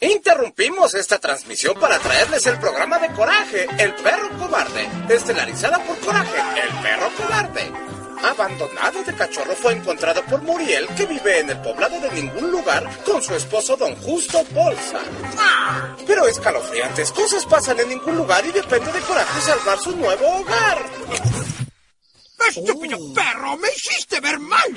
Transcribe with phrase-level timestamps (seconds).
[0.00, 6.38] Interrumpimos esta transmisión para traerles el programa de Coraje, el perro cobarde, estelarizada por Coraje,
[6.62, 7.72] el perro cobarde.
[8.22, 12.88] Abandonado de cachorro fue encontrado por Muriel, que vive en el poblado de ningún lugar,
[13.04, 15.00] con su esposo don Justo Bolsa.
[16.06, 20.84] Pero escalofriantes cosas pasan en ningún lugar y depende de Coraje salvar su nuevo hogar.
[22.48, 23.56] ¡Estúpido perro!
[23.56, 24.74] ¡Me hiciste ver mal!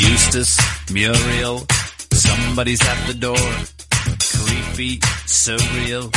[0.00, 1.66] Eustace, Muriel,
[2.12, 3.36] somebody's at the door.
[4.44, 6.10] Creepy, surreal.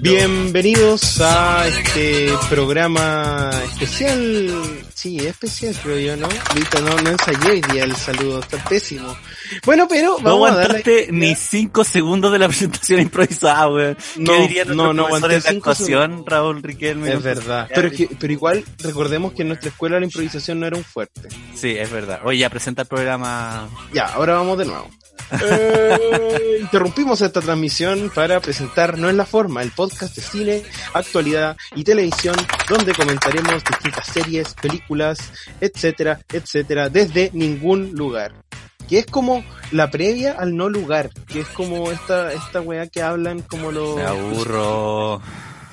[0.00, 4.52] Bienvenidos a este programa especial.
[4.94, 6.28] Sí, especial creo yo, ¿no?
[6.50, 9.14] Ahorita no, no ensayé hoy día el saludo, está pésimo.
[9.64, 10.64] Bueno, pero No vamos a darle...
[10.78, 13.96] aguantaste ni cinco segundos de la presentación improvisada, weón.
[14.16, 17.12] No, ¿Qué dirían no, no profesores aguanté de actuación, Raúl Riquelme?
[17.12, 17.68] Es verdad.
[17.74, 21.28] Pero, que- pero igual recordemos que en nuestra escuela la improvisación no era un fuerte.
[21.54, 22.20] Sí, es verdad.
[22.24, 23.68] Oye, ya presenta el programa.
[23.92, 24.88] Ya, ahora vamos de nuevo.
[25.42, 30.62] Eh, interrumpimos esta transmisión para presentar No es la forma, el podcast de cine,
[30.94, 32.36] actualidad y televisión,
[32.68, 35.18] donde comentaremos distintas series, películas,
[35.60, 38.34] etcétera, etcétera, desde ningún lugar.
[38.88, 43.02] Que es como la previa al no lugar, que es como esta, esta weá que
[43.02, 43.96] hablan como los...
[43.96, 45.20] Me aburro.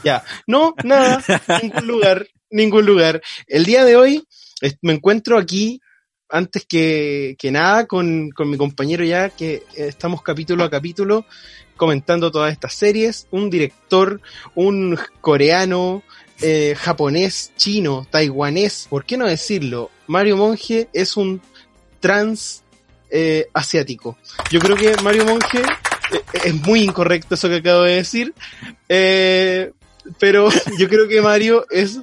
[0.03, 1.23] Ya, no, nada,
[1.61, 3.21] ningún lugar, ningún lugar.
[3.47, 4.27] El día de hoy
[4.81, 5.79] me encuentro aquí,
[6.33, 11.25] antes que, que nada, con, con mi compañero ya, que estamos capítulo a capítulo
[11.77, 14.21] comentando todas estas series, un director,
[14.55, 16.03] un coreano,
[16.41, 19.91] eh, japonés, chino, taiwanés, ¿por qué no decirlo?
[20.07, 21.41] Mario Monge es un
[21.99, 22.63] trans
[23.09, 24.17] eh, asiático.
[24.49, 28.33] Yo creo que Mario Monge eh, es muy incorrecto eso que acabo de decir,
[28.89, 29.71] eh,
[30.19, 31.99] pero yo creo que Mario es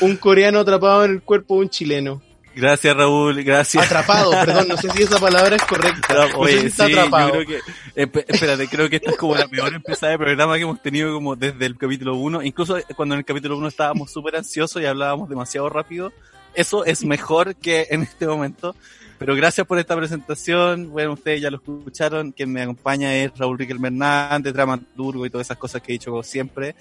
[0.00, 2.22] un coreano atrapado en el cuerpo de un chileno.
[2.54, 3.42] Gracias, Raúl.
[3.42, 3.84] Gracias.
[3.86, 6.06] Atrapado, perdón, no sé si esa palabra es correcta.
[6.08, 7.26] Pero, No sé oye, si está sí, atrapado.
[7.28, 7.46] yo creo
[7.94, 10.82] que, esp- espérate, creo que esta es como la peor empezada de programa que hemos
[10.82, 14.82] tenido como desde el capítulo 1, incluso cuando en el capítulo 1 estábamos súper ansiosos
[14.82, 16.12] y hablábamos demasiado rápido,
[16.54, 18.76] eso es mejor que en este momento,
[19.18, 23.58] pero gracias por esta presentación, bueno, ustedes ya lo escucharon, quien me acompaña es Raúl
[23.58, 26.74] Riquelme Hernández, dramaturgo y todas esas cosas que he dicho como siempre,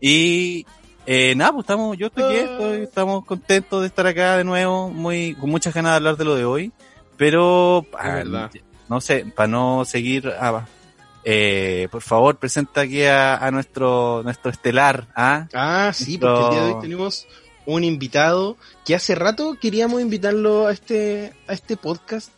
[0.00, 0.64] y
[1.06, 4.90] eh, nada, pues estamos, yo estoy, bien, estoy- estamos contentos de estar acá de nuevo,
[4.90, 6.72] muy, con muchas ganas de hablar de lo de hoy,
[7.16, 8.50] pero ah,
[8.88, 10.66] no sé, para no seguir, ah,
[11.24, 15.48] eh, por favor, presenta aquí a, a nuestro, nuestro estelar, ¿ah?
[15.54, 17.26] Ah, sí, porque el día de hoy tenemos
[17.66, 22.30] un invitado que hace rato queríamos invitarlo a este, a este podcast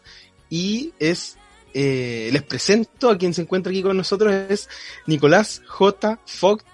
[0.49, 1.37] y es,
[1.75, 4.71] eh, les presento a quien se encuentra aquí con nosotros, es
[5.07, 6.19] Nicolás J.
[6.25, 6.65] Fogt,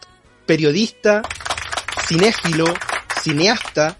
[0.47, 1.23] periodista,
[2.07, 2.67] cinéfilo,
[3.23, 3.97] cineasta,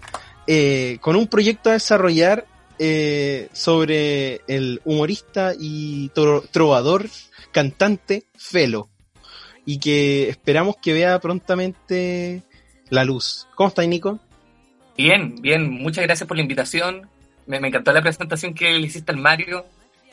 [0.47, 2.45] eh, con un proyecto a desarrollar
[2.77, 7.07] eh, sobre el humorista y tro- trovador,
[7.51, 8.89] cantante Felo
[9.65, 12.43] y que esperamos que vea prontamente
[12.89, 13.47] la luz.
[13.55, 14.19] ¿Cómo estás, Nico?
[14.97, 17.09] Bien, bien, muchas gracias por la invitación.
[17.47, 19.65] Me, encantó la presentación que le hiciste al Mario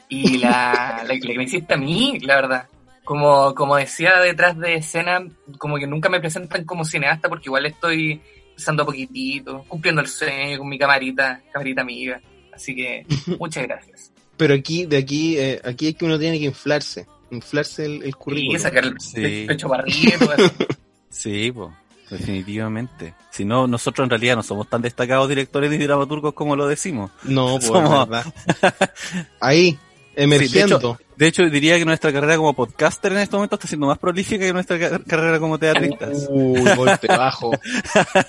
[0.09, 2.67] y la, la, la que me hiciste a mí, la verdad.
[3.05, 5.27] Como, como decía detrás de escena,
[5.59, 8.21] como que nunca me presentan como cineasta porque igual estoy
[8.51, 12.21] empezando a poquitito, cumpliendo el sueño con mi camarita, camarita amiga.
[12.53, 13.05] Así que
[13.41, 14.13] muchas gracias.
[14.37, 18.09] Pero aquí, de aquí, eh, aquí es que uno tiene que inflarse, inflarse el, el
[18.11, 18.61] Y currículum.
[18.63, 19.15] sacar el Sí.
[19.21, 20.53] pe- pecho para arriba y todo eso.
[21.11, 21.71] Sí, pues,
[22.09, 23.15] definitivamente.
[23.31, 27.11] Si no, nosotros en realidad no somos tan destacados directores ni dramaturgos como lo decimos.
[27.25, 28.35] No, pues, Somos- verdad.
[29.41, 29.79] Ahí,
[30.17, 30.99] emergiendo.
[31.17, 34.45] De hecho, diría que nuestra carrera como podcaster en este momento está siendo más prolífica
[34.45, 36.27] que nuestra ca- carrera como teatristas.
[36.31, 37.51] Uy, golpe bajo.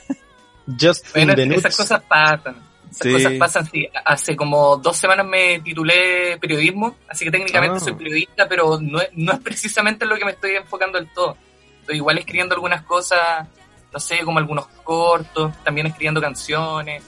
[0.79, 2.55] Just Bueno, in the esas cosas pasan.
[2.89, 3.11] Esas Sí.
[3.13, 3.87] cosas pasan, sí.
[4.05, 7.79] Hace como dos semanas me titulé periodismo, así que técnicamente Ah.
[7.79, 11.11] soy periodista, pero no es, no es precisamente en lo que me estoy enfocando del
[11.11, 11.35] todo.
[11.81, 13.47] Estoy igual escribiendo algunas cosas,
[13.91, 17.03] no sé, como algunos cortos, también escribiendo canciones,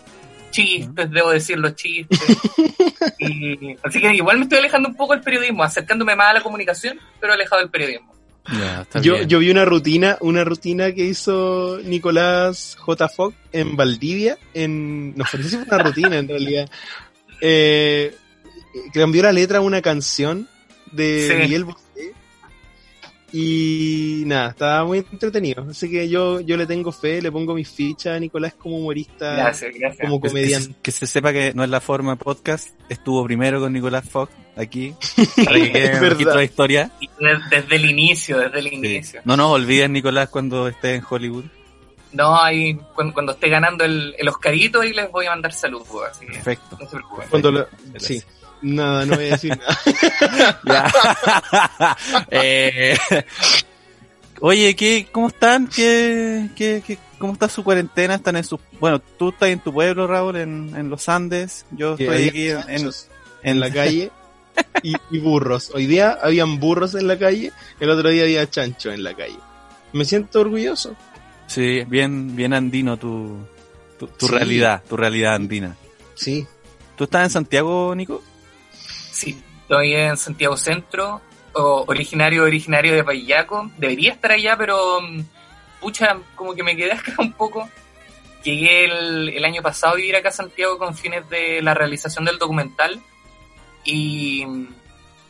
[0.55, 2.19] chistes, debo decir los chistes.
[3.19, 6.41] Y- así que igual me estoy alejando un poco del periodismo, acercándome más a la
[6.43, 8.13] comunicación, pero alejado del periodismo.
[9.01, 13.09] Yo, yo vi una rutina, una rutina que hizo Nicolás J.
[13.09, 16.69] Fogg en Valdivia, en, no sé si fue una rutina en realidad,
[17.41, 18.15] eh,
[18.93, 20.47] cambió la letra a una canción
[20.91, 21.35] de Sí.
[21.43, 21.84] Miguel Bosé
[23.37, 25.67] Y nada, estaba muy entretenido.
[25.69, 29.33] Así que yo, yo le tengo fe, le pongo mi ficha a Nicolás como humorista,
[29.35, 30.07] Gracias, gracias.
[30.07, 30.75] como Que- que, comediante.
[30.81, 32.69] que se sepa que no es la forma podcast.
[32.87, 34.93] Estuvo primero con Nicolás Fox aquí.
[35.45, 36.91] Para que quede historia.
[37.19, 38.75] Desde, desde el inicio, desde el Sí.
[38.75, 39.21] inicio.
[39.25, 41.43] No nos olvides, Nicolás, cuando estés en Hollywood.
[42.13, 45.87] No, ahí cuando, cuando esté ganando el, el Oscarito, ahí les voy a mandar saludos.
[46.09, 46.77] Así que Perfecto.
[46.79, 47.27] no se preocupen.
[47.29, 48.03] Cuando lo- Gracias.
[48.03, 48.23] sí.
[48.61, 49.57] Nada, no voy a decir
[50.63, 50.91] nada.
[52.31, 52.97] Eh,
[54.39, 55.67] oye, ¿qué, ¿cómo están?
[55.67, 58.15] ¿Qué, qué, qué- cómo está su cuarentena?
[58.15, 61.65] ¿Están en su, bueno, tú estás en tu pueblo, Raúl, en, en los Andes.
[61.71, 62.91] Yo estoy aquí en, en,
[63.43, 64.11] en la calle
[64.83, 65.71] y, y burros.
[65.73, 69.37] Hoy día habían burros en la calle, el otro día había chancho en la calle.
[69.93, 70.95] Me siento orgulloso.
[71.47, 73.37] sí, bien, bien andino tu,
[73.97, 74.33] tu, tu Sí.
[74.33, 75.75] realidad, tu realidad andina.
[76.15, 76.45] Sí.
[76.97, 78.21] ¿Tú estás en Santiago, Nico?
[79.15, 81.21] Sí, estoy en Santiago Centro,
[81.53, 83.71] originario originario de Payaco.
[83.77, 85.21] Debería estar allá, pero mm,
[85.79, 87.69] pucha, como que me quedé acá un poco.
[88.43, 92.25] Llegué el, el año pasado a vivir acá a Santiago con fines de la realización
[92.25, 92.99] del documental
[93.85, 94.45] y,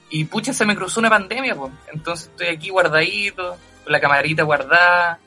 [0.10, 1.72] y pucha, se me cruzó una pandemia, pues.
[1.94, 5.20] Entonces estoy aquí guardadito, con la camarita guardada.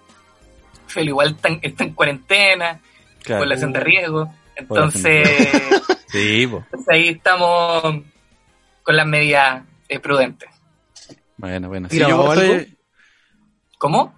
[0.88, 2.80] Felo igual está en, está en cuarentena,
[3.22, 3.42] Claro.
[3.42, 4.34] población de riesgo.
[4.56, 5.28] Entonces...
[6.10, 6.44] Sí.
[6.44, 8.02] Entonces ahí estamos
[8.88, 10.48] con las medidas eh, prudentes.
[11.36, 11.88] bueno, bueno.
[11.88, 12.64] ¿Has Sí, yo estoy- algo?
[13.76, 14.14] ¿Cómo?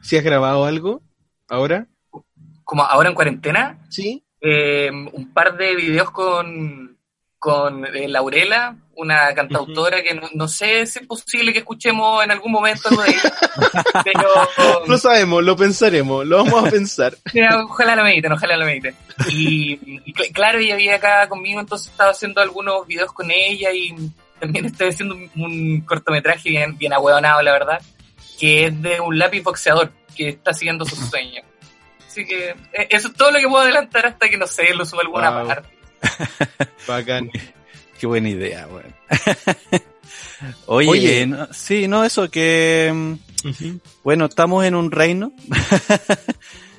[0.00, 1.02] ¿Si has grabado algo
[1.46, 1.88] ahora?
[2.64, 4.24] Como ahora en cuarentena, Sí.
[4.40, 6.96] eh, un par de videos con,
[7.38, 12.30] con eh, Laurela, una cantautora que no, no sé si es posible que escuchemos en
[12.32, 13.32] algún momento algo de ella,
[14.04, 14.28] pero
[14.86, 17.14] Lo sabemos, lo pensaremos, lo vamos a pensar.
[17.32, 18.94] Mira, ojalá lo mediten, ojalá lo mediten.
[19.30, 19.72] Y,
[20.04, 23.94] y cl- claro, ella había acá conmigo, entonces estaba haciendo algunos videos con ella y
[24.40, 27.80] también estoy haciendo un, un cortometraje bien, bien ahueonado, la verdad,
[28.38, 31.44] que es de un lápiz boxeador que está siguiendo sus sueños.
[32.06, 34.84] Así que eh, eso es todo lo que puedo adelantar hasta que, no sé, lo
[34.84, 35.46] suba alguna Wow.
[35.46, 35.68] parte.
[36.86, 37.30] Bacán.
[37.98, 38.94] Qué buena idea, weón.
[40.66, 41.26] Oye, Oye.
[41.26, 45.32] no- sí, no, eso que, mm, bueno, estamos en un reino.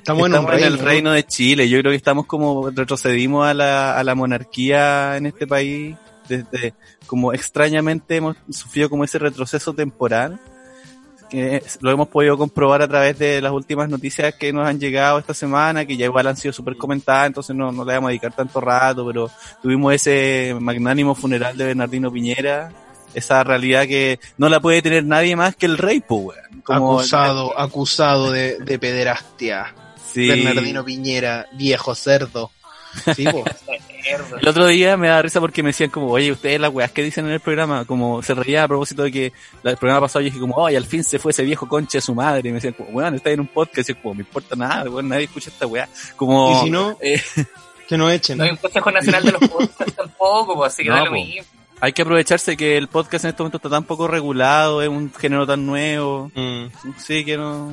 [0.00, 0.84] Estamos en un Estamos en el reino.
[0.86, 1.68] reino de Chile.
[1.68, 5.94] Yo creo que estamos como retrocedimos a la, a la monarquía en este país.
[6.26, 6.72] Desde,
[7.06, 10.40] como extrañamente hemos sufrido como ese retroceso temporal.
[11.80, 15.34] Lo hemos podido comprobar a través de las últimas noticias que nos han llegado esta
[15.34, 18.32] semana, que ya igual han sido súper comentadas, entonces no, no le vamos a dedicar
[18.34, 19.30] tanto rato, pero
[19.62, 22.72] tuvimos ese magnánimo funeral de Bernardino Piñera,
[23.14, 26.62] esa realidad que no la puede tener nadie más que el rey, pues, weón.
[26.62, 29.74] Como- acusado, acusado de, de pederastia.
[30.12, 30.28] Sí.
[30.28, 32.50] Bernardino Piñera, viejo cerdo.
[33.14, 33.44] Sí, po.
[34.18, 34.38] Mierda.
[34.40, 37.02] El otro día me da risa porque me decían como, oye, ustedes las weas que
[37.02, 39.32] dicen en el programa, como se reía a propósito de que
[39.64, 42.02] el programa pasado yo dije como, oye, al fin se fue ese viejo concha de
[42.02, 44.20] su madre, y me decían como, weón, está en un podcast, y yo como, me
[44.20, 45.88] importa nada, weón, nadie escucha esta wea.
[46.16, 47.20] Como, Y si no, eh,
[47.88, 48.38] que nos echen.
[48.38, 51.10] No hay un Consejo Nacional de los Podcasts tampoco, pues, así que No, da lo
[51.10, 51.14] po.
[51.16, 51.44] mismo.
[51.80, 55.12] hay que aprovecharse que el podcast en este momento está tan poco regulado, es un
[55.14, 56.66] género tan nuevo, Mm.
[56.98, 57.72] sí, que no,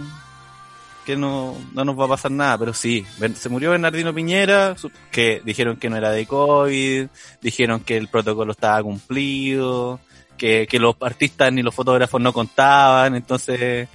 [1.08, 3.06] que no, no nos va a pasar nada, pero sí,
[3.36, 4.76] se murió Bernardino Piñera,
[5.10, 7.08] que dijeron que no era de COVID,
[7.42, 10.02] dijeron que el protocolo estaba cumplido,
[10.38, 13.88] que, que los artistas ni los fotógrafos no contaban, entonces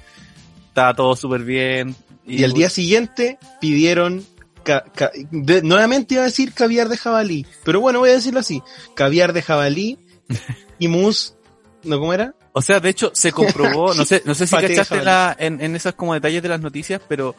[0.68, 1.94] estaba todo súper bien.
[2.26, 4.24] Y al día siguiente pidieron
[4.64, 8.40] ca- ca- de- nuevamente iba a decir caviar de jabalí, pero bueno, voy a decirlo
[8.40, 8.62] así,
[8.94, 9.98] caviar de jabalí
[10.78, 11.34] y mousse,
[11.84, 12.34] ¿no cómo era?
[12.52, 15.74] O sea, de hecho, se comprobó, no sé, no sé si cachaste la, en, en
[15.76, 17.34] esas como detalles de las noticias, pero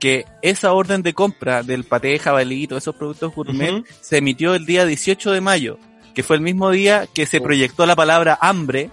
[0.00, 3.84] que esa orden de compra del paté jabalí y todos esos productos gourmet Ujú.
[4.00, 5.78] se emitió el día 18 de mayo,
[6.14, 8.90] que fue el mismo día que se proyectó la palabra hambre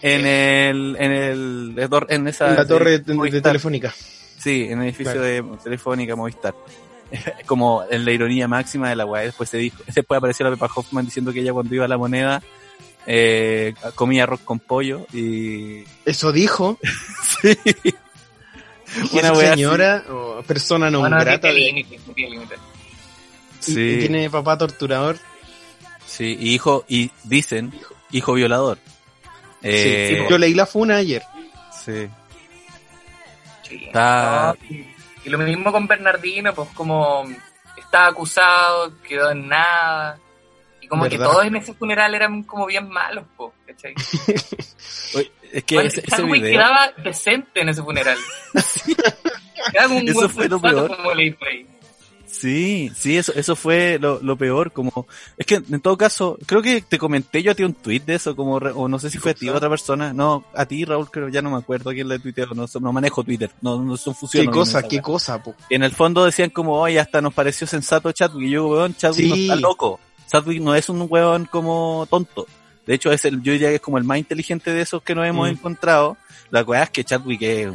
[0.00, 3.42] en el, en el, en esa, En la torre de, de de Movistar.
[3.42, 3.92] telefónica.
[4.38, 5.22] Sí, en el edificio Claro.
[5.22, 6.54] de Telefónica Movistar.
[7.46, 9.22] Como en la ironía máxima de la weá.
[9.22, 11.98] Después se dijo, después apareció la Pepa Hoffman diciendo que ella cuando iba a la
[11.98, 12.42] moneda
[13.10, 16.78] eh, comía arroz con pollo y Eso dijo.
[17.42, 17.56] sí.
[19.12, 22.54] Y Una señora, o persona no Bueno, no grata, tiene de- límite, no tiene límite.
[22.56, 23.80] y- Sí.
[23.80, 25.18] y tiene papá torturador.
[26.06, 27.72] Sí, y hijo, y dicen,
[28.12, 28.78] hijo violador.
[29.62, 31.22] Eh, Sí, yo leí la funa ayer.
[31.84, 32.08] sí.
[33.68, 33.84] Sí.
[33.86, 34.86] Está- y,
[35.24, 37.26] y lo mismo con Bernardino, pues como
[37.76, 40.18] estaba acusado, quedó en nada.
[40.88, 43.94] Y como que todos en ese funeral eran como bien malos, pues, ¿cachai?
[45.14, 48.16] Oye, es que Bueno, ese, ese video, quedaba decente en ese funeral.
[49.72, 50.96] Quedaba un Eso buen fue lo peor.
[50.96, 51.10] como.
[52.26, 55.06] Sí, sí, eso, eso fue lo, lo peor, como,
[55.38, 58.14] es que en todo caso, creo que te comenté yo a ti un tweet de
[58.16, 60.44] eso, como, re- o no sé si fue a ti o a otra persona, no,
[60.54, 63.24] a ti Raúl, creo, ya no me acuerdo a quién le tuiteó, no, no manejo
[63.24, 64.50] Twitter, no, no son ¿Qué fusiones.
[64.54, 64.82] cosa?
[64.82, 65.54] ¿Qué cosa, po?
[65.70, 69.26] En el fondo decían como, oye, hasta nos pareció sensato Chadwick, y yo, weón, Chadwick
[69.30, 72.46] no está loco, Chadwick no es un weón como tonto,
[72.86, 75.14] de hecho es el, yo diría que es como el más inteligente de esos que
[75.14, 75.52] nos hemos Mm.
[75.52, 76.16] encontrado,
[76.50, 77.68] la weá es que Chadwick es,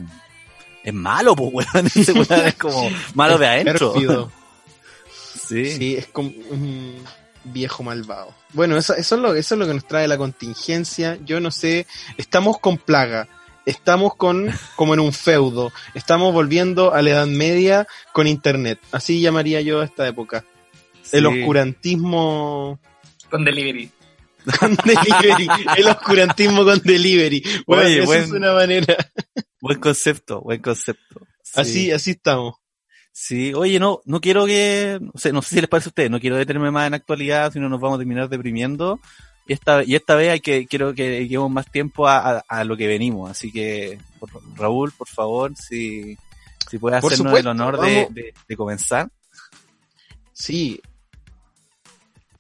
[0.83, 3.93] es malo, pues weón, es como malo de adentro.
[5.45, 5.65] Sí.
[5.71, 6.95] Sí, es como un
[7.43, 8.33] viejo malvado.
[8.53, 11.17] Bueno, eso, eso, es lo, eso es lo que nos trae la contingencia.
[11.25, 11.85] Yo no sé,
[12.17, 13.27] estamos con plaga.
[13.65, 15.73] Estamos con, como en un feudo.
[15.95, 18.79] Estamos volviendo a la Edad Media con Internet.
[18.91, 20.45] Así llamaría yo a esta época.
[21.11, 22.79] El oscurantismo
[23.29, 23.89] Con delivery.
[24.59, 25.47] con delivery.
[25.77, 27.43] El oscurantismo con delivery.
[27.65, 28.97] Bueno, Oye, eso buen- es una manera.
[29.61, 31.21] Buen concepto, buen concepto.
[31.41, 31.51] Sí.
[31.61, 32.55] Así, así estamos.
[33.11, 36.09] Sí, oye, no, no quiero que, no sé, no sé si les parece a ustedes,
[36.11, 38.99] no quiero detenerme más en actualidad, si no nos vamos a terminar deprimiendo.
[39.47, 42.63] Y esta, y esta vez hay que, quiero que llevemos más tiempo a, a- a
[42.63, 43.29] lo que venimos.
[43.29, 46.17] Así que, por- Raúl, por favor, si,
[46.69, 49.09] si puedes Por hacernos supuesto, el honor de- de comenzar.
[50.33, 50.81] Sí.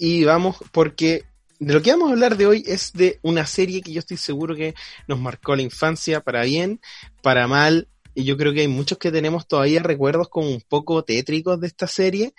[0.05, 1.23] Y vamos, porque
[1.59, 4.17] de lo que vamos a hablar de hoy es de una serie que yo estoy
[4.17, 4.75] seguro que
[5.07, 6.81] nos marcó la infancia para bien,
[7.21, 7.87] para mal.
[8.13, 11.67] Y yo creo que hay muchos que tenemos todavía recuerdos como un poco tétricos de
[11.67, 12.33] esta serie.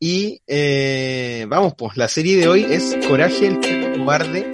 [0.00, 4.50] Y eh, vamos, pues la serie de hoy es Coraje el cobarde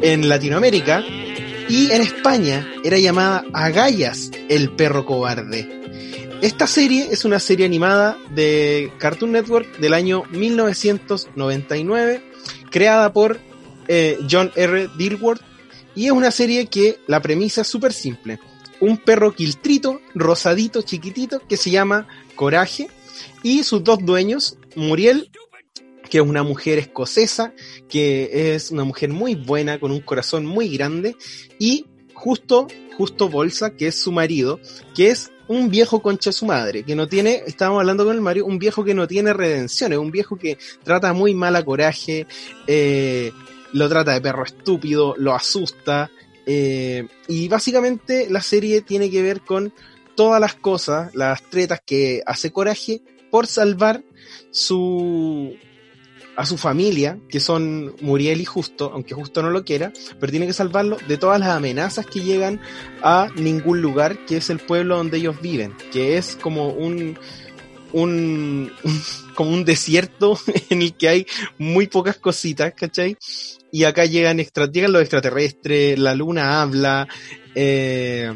[0.00, 1.04] en Latinoamérica.
[1.68, 5.83] Y en España era llamada Agallas el perro cobarde.
[6.44, 12.22] Esta serie es una serie animada de Cartoon Network del año 1999,
[12.70, 13.40] creada por
[13.88, 14.90] eh, John R.
[14.98, 15.40] Dilworth,
[15.94, 18.40] y es una serie que la premisa es súper simple.
[18.78, 22.88] Un perro quiltrito, rosadito, chiquitito, que se llama Coraje,
[23.42, 25.30] y sus dos dueños, Muriel,
[26.10, 27.54] que es una mujer escocesa,
[27.88, 31.16] que es una mujer muy buena, con un corazón muy grande,
[31.58, 32.66] y justo,
[32.98, 34.60] justo Bolsa, que es su marido,
[34.94, 38.46] que es un viejo concha su madre, que no tiene, estábamos hablando con el Mario,
[38.46, 42.26] un viejo que no tiene redención, es un viejo que trata muy mal a Coraje,
[42.66, 43.32] eh,
[43.72, 46.10] lo trata de perro estúpido, lo asusta,
[46.46, 49.72] eh, y básicamente la serie tiene que ver con
[50.14, 54.02] todas las cosas, las tretas que hace Coraje por salvar
[54.50, 55.56] su
[56.36, 60.46] a su familia, que son Muriel y Justo, aunque Justo no lo quiera, pero tiene
[60.46, 62.60] que salvarlo de todas las amenazas que llegan
[63.02, 67.16] a ningún lugar, que es el pueblo donde ellos viven, que es como un,
[67.92, 68.72] un,
[69.34, 70.38] como un desierto
[70.70, 71.26] en el que hay
[71.58, 73.16] muy pocas cositas, ¿cachai?
[73.70, 77.08] Y acá llegan, extra, llegan los extraterrestres, la luna habla,
[77.54, 78.32] eh,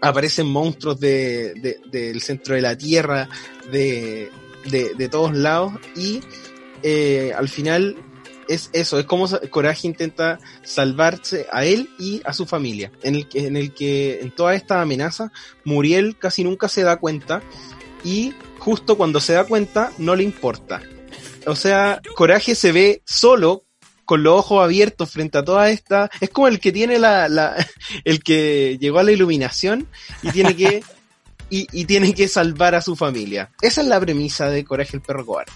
[0.00, 3.28] aparecen monstruos de, de- del centro de la Tierra,
[3.72, 4.30] de,
[4.70, 6.20] de, de todos lados, y
[6.82, 7.96] eh, al final
[8.48, 13.28] es eso, es como Coraje intenta salvarse a él y a su familia, en el
[13.28, 15.30] que, en el que en toda esta amenaza
[15.64, 17.42] Muriel casi nunca se da cuenta
[18.02, 20.82] y justo cuando se da cuenta no le importa.
[21.46, 23.64] O sea, Coraje se ve solo
[24.04, 27.54] con los ojos abiertos frente a toda esta, es como el que tiene la, la
[28.04, 29.86] el que llegó a la iluminación
[30.22, 30.82] y tiene que
[31.50, 33.50] y, y tiene que salvar a su familia.
[33.60, 35.52] Esa es la premisa de Coraje el perro cobarde.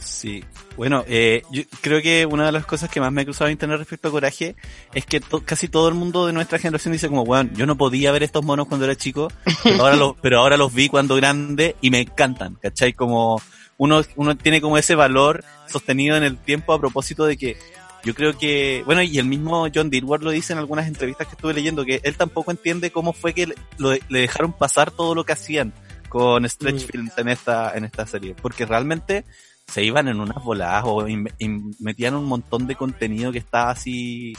[0.00, 0.42] Sí.
[0.76, 3.52] Bueno, eh, yo creo que una de las cosas que más me ha cruzado en
[3.52, 4.56] internet respecto a Coraje
[4.94, 7.76] es que to- casi todo el mundo de nuestra generación dice como, bueno, yo no
[7.76, 9.30] podía ver estos monos cuando era chico,
[9.62, 12.92] pero ahora los, pero ahora los vi cuando grande y me encantan, ¿cachai?
[12.94, 13.40] Como
[13.76, 17.56] uno, uno tiene como ese valor sostenido en el tiempo a propósito de que
[18.02, 21.34] yo creo que, bueno, y el mismo John Dilworth lo dice en algunas entrevistas que
[21.34, 25.14] estuve leyendo, que él tampoco entiende cómo fue que le, lo- le dejaron pasar todo
[25.14, 25.74] lo que hacían
[26.08, 26.88] con Stretch Mm.
[26.88, 29.24] Films en esta, en esta serie, porque realmente
[29.70, 33.70] se iban en unas voladas o in- in- metían un montón de contenido que estaba
[33.70, 34.32] así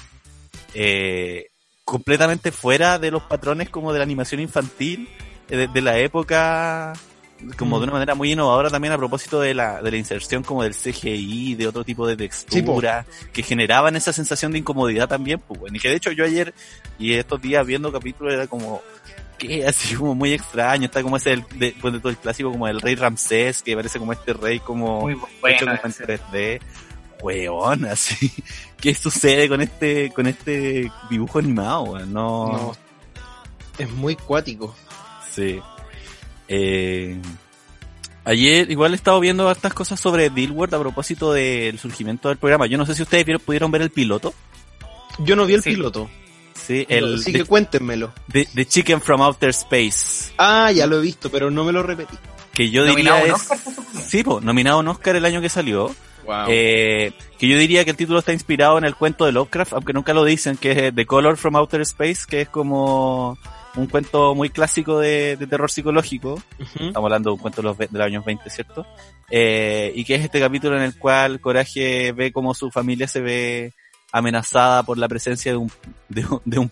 [0.74, 1.48] eh,
[1.84, 5.10] completamente fuera de los patrones como de la animación infantil
[5.50, 6.94] eh, de, de la época
[7.58, 10.62] como de una manera muy innovadora también a propósito de la, de la inserción como
[10.62, 15.60] del CGI, de otro tipo de textura, que generaban esa sensación de incomodidad también, pues
[15.60, 16.54] bueno, y que de hecho yo ayer
[17.00, 18.84] y estos días viendo capítulos era como,
[19.48, 22.52] que así como muy extraño, está como ese, el, de, pues, de todo el clásico
[22.52, 25.60] como el rey Ramsés, que parece como este rey como Muy hecho bueno.
[25.60, 26.06] como en ese.
[26.06, 26.62] 3D,
[27.22, 28.32] weón, así,
[28.80, 32.14] ¿qué sucede con este, con este dibujo animado, weón?
[32.14, 32.76] No, No,
[33.78, 34.76] es muy cuático.
[35.32, 35.60] sí.
[36.54, 37.18] Eh,
[38.26, 42.66] ayer igual he estado viendo hartas cosas sobre Dilworth a propósito del surgimiento del programa.
[42.68, 44.34] Yo no sé si ustedes vieron- pudieron ver el piloto.
[45.20, 45.72] Yo no vi el Sí.
[45.72, 46.10] piloto,
[46.80, 48.12] Sí, el así de, que cuéntenmelo.
[48.28, 50.34] de- de Chicken from Outer Space.
[50.38, 52.16] Ah, ya lo he visto, pero no me lo repetí.
[52.54, 53.52] que yo Nominado diría un es...
[53.52, 53.60] Oscar.
[54.06, 55.94] Sí, po, nominado a un Oscar el año que salió.
[56.26, 56.46] Wow.
[56.50, 59.94] Eh, que yo diría que el título está inspirado en el cuento de Lovecraft, aunque
[59.94, 63.38] nunca lo dicen, que es The Color from Outer Space, que es como
[63.76, 66.42] un cuento muy clásico de, de terror psicológico.
[66.60, 68.86] Estamos hablando de un cuento de los, ve- de los años 20, ¿cierto?
[69.32, 73.22] Eh, y que es este capítulo en el cual Coraje ve como su familia se
[73.22, 73.74] ve
[74.12, 75.72] amenazada por la presencia de un,
[76.10, 76.72] de un, de un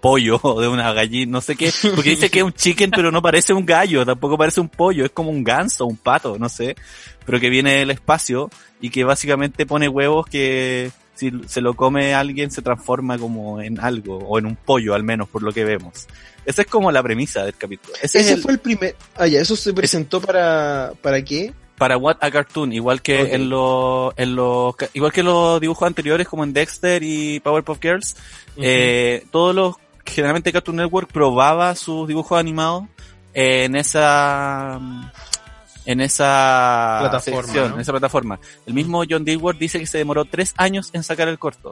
[0.00, 3.10] pollo o de una gallina, no sé qué, porque dice que es un chicken pero
[3.10, 6.48] no parece un gallo, tampoco parece un pollo, es como un ganso, un pato, no
[6.48, 6.76] sé,
[7.24, 8.50] pero que viene del espacio
[8.80, 13.80] y que básicamente pone huevos que si se lo come alguien se transforma como en
[13.80, 16.06] algo, o en un pollo al menos por lo que vemos.
[16.44, 17.94] Esa es como la premisa del capítulo.
[18.02, 18.94] Ese, es Ese el- fue el primer.
[19.16, 20.92] Ah, ya, eso se presentó para.
[21.02, 21.52] ¿Para qué?
[21.78, 26.26] Para What a Cartoon, igual que en los, en los, igual que los dibujos anteriores
[26.26, 28.16] como en Dexter y Powerpuff Girls,
[28.56, 32.84] eh, todos los, generalmente Cartoon Network probaba sus dibujos animados
[33.34, 34.80] en esa,
[35.84, 37.74] en esa Plataforma, sección, ¿no?
[37.74, 38.40] en esa plataforma.
[38.66, 41.70] El mismo John Dilworth dice que se demoró tres años en sacar el corto.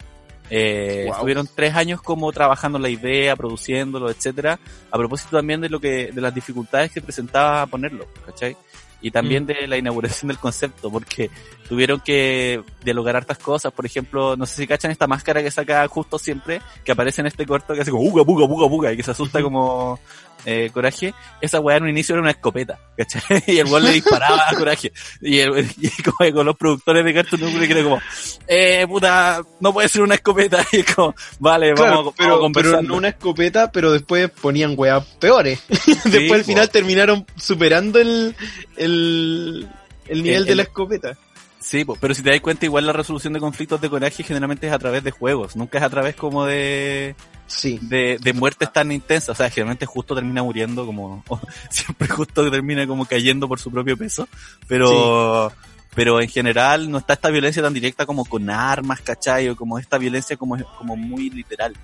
[0.51, 1.15] Eh, Wow.
[1.15, 4.59] Estuvieron tres años como trabajando la idea, produciéndolo, etcétera,
[4.91, 8.57] a propósito también de lo que, de las dificultades que presentaba ponerlo, ¿cachai?
[9.05, 11.31] Y también de la inauguración del concepto, porque
[11.69, 15.87] tuvieron que dialogar hartas cosas, por ejemplo, no sé si cachan esta máscara que saca
[15.89, 18.97] justo siempre, que aparece en este corto, que hace como uga, buga, buga, buga, y
[18.97, 20.01] que se asusta como
[20.45, 23.43] eh, Coraje, esa weá en un inicio era una escopeta, ¿cachai?
[23.47, 24.93] Y el weón le disparaba a Coraje.
[25.21, 28.01] Y, el, y como con los productores de Cartoon Network era como,
[28.47, 30.65] eh, puta, no puede ser una escopeta.
[30.73, 32.89] Y es como, vale, Claro, vamos, vamos a pero, pero conversarlo.
[32.89, 35.61] no una escopeta, pero después ponían weas peores.
[35.69, 36.45] después al po.
[36.45, 38.35] final terminaron superando el,
[38.77, 39.69] el,
[40.09, 41.17] el nivel El- de la escopeta.
[41.65, 44.73] Sí, pero si te das cuenta, igual la resolución de conflictos de Coraje generalmente es
[44.75, 47.17] a través de juegos, nunca es a través como de,
[47.47, 47.79] Sí.
[47.81, 49.31] de, de muertes tan intensas.
[49.31, 51.41] O sea, generalmente justo termina muriendo como, o
[51.71, 54.29] siempre justo termina como cayendo por su propio peso.
[54.69, 55.51] Pero,
[55.95, 59.49] pero en general no está esta violencia tan directa como con armas, ¿cachai?
[59.49, 61.75] O como esta violencia como, como muy literal.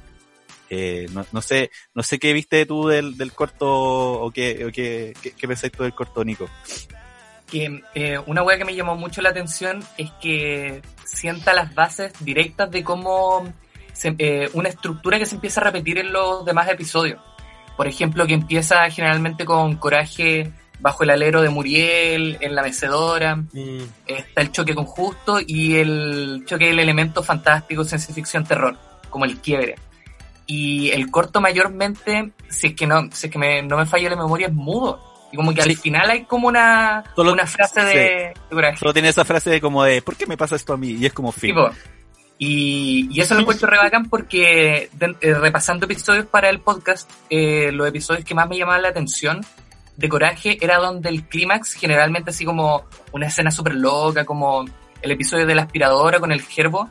[0.69, 4.71] Eh, no, no sé, no sé qué viste tú del, del corto o qué, o
[4.71, 6.51] qué, qué, qué pensáis tú del corto, Nico.
[7.51, 12.13] Que eh, una wea que me llamó mucho la atención es que sienta las bases
[12.21, 13.53] directas de cómo
[13.93, 17.21] se- eh, una estructura que se empieza a repetir en los demás episodios.
[17.77, 23.37] Por ejemplo, que empieza generalmente con coraje bajo el alero de Muriel, en la mecedora,
[23.37, 28.77] Mm, está el choque con Justo y el choque del elemento fantástico, ciencia ficción, terror,
[29.11, 29.77] como el quiebre.
[30.47, 34.09] Y el corto mayormente, si es que no, si es que me- no me falla
[34.11, 35.01] la memoria, es mudo.
[35.33, 35.71] Y como que Sí.
[35.71, 38.77] al final hay como una, Solo- una frase de, de coraje.
[38.79, 40.91] Solo tiene esa frase de como de, ¿por qué me pasa esto a mí?
[40.99, 41.51] Y es como fin.
[41.55, 41.71] Tipo,
[42.39, 47.11] y, y eso lo encuentro re bacán porque de- eh, repasando episodios para el podcast,
[47.29, 49.45] eh, los episodios que más me llamaban la atención
[49.97, 54.65] de Coraje era donde el clímax, generalmente así como una escena súper loca, como
[55.03, 56.89] el episodio de la aspiradora con el gerbo,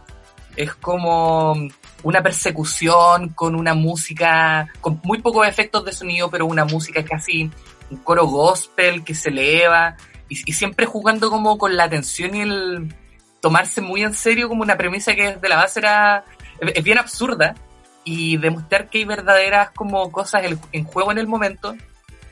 [0.55, 1.55] es como
[2.03, 7.49] una persecución con una música, con muy pocos efectos de sonido, pero una música casi
[7.89, 9.95] un coro gospel que se eleva
[10.27, 12.95] y, siempre jugando como con la atención y el
[13.41, 16.25] tomarse muy en serio como una premisa que desde la base era
[16.61, 17.55] es bien absurda
[18.03, 21.75] y demostrar que hay verdaderas como cosas en- en juego en el momento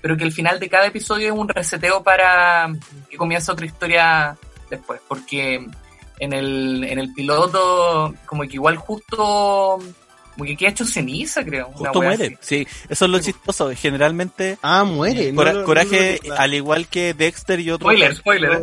[0.01, 2.69] pero que el final de cada episodio es un reseteo para
[3.09, 4.37] que comience otra historia
[4.69, 5.65] después porque
[6.19, 9.79] en el, en el piloto como que igual justo
[10.37, 12.25] como que queda hecho ceniza creo Justo muere.
[12.25, 12.37] así.
[12.41, 13.71] Sí, eso es lo chistoso.
[13.75, 15.31] Generalmente, Ah, muere.
[15.31, 17.89] no Cora- lo- no Coraje, al igual que Dexter y otros.
[17.91, 18.59] Spoiler, spoiler, ¿eh?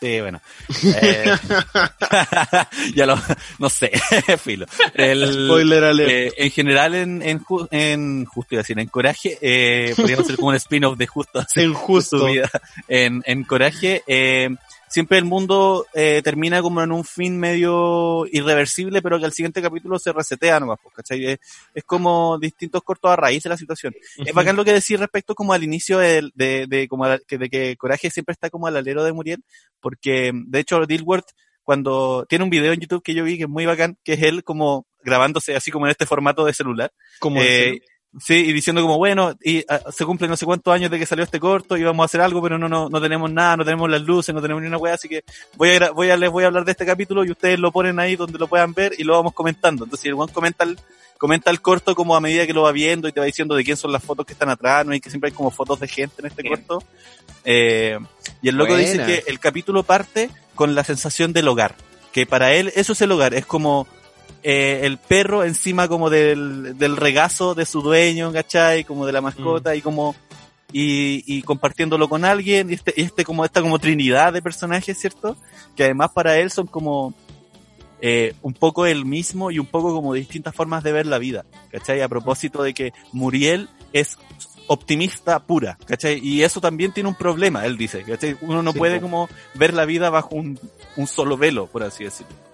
[0.00, 0.40] Sí, bueno.
[1.02, 1.32] Eh,
[2.94, 3.18] ya lo,
[3.58, 3.90] no sé,
[4.44, 4.66] filo.
[4.94, 6.10] El, Spoiler alert.
[6.10, 10.36] eh, en general, en, en, en Justo, iba a decir, en Coraje, eh, podríamos hacer
[10.36, 11.38] como un spin-off de Justo.
[11.40, 12.18] así, En justo.
[12.18, 12.50] su vida.
[12.88, 14.50] En, en Coraje, eh,
[14.88, 19.62] siempre el mundo eh, termina como en un fin medio irreversible, pero que al siguiente
[19.62, 21.24] capítulo se resetea nomás, pues, ¿cachai?
[21.26, 21.38] Es,
[21.74, 23.94] es como distintos cortos a raíz de la situación.
[24.18, 27.76] Es bacán lo que decís respecto como al inicio de, de, de, como de que
[27.76, 29.42] Coraje siempre está como al alero de Muriel,
[29.80, 31.30] porque de hecho Dilworth
[31.66, 34.22] cuando tiene un video en YouTube que yo vi que es muy bacán, que es
[34.22, 36.92] él como grabándose así como en este formato de celular.
[37.18, 37.80] Como Eh,
[38.20, 41.06] sí, y diciendo como, bueno, y ah, se cumplen no sé cuántos años de que
[41.06, 43.64] salió este corto y vamos a hacer algo, pero no, no, no tenemos nada, no
[43.64, 45.24] tenemos las luces, no tenemos ni una wea, así que
[45.56, 47.98] voy a, voy a, les voy a hablar de este capítulo y ustedes lo ponen
[47.98, 49.84] ahí donde lo puedan ver y lo vamos comentando.
[49.84, 50.78] Entonces el one comenta el,
[51.18, 53.64] comenta el corto como a medida que lo va viendo y te va diciendo de
[53.64, 55.88] quién son las fotos que están atrás, no hay que siempre hay como fotos de
[55.88, 56.54] gente en este Bien.
[56.54, 56.86] corto.
[57.44, 57.98] Eh,
[58.42, 61.74] y el loco dice que el capítulo parte con la sensación del hogar,
[62.12, 63.86] que para él eso es el hogar, es como
[64.42, 68.84] eh, el perro encima como del, del regazo de su dueño, ¿cachai?
[68.84, 70.14] Como de la mascota y como
[70.72, 74.98] y, y compartiéndolo con alguien, y este, y este como esta como trinidad de personajes,
[74.98, 75.36] ¿cierto?
[75.74, 77.14] Que además para él son como
[78.00, 81.44] eh, un poco el mismo y un poco como distintas formas de ver la vida,
[81.70, 82.02] ¿cachai?
[82.02, 84.18] A propósito de que Muriel es
[84.66, 86.18] optimista pura, ¿cachai?
[86.22, 88.36] Y eso también tiene un problema, él dice, ¿cachai?
[88.42, 90.58] Uno no Sí, puede como ver la vida bajo un,
[90.96, 92.45] un solo velo, por así decirlo.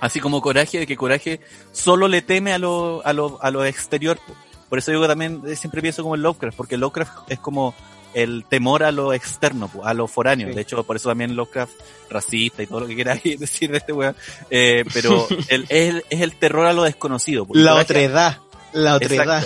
[0.00, 1.40] Así como Coraje, de que Coraje
[1.72, 4.18] solo le teme a lo, a lo, a lo exterior.
[4.26, 4.34] po.
[4.68, 7.74] Por eso digo también eh, siempre pienso como en Lovecraft, porque Lovecraft es como
[8.12, 10.48] el temor a lo externo, a lo foráneo.
[10.48, 10.54] Sí.
[10.54, 11.72] De hecho, por eso también Lovecraft
[12.10, 14.14] racista y todo lo que quieras decir de este weón.
[14.50, 17.46] Eh, pero el, es, el, es el terror a lo desconocido.
[17.52, 18.38] La Coraje- otredad.
[18.72, 19.44] La otredad.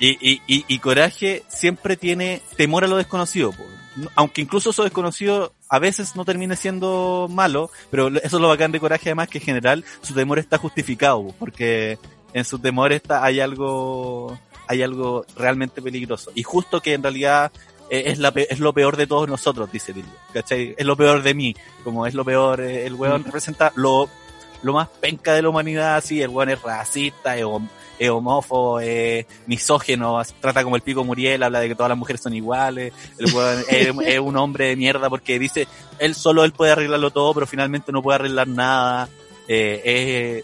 [0.00, 3.52] Y, y, y, y Coraje siempre tiene temor a lo desconocido.
[3.52, 3.62] po.
[4.14, 8.72] Aunque incluso eso desconocido a veces no termine siendo malo, pero eso es lo bacán
[8.72, 11.98] de Coraje además que en general su temor está justificado, po, porque
[12.32, 16.30] en su temor está, hay algo hay algo realmente peligroso.
[16.34, 17.50] Y justo que en realidad
[17.90, 20.10] eh, es, la, es lo peor de todos nosotros, dice Lilio.
[20.32, 20.74] ¿Cachai?
[20.76, 21.56] Es lo peor de mí.
[21.84, 24.10] Como es lo peor, eh, el weón representa lo,
[24.62, 27.44] lo más penca de la humanidad, así, el weón es racista, es,
[27.98, 32.22] es homófobo, es misógeno, trata como el pico Muriel, habla de que todas las mujeres
[32.22, 35.66] son iguales, el weón es, es un hombre de mierda porque dice,
[35.98, 39.08] él solo él puede arreglarlo todo, pero finalmente no puede arreglar nada,
[39.48, 39.82] eh,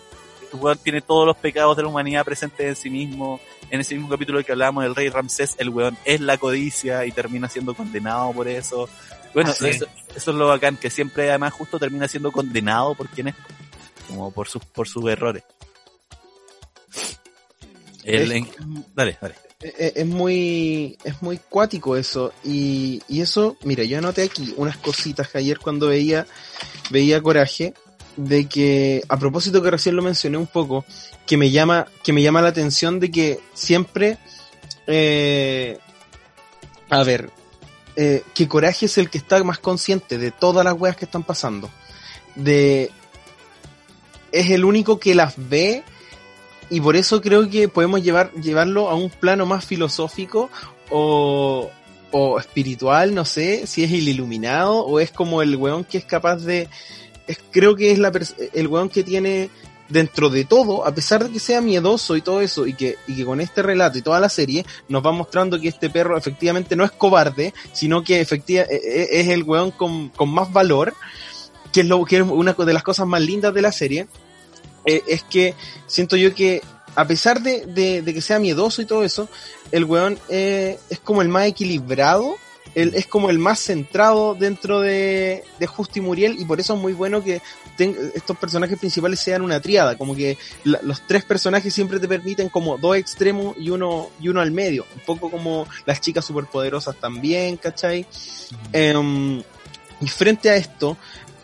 [0.00, 0.14] es-
[0.52, 3.40] el weón tiene todos los pecados de la humanidad presentes en sí mismo,
[3.70, 7.04] en ese mismo capítulo del que hablábamos del rey Ramsés, el weón es la codicia
[7.06, 8.88] y termina siendo condenado por eso.
[9.32, 13.28] Bueno, eso, eso es lo bacán, que siempre además justo termina siendo condenado por quien
[13.28, 13.34] es,
[14.06, 15.42] como por sus, por sus errores.
[18.04, 19.34] El- Es- en- dale, dale.
[19.60, 24.76] es, es muy es muy cuático eso y, y eso mira yo anoté aquí unas
[24.76, 26.26] cositas que ayer cuando veía
[26.90, 27.72] veía coraje
[28.16, 30.84] de que a propósito que recién lo mencioné un poco
[31.26, 34.18] que me llama que me llama la atención de que siempre
[34.86, 35.78] eh,
[36.90, 37.30] a ver
[37.96, 41.22] eh, que coraje es el que está más consciente de todas las weas que están
[41.22, 41.70] pasando
[42.34, 42.90] de
[44.30, 45.84] es el único que las ve
[46.70, 50.50] y por eso creo que podemos llevar, llevarlo a un plano más filosófico
[50.90, 51.70] o,
[52.10, 56.04] o espiritual, no sé, si es el iluminado o es como el weón que es
[56.04, 56.68] capaz de...
[57.26, 58.12] Es, creo que es la
[58.52, 59.50] el weón que tiene
[59.88, 63.16] dentro de todo, a pesar de que sea miedoso y todo eso, y que, y
[63.16, 66.76] que con este relato y toda la serie nos va mostrando que este perro efectivamente
[66.76, 70.94] no es cobarde, sino que efectivamente es el weón con, con más valor,
[71.72, 74.06] que es, lo, que es una de las cosas más lindas de la serie,
[74.86, 75.54] eh, es que
[75.86, 76.62] siento yo que
[76.96, 79.28] a pesar de, de- de que sea miedoso y todo eso,
[79.72, 82.36] el weón eh, es como el más equilibrado,
[82.76, 86.80] es como el más centrado dentro de, de Justo y Muriel y por eso es
[86.80, 87.40] muy bueno que
[87.76, 92.08] ten- estos personajes principales sean una triada, como que la- los tres personajes siempre te
[92.08, 96.24] permiten como dos extremos y uno, y uno al medio, un poco como las chicas
[96.24, 98.06] superpoderosas también, ¿cachai?
[98.72, 99.40] Em,
[100.00, 100.96] y frente a esto,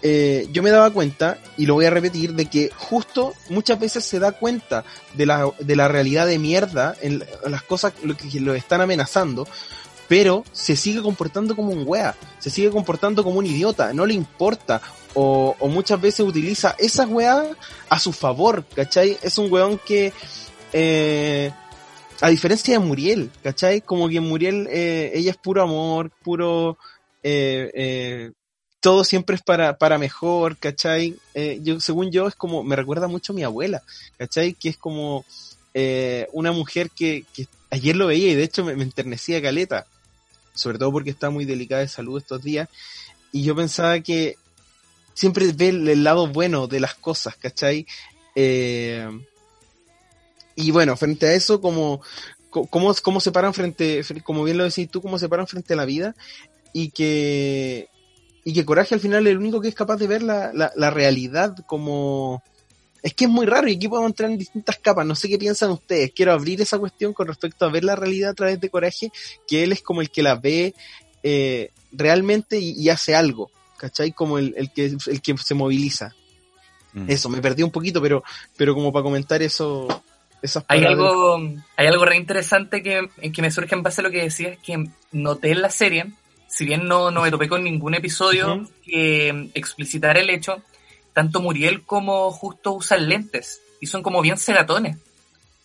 [0.03, 4.05] eh, yo me daba cuenta, y lo voy a repetir, de que justo muchas veces
[4.05, 4.85] se da cuenta
[5.15, 9.47] de la, de la realidad de mierda en, las cosas lo que, lo están amenazando,
[10.09, 14.15] pero se sigue comportando como un wea, se sigue comportando como un idiota, no le
[14.15, 14.81] importa,
[15.15, 17.47] o, o muchas veces utiliza esas weas
[17.89, 19.19] a su favor, ¿cachai?
[19.23, 20.13] Es un weón que,
[20.73, 21.53] eh,
[22.21, 23.81] a diferencia de Muriel, ¿cachai?
[23.81, 26.79] Como que Muriel, eh, ella es puro amor, puro,
[27.23, 28.33] eh, eh,
[28.81, 31.17] todo siempre es para, para mejor, ¿cachai?
[31.35, 33.83] Eh, yo, según yo, es como, me recuerda mucho a mi abuela,
[34.19, 34.55] ¿cachai?
[34.55, 35.25] Que es como
[35.75, 37.25] eh, una mujer que,
[37.71, 39.87] ayer lo veía y de hecho me, me enternecía caleta,
[40.55, 42.69] sobre todo porque está muy delicada de salud estos días,
[43.33, 44.37] y yo pensaba que
[45.15, 47.87] siempre ve el, lado bueno de las cosas, ¿cachai?
[48.35, 49.07] Eh,
[50.57, 52.01] y bueno, frente a eso, como,
[53.21, 55.85] se paran frente, fre- como bien lo decís tú, cómo se paran frente a la
[55.85, 56.15] vida,
[56.73, 57.90] y que,
[58.45, 60.73] y que Coraje al final es el único que es capaz de ver la, la,
[60.77, 62.43] la realidad como...
[63.03, 65.07] Es que es muy raro y aquí podemos entrar en distintas capas.
[65.07, 66.13] No sé qué piensan ustedes.
[66.15, 69.11] Quiero abrir esa cuestión con respecto a ver la realidad a través de Coraje,
[69.49, 70.75] que él es como el que la ve
[71.23, 73.51] eh, realmente y, y hace algo.
[73.79, 74.13] ¿Cachai?
[74.13, 76.15] Como el, el, que, el que se moviliza.
[76.93, 77.11] Mm.
[77.11, 78.23] Eso, me perdí un poquito, pero,
[78.55, 79.89] pero como para comentar eso,
[80.43, 81.39] esas Hay algo,
[81.77, 84.85] hay algo re interesante que, que me surge en base a lo que decías, que
[85.13, 86.13] noté en la serie,
[86.61, 90.63] si bien no, no me topé con ningún episodio que explicitara el hecho,
[91.15, 94.99] tanto Muriel como Justo usan lentes y son como bien cegatones.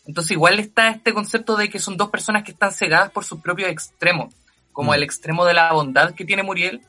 [0.08, 3.41] Entonces igual está este concepto de que son dos personas que están cegadas por sus
[3.41, 4.34] propios extremos,
[4.71, 4.93] como Mm.
[4.93, 6.79] el extremo de la bondad que tiene Muriel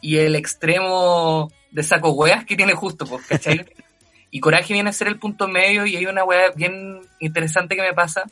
[0.00, 3.66] y el extremo de saco hueas que tiene Justo, pues, ¿cachai?
[4.30, 7.82] Y Coraje viene a ser el punto medio y hay una wea bien interesante que
[7.82, 8.22] me pasa,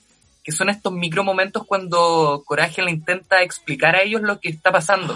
[0.49, 4.73] que son estos micro momentos cuando Coraje le intenta explicar a ellos lo que está
[4.73, 5.15] pasando.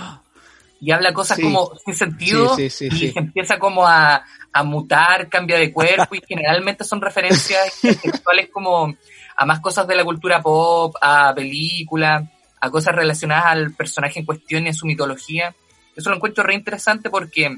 [0.78, 1.42] Y habla cosas Sí.
[1.44, 3.12] como sin sentido Sí, sí, sí, y sí.
[3.12, 8.94] se empieza como a, a mutar, cambia de cuerpo y generalmente son referencias textuales como
[9.34, 12.24] a más cosas de la cultura pop, a películas,
[12.60, 15.54] a cosas relacionadas al personaje en cuestión y a su mitología.
[15.96, 17.56] Eso lo encuentro re interesante porque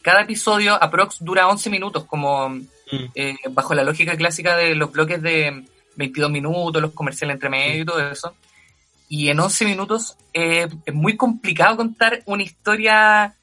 [0.00, 3.04] cada episodio aprox dura 11 minutos, como Mm.
[3.14, 5.64] eh, bajo la lógica clásica de los bloques de
[5.96, 8.34] 22 minutos, los comerciales entre medio y todo eso.
[9.08, 13.34] Y en 11 minutos eh, es muy complicado contar una historia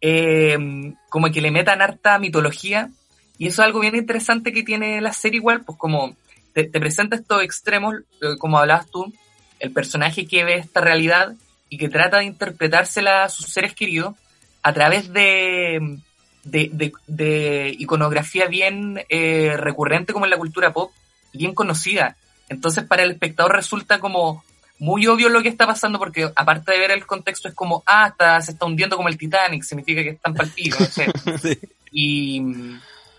[0.00, 2.90] eh, como que le metan harta mitología.
[3.38, 6.14] Y eso es algo bien interesante que tiene la serie igual, pues como
[6.52, 9.12] te, te presenta estos extremos, eh, como hablabas tú,
[9.60, 11.34] el personaje que ve esta realidad
[11.68, 14.14] y que trata de interpretársela a sus seres queridos
[14.62, 15.98] a través de,
[16.44, 20.92] de, de- de iconografía bien eh, recurrente como en la cultura pop
[21.32, 22.16] bien conocida.
[22.48, 24.44] Entonces para el espectador resulta como
[24.78, 28.08] muy obvio lo que está pasando porque aparte de ver el contexto es como, ah,
[28.08, 31.06] está, se está hundiendo como el Titanic, significa que están palpitos, no sé.
[31.42, 31.58] Sí.
[31.94, 32.42] Y,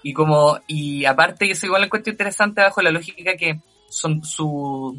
[0.01, 4.23] y como, y aparte, y eso igual lo encuentro interesante bajo la lógica que son
[4.25, 4.97] su,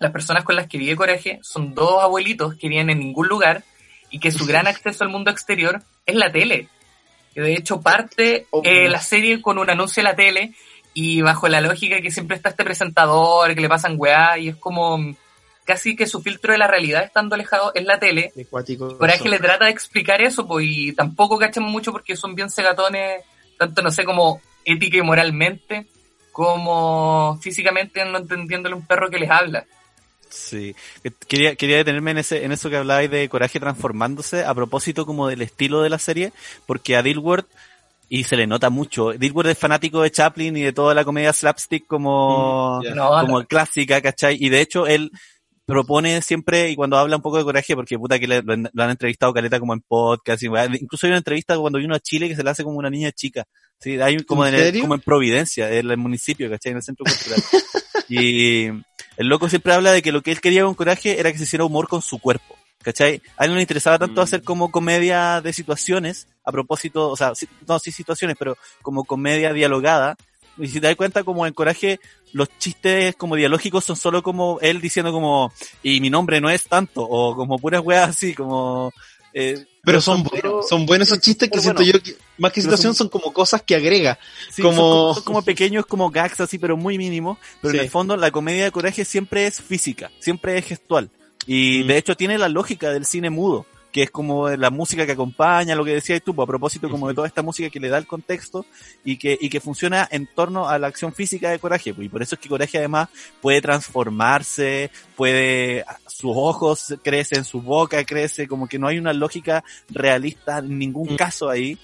[0.00, 3.62] las personas con las que vive Coraje son dos abuelitos que viven en ningún lugar
[4.10, 6.68] y que su gran acceso al mundo exterior es la tele.
[7.34, 10.54] Que de hecho parte eh, la serie con un anuncio en la tele
[10.94, 14.56] y bajo la lógica que siempre está este presentador, que le pasan weá y es
[14.56, 15.14] como
[15.64, 18.98] casi que su filtro de la realidad estando alejado es la tele De cuático.
[18.98, 23.22] Coraje le trata de explicar eso, pues, y tampoco cachamos mucho porque son bien segatones,
[23.56, 25.86] tanto no sé, como ética y moralmente,
[26.32, 29.64] como físicamente no entendiéndole un perro que les habla.
[30.28, 34.54] Sí, Que- quería, quería detenerme en ese, en eso que hablabais de Coraje transformándose a
[34.54, 36.32] propósito como del estilo de la serie,
[36.66, 37.48] porque a Dilworth,
[38.12, 41.32] y se le nota mucho, Dilworth es fanático de Chaplin y de toda la comedia
[41.32, 44.36] slapstick como, Mm, como clásica, ¿cachai?
[44.38, 45.10] Y de hecho él
[45.64, 48.68] propone siempre, y cuando habla un poco de Coraje, porque puta que le, lo, han-
[48.72, 50.46] lo han entrevistado Caleta como en podcast, y
[50.80, 53.12] incluso hay una entrevista cuando vino a Chile que se le hace como una niña
[53.12, 53.44] chica,
[53.78, 54.80] sí, hay como ¿En en, el- serio?
[54.82, 56.72] como en Providencia, en el municipio, ¿cachai?
[56.72, 57.40] En el centro cultural.
[58.08, 58.66] y
[59.16, 61.44] el loco siempre habla de que lo que él quería con Coraje era que se
[61.44, 62.56] hiciera humor con su cuerpo.
[62.82, 63.20] ¿Cachai?
[63.36, 64.24] A él no le interesaba tanto Mm.
[64.24, 67.32] hacer como comedia de situaciones, a propósito, o sea,
[67.68, 70.16] no, sí situaciones, pero como comedia dialogada.
[70.58, 72.00] Y si te das cuenta, como en Coraje,
[72.32, 76.64] los chistes como dialógicos son solo como él diciendo como, y mi nombre no es
[76.64, 78.92] tanto, o como puras weas así, como...
[79.34, 81.98] eh, Pero son puro- buenos, son buenos esos chistes que Pero siento bueno.
[81.98, 84.18] yo que, más que Pero situación, son como cosas que agrega.
[84.50, 87.38] Sí, como- son, como, son como pequeños, como gags así, pero muy mínimos.
[87.60, 87.84] Pero en Sí.
[87.84, 91.10] el fondo la comedia de coraje siempre es física, siempre es gestual.
[91.46, 91.86] Y Mm.
[91.86, 95.74] de hecho tiene la lógica del cine mudo, que es como la música que acompaña,
[95.74, 97.98] lo que decías tú, pues, a propósito como de toda esta música que le da
[97.98, 98.64] el contexto
[99.04, 101.92] y que, y que funciona en torno a la acción física de coraje.
[101.92, 103.08] pues, Y por eso es que coraje además
[103.40, 109.64] puede transformarse, puede, sus ojos crecen, su boca crece, como que no hay una lógica
[109.88, 111.16] realista en ningún Mm.
[111.16, 111.76] caso ahí.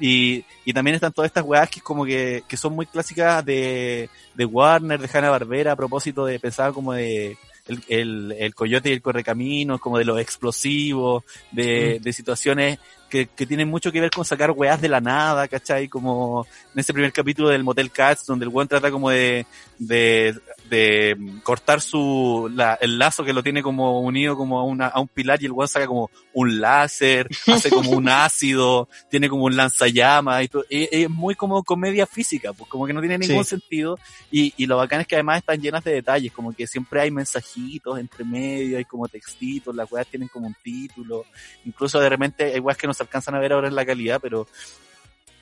[0.00, 3.44] Y, y también están todas estas weas que es como que, que son muy clásicas
[3.44, 7.36] de, de Warner, de Hanna Barbera, a propósito de, pensaba como de
[7.66, 12.78] el, el, el coyote y el correcaminos, como de los explosivos, de, de situaciones
[13.12, 15.86] que, que tienen mucho que ver con sacar weas de la nada, ¿cachai?
[15.86, 19.44] Como en ese primer capítulo del Motel Cats, donde el weón trata como de,
[19.78, 20.34] de,
[20.70, 24.98] de cortar su, la, el lazo que lo tiene como unido como a, una, a
[24.98, 29.44] un pilar y el weón saca como un láser, hace como un ácido, tiene como
[29.44, 30.64] un lanzallamas y todo.
[30.70, 33.50] Es muy como comedia física, pues como que no tiene ningún Sí.
[33.50, 33.98] sentido.
[34.30, 37.10] Y, y lo bacán es que además están llenas de detalles, como que siempre hay
[37.10, 41.26] mensajitos entre medio, hay como textitos, las weas tienen como un título.
[41.66, 44.20] Incluso de repente hay weas que no se alcanzan a ver ahora en la calidad,
[44.22, 44.46] pero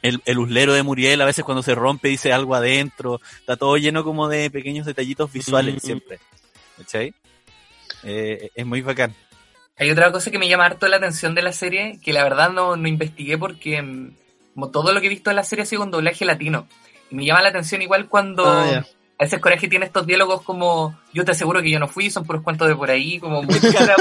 [0.02, 3.20] el, el uslero de Muriel a veces cuando se rompe dice algo adentro.
[3.40, 5.78] Está todo lleno como de pequeños detallitos visuales Mm.
[5.80, 6.18] siempre.
[6.78, 7.14] ¿Cachai?
[8.02, 9.14] Eh, es muy bacán.
[9.76, 12.50] Hay otra cosa que me llama harto la atención de la serie, que la verdad
[12.50, 14.14] no, no investigué porque mm,
[14.54, 16.66] como todo lo que he visto de la serie ha sido con doblaje latino.
[17.10, 18.86] Y me llama la atención igual cuando Ah, ya.
[19.20, 22.24] A veces Coraje tiene estos diálogos como yo te aseguro que yo no fui, son
[22.24, 23.94] puros cuentos de por ahí, como muy cara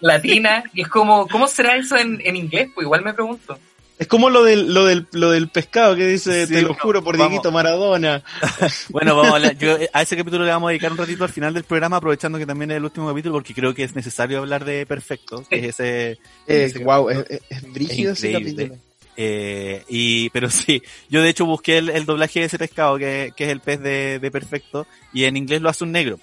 [0.00, 0.64] latina.
[0.72, 2.70] Y es como, ¿cómo será eso en, en inglés?
[2.74, 3.58] Pues igual me pregunto.
[3.98, 7.04] Es como lo del, lo del, lo del pescado que dice, Sí, te lo juro
[7.04, 7.30] por vamos.
[7.30, 8.22] Dieguito Maradona.
[8.90, 11.22] Bueno, vamos a, hablar- yo, eh, a ese capítulo le vamos a dedicar un ratito
[11.24, 13.94] al final del programa, aprovechando que también es el último capítulo, porque creo que es
[13.94, 16.10] necesario hablar de Perfecto, que es ese...
[16.48, 18.76] Eh, ese wow, es, es, es brígido ese capítulo.
[19.16, 23.32] Eh, y, pero sí, yo de hecho busqué el, el doblaje de ese pescado, que,
[23.36, 26.18] que es el pez de, de Perfecto, y en inglés lo hace un negro,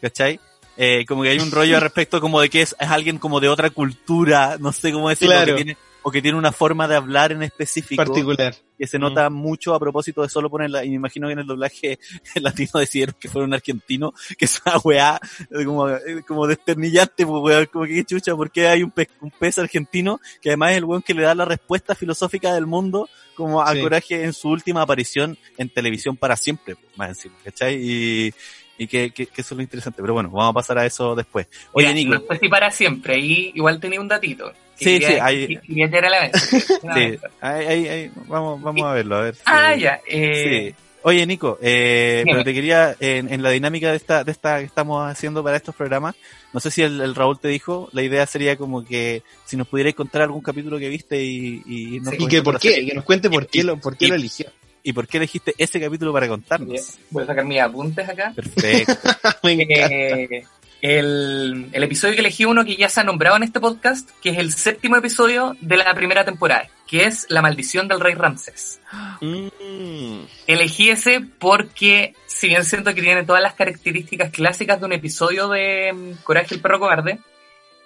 [0.00, 0.40] ¿cachai?
[0.76, 3.40] Eh, como que hay un rollo al respecto como de que es, es alguien como
[3.40, 5.56] de otra cultura, no sé cómo decirlo, Claro.
[5.56, 8.54] que tiene, o que tiene una forma de hablar en específico Particular.
[8.78, 11.46] que se nota mucho a propósito de solo ponerla, y me imagino que en el
[11.46, 11.98] doblaje
[12.40, 17.26] latino decidieron que fuera un argentino, que es una weá eh, como, eh, como desternillante,
[17.26, 20.76] pues weá, como que chucha, porque hay un pez, un pez argentino que además es
[20.78, 23.80] el weón que le da la respuesta filosófica del mundo como a Sí.
[23.80, 27.76] Coraje en su última aparición en televisión para siempre, pues, más encima, ¿cachai?
[27.80, 28.34] Y,
[28.82, 31.14] y que, que, que eso es lo interesante, pero bueno, vamos a pasar a eso
[31.14, 31.46] después.
[31.72, 34.52] Oye, Mira, Nico, No sé si para siempre, ahí igual tenía un datito.
[34.76, 36.38] Sí, quería- sí, ahí- que quería a la mesa.
[36.94, 39.34] sí, ahí, ahí, ahí, vamos, vamos a verlo, a ver.
[39.36, 40.00] si- Ah, ya.
[40.08, 40.84] Eh, Sí.
[41.04, 44.66] Oye, Nico, eh, pero te quería, en, en la dinámica de esta, de esta que
[44.66, 46.14] estamos haciendo para estos programas,
[46.52, 49.66] no sé si el, el Raúl te dijo, la idea sería como que si nos
[49.66, 52.18] pudierais contar algún capítulo que viste y, y, nos Sí.
[52.20, 52.86] ¿Y que por qué?
[52.86, 54.46] Que nos cuente por qué lo, por qué y- lo eligió.
[54.82, 56.98] Y por qué elegiste ese capítulo para contarnos.
[57.10, 58.32] Voy a sacar mis apuntes acá.
[58.34, 58.92] Perfecto.
[59.42, 59.94] Me encanta.
[59.94, 60.46] Eh,
[60.82, 64.30] el, el episodio que elegí uno que ya se ha nombrado en este podcast, que
[64.30, 68.80] es el séptimo episodio de la primera temporada, que es La maldición del rey Ramsés.
[69.20, 70.24] Mm.
[70.48, 75.48] Elegí ese porque, si bien siento que tiene todas las características clásicas de un episodio
[75.48, 77.20] de mm, Coraje el perro cobarde,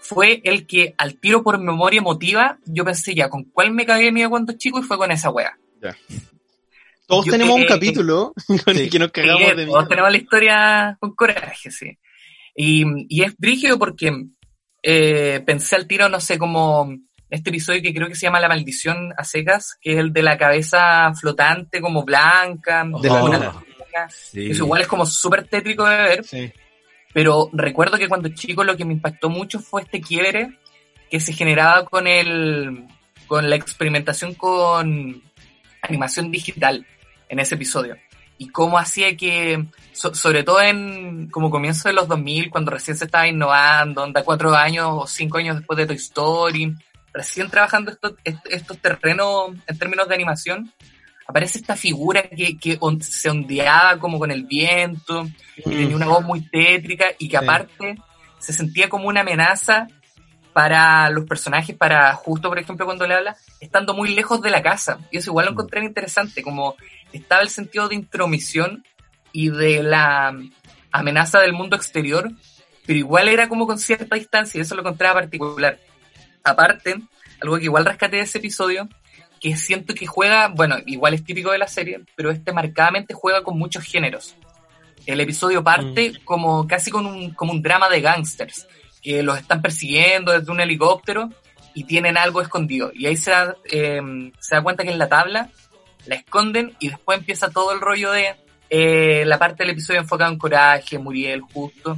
[0.00, 4.10] fue el que al tiro por memoria emotiva, yo pensé ya, ¿con cuál me cagué
[4.10, 4.78] miedo cuando chico?
[4.78, 5.58] Y fue con esa wea.
[7.06, 8.32] Todos Yo- tenemos eh, un capítulo
[8.64, 8.82] con sí.
[8.82, 9.88] el que nos Sí, cagamos de todos miedo.
[9.88, 11.98] tenemos la historia con coraje, sí.
[12.54, 14.12] Y, y es brígido porque
[14.82, 16.92] eh, pensé al tiro, no sé, como
[17.28, 20.22] este episodio que creo que se llama La maldición a secas, que es el de
[20.22, 23.52] la cabeza flotante como blanca, De la luna.
[24.10, 24.50] Sí.
[24.50, 26.52] eso igual es como súper tétrico de ver, Sí.
[27.14, 30.58] pero recuerdo que cuando chico lo que me impactó mucho fue este quiebre
[31.10, 32.84] que se generaba con el
[33.26, 35.22] con la experimentación con
[35.82, 36.86] animación digital
[37.28, 37.96] en ese episodio
[38.38, 42.96] y cómo hacía que so- sobre todo en como comienzo de los 2000 cuando recién
[42.96, 46.74] se estaba innovando onda cuatro años o cinco años después de Toy Story
[47.14, 50.70] recién trabajando estos, est- estos terrenos en términos de animación
[51.26, 56.06] aparece esta figura que, que on- se ondeaba como con el viento y tenía una
[56.06, 57.42] voz muy tétrica y que Sí.
[57.44, 57.96] aparte
[58.38, 59.88] se sentía como una amenaza
[60.56, 64.62] para los personajes, para justo por ejemplo cuando le habla, estando muy lejos de la
[64.62, 64.98] casa.
[65.10, 66.76] Y eso igual lo encontré interesante, como
[67.12, 68.82] estaba el sentido de intromisión
[69.32, 70.34] y de la
[70.90, 72.30] amenaza del mundo exterior,
[72.86, 75.78] pero igual era como con cierta distancia y eso lo encontraba particular.
[76.42, 77.02] Aparte,
[77.42, 78.88] algo que igual rescaté de ese episodio,
[79.42, 83.42] que siento que juega, bueno, igual es típico de la serie, pero este marcadamente juega
[83.42, 84.34] con muchos géneros.
[85.04, 88.66] El episodio parte como casi con un, como un drama de gángsters,
[89.06, 91.30] que los están persiguiendo desde un helicóptero
[91.74, 92.90] y tienen algo escondido.
[92.92, 94.00] Y ahí se da, eh,
[94.40, 95.48] se da cuenta que en la tabla
[96.06, 98.34] la esconden y después empieza todo el rollo de
[98.68, 101.96] eh, la parte del episodio enfocado en Coraje, Muriel, justo.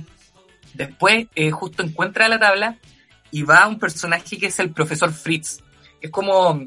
[0.74, 2.76] Después, eh, justo encuentra la tabla
[3.30, 5.60] y va a un personaje que es el profesor Fritz.
[6.02, 6.62] Es como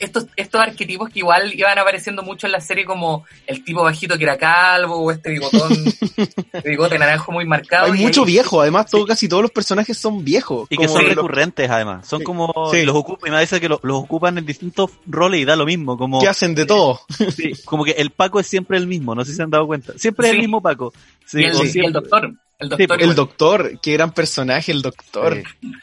[0.00, 4.16] estos, estos arquetipos que igual iban apareciendo mucho en la serie como el tipo bajito
[4.16, 5.72] que era calvo o este bigotón,
[6.16, 7.92] este bigote naranjo muy marcado.
[7.92, 10.66] Hay y mucho ahí- viejo, además todo, casi todos los personajes son viejos.
[10.70, 12.06] Y que son los recurrentes además.
[12.08, 12.24] Son Sí.
[12.24, 12.82] como, Sí.
[12.84, 15.66] los ocupan, y me parece que lo- los ocupan en distintos roles y da lo
[15.66, 15.96] mismo.
[15.98, 17.00] Como, que hacen de todo.
[17.36, 19.66] sí, como que el Paco es siempre el mismo, no sé si se han dado
[19.66, 19.92] cuenta.
[19.98, 20.92] Siempre es el mismo Paco.
[21.26, 22.32] Sí, y, el, y el doctor.
[22.64, 23.16] El Sí, doctor El igual.
[23.16, 25.42] doctor, qué gran personaje el doctor.
[25.60, 25.70] Sí.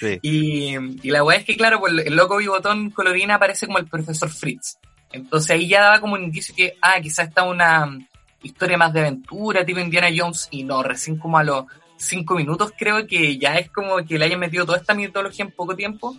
[0.00, 0.18] Sí.
[0.20, 3.86] Y, y la weá es que, claro, pues el loco bigotón colorina aparece como el
[3.86, 4.76] profesor Fritz.
[5.10, 7.98] Entonces ahí ya daba como un indicio que, ah, quizás está una
[8.42, 11.64] historia más de aventura, tipo Indiana Jones, y no, recién como a los
[11.96, 15.52] cinco minutos creo que ya es como que le hayan metido toda esta mitología en
[15.52, 16.14] poco tiempo,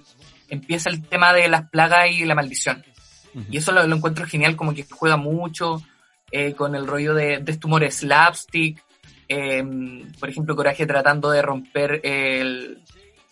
[0.49, 2.83] empieza el tema de las plagas y la maldición.
[3.51, 5.83] Y eso lo, lo encuentro genial, como que juega mucho
[6.31, 8.83] eh, con el rollo de, de este humor slapstick.
[9.29, 9.63] Eh,
[10.19, 12.79] por ejemplo, Coraje tratando de romper el,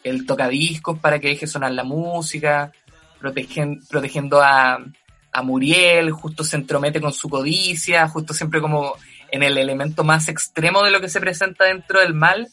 [0.03, 2.71] el tocadiscos para que deje sonar la música,
[3.21, 4.83] protegen- protegiendo a,
[5.31, 8.95] a Muriel, justo se entromete con su codicia, justo siempre como
[9.31, 12.47] en el elemento más extremo de lo que se presenta dentro del mal,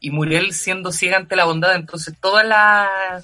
[0.00, 1.74] y Muriel siendo ciega ante la bondad.
[1.76, 3.22] Entonces, toda la,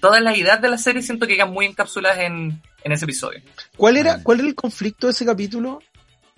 [0.00, 3.40] toda la idea de la serie siento que quedan muy encapsuladas en, en ese episodio.
[3.76, 5.80] ¿Cuál era, cuál era el conflicto de ese capítulo?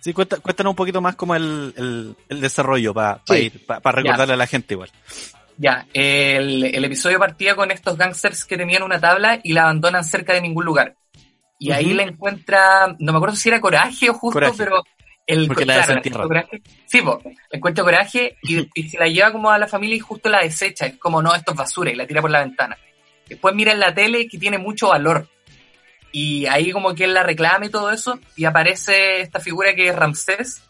[0.01, 3.35] Sí, cuéntanos un poquito más como el, el, el desarrollo para Sí.
[3.35, 4.91] ir, para recordarle a la gente igual.
[5.59, 10.05] Ya, el, el episodio partía con estos gangsters que tenían una tabla y la abandonan
[10.05, 10.97] cerca de ningún lugar.
[11.59, 14.55] Y ahí le encuentra, no me acuerdo si era coraje o justo, Coraje.
[14.57, 14.83] pero
[15.27, 19.51] el Porque la claro, coraje, sí, le encuentra coraje y, y se la lleva como
[19.51, 22.07] a la familia y justo la desecha, es como no, esto es basura y la
[22.07, 22.79] tira por la ventana.
[23.29, 25.29] Después mira en la tele que tiene mucho valor.
[26.12, 29.88] Y ahí como que él la reclama y todo eso, y aparece esta figura que
[29.88, 30.63] es Ramsés,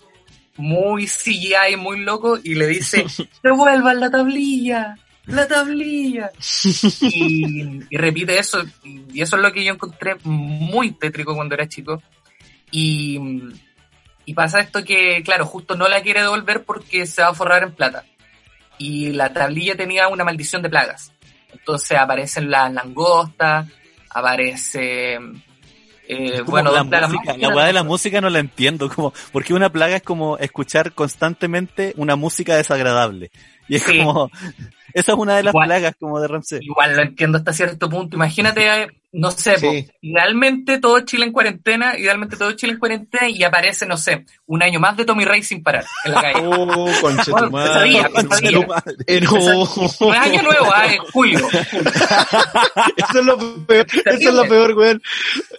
[0.56, 3.06] muy CGI, muy loco, y le dice,
[3.42, 4.96] devuelvan la tablilla.
[5.26, 6.30] la tablilla.
[7.00, 11.68] Y, y repite eso, y eso es lo que yo encontré muy tétrico cuando era
[11.68, 12.02] chico.
[12.70, 13.18] Y,
[14.24, 17.62] y pasa esto que, claro, justo no la quiere devolver porque se va a forrar
[17.62, 18.04] en plata.
[18.78, 21.12] Y la tablilla tenía una maldición de plagas.
[21.52, 23.68] Entonces aparecen las langostas,
[24.10, 25.18] aparece...
[26.12, 27.38] Eh, bueno, la, música, más.
[27.38, 30.92] la weá de la música no la entiendo, como, porque una plaga es como escuchar
[30.92, 33.30] constantemente una música desagradable.
[33.68, 33.98] Y es Sí.
[33.98, 34.28] como,
[34.92, 35.68] esa es una de las Igual.
[35.68, 36.58] plagas como de Ramsey.
[36.62, 38.16] Igual lo entiendo hasta cierto punto.
[38.16, 39.88] Imagínate, no sé, Sí.
[40.02, 44.62] idealmente todo Chile en cuarentena, idealmente todo Chile en cuarentena y aparece, no sé, un
[44.62, 46.40] año más de Tommy Rey sin parar en la calle.
[46.46, 47.68] Oh, concha tu Bueno, madre.
[47.72, 48.60] pesadilla, concha pesadilla.
[48.60, 49.20] tu madre.
[49.20, 49.30] No.
[50.00, 51.38] No es año nuevo, ah, es julio.
[52.96, 55.02] Eso es lo peor, eso es lo peor, weón.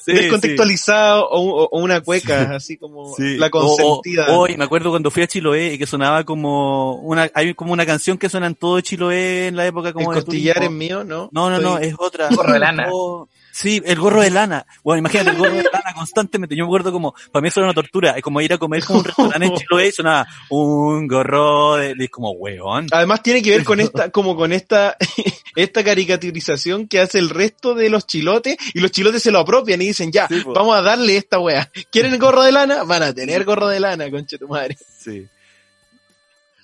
[0.06, 3.38] Sí, Descontextualizado o, o una cueca, así como sí.
[3.38, 4.28] la consentida.
[4.30, 7.86] Hoy me acuerdo cuando fui a Chiloé y que sonaba como una, hay como una
[7.86, 11.04] canción que suena en todo Chiloé en la época el como de costillar es mío,
[11.04, 11.30] ¿no?
[11.32, 12.30] No, no, no, es otra.
[12.30, 12.88] Gorro de lana.
[12.92, 14.66] Oh, sí, el gorro de lana.
[14.84, 16.56] Bueno, imagínate el gorro de lana constantemente.
[16.56, 18.12] Yo me acuerdo como, para mí eso era una tortura.
[18.12, 21.96] Es como ir a comer como un restaurante en Chiloé y sonaba un gorro de,
[21.98, 22.88] es como, weón.
[22.92, 24.98] Además tiene que ver con esta, como con esta,
[25.56, 29.82] esta caricaturización que hace el resto de los chilotes y los chilotes se lo apropian
[29.82, 31.72] y dicen ya, Sí, vamos a darle esta weá.
[31.92, 32.84] ¿Quieren gorro de lana?
[32.84, 34.78] Van a tener gorro de lana, concha tu madre.
[34.98, 35.28] Sí.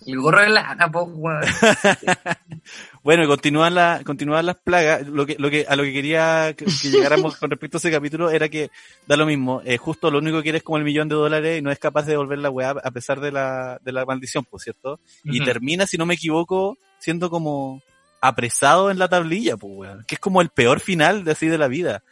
[0.07, 1.41] El gorro de lana, po, weón.
[3.03, 5.07] Bueno, continúan, la, continúan las plagas.
[5.07, 7.91] Lo que, lo que, a lo que quería que, que llegáramos con respecto a ese
[7.91, 8.69] capítulo era que
[9.05, 9.61] da lo mismo.
[9.63, 11.79] Eh, justo lo único que quiere es como el millón de dólares y no es
[11.79, 14.99] capaz de devolver la weá a pesar de la, de la maldición, por cierto.
[15.23, 17.81] Y termina, si no me equivoco, siendo como
[18.19, 20.03] apresado en la tablilla, pues weón.
[20.07, 22.03] Que es como el peor final de así de la vida.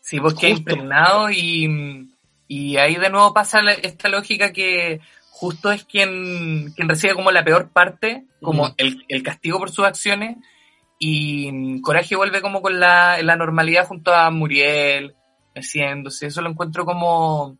[0.00, 0.70] Sí, pues queda Justo.
[0.70, 2.10] impregnado y,
[2.48, 5.00] y ahí de nuevo pasa la- esta lógica que
[5.36, 9.84] justo es quien, quien recibe como la peor parte, como el, el castigo por sus
[9.84, 10.36] acciones,
[10.98, 15.14] y Coraje vuelve como con la, la normalidad junto a Muriel,
[15.56, 17.58] haciéndose, eso lo encuentro como,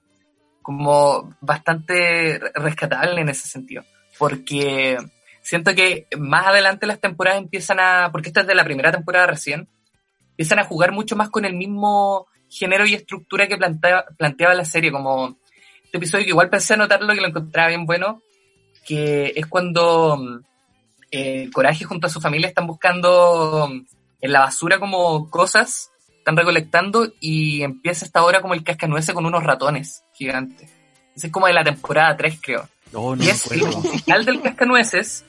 [0.63, 3.85] como bastante re- rescatable en ese sentido,
[4.19, 4.97] porque
[5.43, 9.27] siento que más adelante las temporadas empiezan a, porque esta es de la primera temporada
[9.27, 9.69] recién,
[10.31, 14.65] empiezan a jugar mucho más con el mismo género y estructura que plantea- planteaba la
[14.65, 15.39] serie, como
[15.95, 18.21] este episodio que igual pensé anotarlo que lo encontraba bien bueno,
[18.85, 20.39] que es cuando mm,
[21.13, 23.87] eh, Coraje junto a su familia están buscando mm,
[24.21, 29.25] en la basura como cosas, están recolectando y empieza esta hora como el cascanueces con
[29.25, 30.69] unos ratones gigantes.
[31.15, 32.69] Ese es como de la temporada 3 creo.
[32.93, 35.25] Oh, no Y es el musical del cascanueces,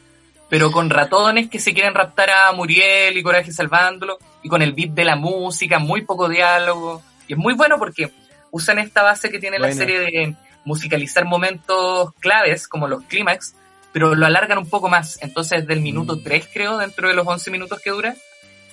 [0.50, 4.74] pero con ratones que se quieren raptar a Muriel y Coraje salvándolo, y con el
[4.74, 7.04] beat de la música, muy poco diálogo.
[7.28, 8.12] Y es muy bueno porque
[8.50, 10.36] usan esta base que tiene la serie de
[10.66, 13.54] musicalizar momentos claves, como los clímax,
[13.94, 15.18] pero lo alargan un poco más.
[15.22, 18.16] Entonces, del minuto 3, creo, dentro de los 11 minutos que dura,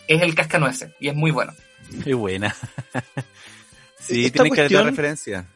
[0.08, 1.52] es el cascanueces, y es muy bueno.
[2.02, 2.56] Qué buena.
[4.00, 5.46] sí, Esta tiene que dar referencia.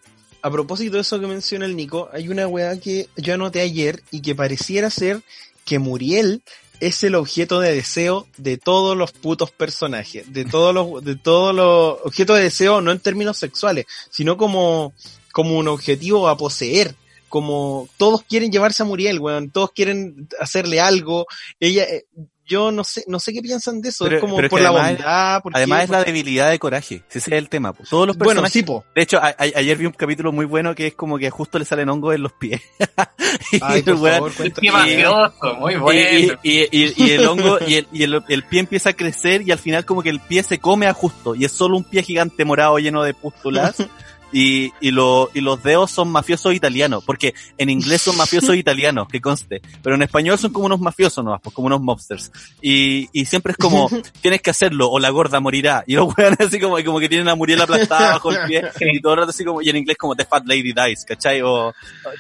[0.43, 4.03] A propósito de eso que menciona el Nico, hay una weá que yo anoté ayer
[4.13, 5.23] y que pareciera ser
[5.65, 6.43] que Muriel
[6.81, 11.55] es el objeto de deseo de todos los putos personajes, de todos los, de todos
[11.55, 14.93] los objetos de deseo, no en términos sexuales, sino como,
[15.37, 16.95] como un objetivo a poseer.
[17.29, 21.27] Como todos quieren llevarse a Muriel, weón, todos quieren hacerle algo.
[21.61, 22.05] Ella, eh,
[22.47, 24.61] yo no sé, no sé qué piensan de eso, Pero- es como pero es por
[24.61, 27.03] que la además- bondad, por Además es la debilidad de coraje.
[27.11, 27.73] Ese es el tema.
[27.75, 27.83] po.
[27.91, 28.85] Todos los Bueno, personajes sí, po.
[28.95, 31.59] De hecho, a- a- ayer vi un capítulo muy bueno que es como que justo
[31.59, 32.63] le salen hongos en los pies.
[33.53, 34.67] y, Ay, por el weón- favor, cuéntame.
[34.67, 36.39] Qué mafioso, muy y- bueno.
[36.45, 39.51] y, y- y el hongo y, el, y el, el pie empieza a crecer y
[39.51, 42.03] al final como que el pie se come a justo y es solo un pie
[42.05, 43.75] gigante morado lleno de pústulas
[44.33, 49.07] y, y, lo- y los dedos son mafiosos italianos porque en inglés son mafiosos italianos
[49.09, 52.33] que conste pero en español son como unos mafiosos nomás pues como unos mobsters.
[52.61, 53.89] Y, y siempre es como
[54.21, 55.85] tienes que hacerlo o la gorda morirá.
[55.87, 58.63] Y los weones así como, como que tienen a Muriel aplastada bajo el pie
[58.93, 61.41] y todo el rato así como y en inglés como the fat lady dies ¿cachai?
[61.43, 61.73] o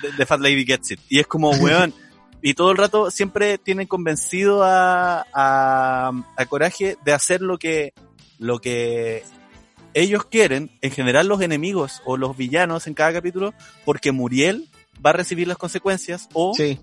[0.03, 1.01] the, the fat lady gets it.
[1.09, 1.93] Y es como weón
[2.43, 7.93] y todo el rato siempre tienen convencido a, a, a Coraje de hacer lo que,
[8.39, 9.25] lo que
[10.03, 14.69] ellos quieren, en general los enemigos o los villanos en cada capítulo, porque Muriel
[15.05, 16.79] va a recibir las consecuencias o Sí.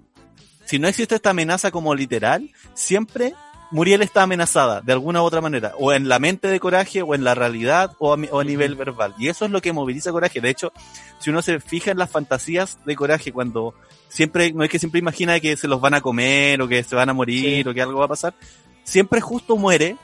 [0.65, 3.33] si no existe esta amenaza como literal, siempre
[3.71, 7.15] Muriel está amenazada de alguna u otra manera, o en la mente de Coraje, o
[7.15, 9.15] en la realidad, o a, mi- o a nivel verbal.
[9.17, 10.41] Y eso es lo que moviliza Coraje.
[10.41, 10.71] De hecho,
[11.19, 13.73] si uno se fija en las fantasías de Coraje, cuando
[14.09, 16.95] siempre, no es que siempre imagina que se los van a comer, o que se
[16.95, 17.69] van a morir, Sí.
[17.69, 18.35] o que algo va a pasar,
[18.83, 19.95] siempre justo muere,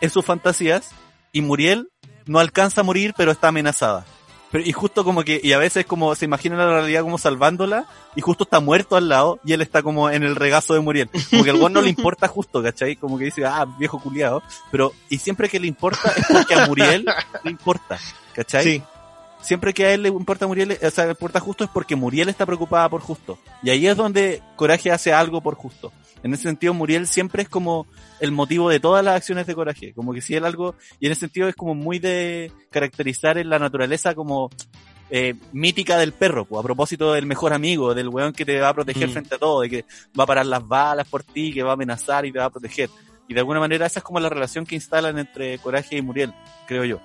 [0.00, 0.90] en sus fantasías
[1.30, 1.88] y Muriel
[2.26, 4.04] no alcanza a morir, pero está amenazada.
[4.50, 7.86] Pero y justo como que, y a veces como se imagina la realidad como salvándola,
[8.14, 11.10] y justo está muerto al lado, y él está como en el regazo de Muriel.
[11.30, 12.96] Como que al no le importa justo, ¿cachai?
[12.96, 14.42] Como que dice, ah, viejo culiado.
[14.70, 17.04] Pero, y siempre que le importa es porque a Muriel
[17.44, 17.98] le importa,
[18.34, 18.64] ¿cachai?
[18.64, 18.82] Sí.
[19.40, 22.28] Siempre que a él le importa Muriel, o sea, le importa justo es porque Muriel
[22.28, 23.38] está preocupada por justo.
[23.62, 25.92] Y ahí es donde Coraje hace algo por justo.
[26.26, 27.86] En ese sentido, Muriel siempre es como
[28.20, 29.92] el motivo de todas las acciones de Coraje.
[29.94, 33.48] Como que si él algo, y en ese sentido es como muy de caracterizar en
[33.48, 34.50] la naturaleza como
[35.08, 38.70] eh, mítica del perro, pues, a propósito del mejor amigo, del weón que te va
[38.70, 39.12] a proteger Mm.
[39.12, 39.84] frente a todo, de que
[40.18, 42.50] va a parar las balas por ti, que va a amenazar y te va a
[42.50, 42.90] proteger.
[43.28, 46.32] Y de alguna manera esa es como la relación que instalan entre Coraje y Muriel,
[46.66, 47.00] creo yo.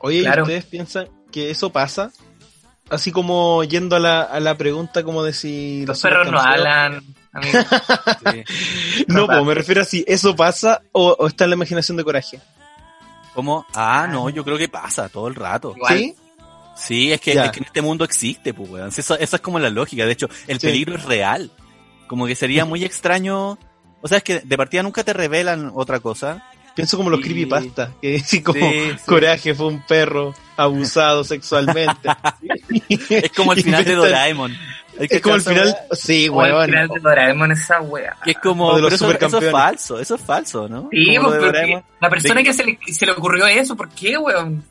[0.00, 2.12] Oye, ¿y ustedes piensan que eso pasa?
[2.90, 5.86] Así como yendo a la, a la pregunta como de si...
[5.86, 7.02] Los perros no hablan.
[8.32, 8.44] Sí.
[9.06, 12.04] No, pues me refiero a si eso pasa o, o está en la imaginación de
[12.04, 12.40] coraje.
[13.34, 13.64] ¿Cómo?
[13.74, 15.72] Ah, no, yo creo que pasa todo el rato.
[15.76, 15.98] Igual.
[15.98, 16.14] ¿Sí?
[16.76, 18.88] Sí, es que, es que en este mundo existe, pues, weón.
[18.96, 20.04] Esa es como la lógica.
[20.06, 20.66] De hecho, el Sí.
[20.66, 21.50] peligro es real.
[22.08, 23.58] Como que sería muy extraño.
[24.00, 26.44] O sea, es que de partida nunca te revelan otra cosa.
[26.74, 28.96] Pienso como los Y- creepypasta, que sí, como Sí, sí.
[29.06, 32.08] coraje fue un perro abusado sexualmente.
[33.10, 34.56] Es como el final de Doraemon.
[34.98, 35.76] Hay que Es como el final, weá.
[35.92, 36.64] sí, O el weón.
[36.66, 38.16] final de Doraemon, esa wea.
[38.24, 39.52] Que es como, O de los pero eso, eso es supercampeones.
[39.52, 40.88] falso, eso es falso, ¿no?
[40.90, 41.82] Sí, pues, porque Doraemon.
[42.00, 44.64] la persona de- que se le, se le ocurrió eso, ¿por qué, weón?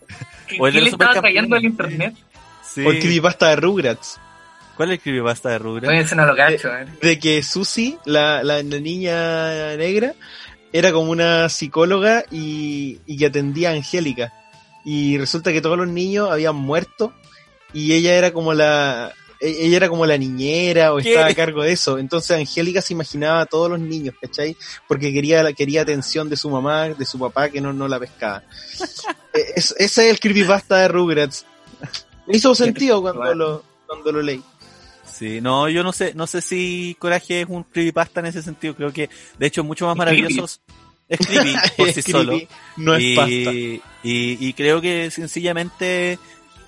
[0.47, 2.15] ¿Qué, O el de qué le estaba trayendo al internet?
[2.63, 2.85] Sí.
[2.85, 4.19] O el creepypasta de Rugrats.
[4.75, 5.89] ¿Cuál es el creepypasta de Rugrats?
[5.91, 6.85] Oye, eso no lo cacho, eh.
[7.01, 10.13] De que Susie, la, la, la niña negra,
[10.71, 14.31] era como una psicóloga y, y que atendía a Angélica.
[14.85, 17.11] Y resulta que todos los niños habían muerto
[17.73, 21.09] y ella era como la ella era como la niñera o ¿Qué?
[21.11, 21.97] estaba a cargo de eso.
[21.97, 24.55] Entonces Angélica se imaginaba a todos los niños, ¿cachai?
[24.87, 28.43] Porque quería, quería atención de su mamá, de su papá, que no, no la pescaba.
[29.31, 31.45] Eh, es- ese es el creepypasta de Rugrats.
[32.25, 34.41] Me hizo sentido cuando lo, cuando lo leí.
[35.05, 38.75] Sí, no, yo no sé, no sé si Coraje es un creepypasta en ese sentido.
[38.75, 40.59] Creo que, de hecho, es mucho más maravilloso.
[41.07, 42.39] Es creepy por sí solo.
[42.77, 43.31] no es y, pasta.
[43.31, 43.81] Y,
[44.47, 46.17] y creo que sencillamente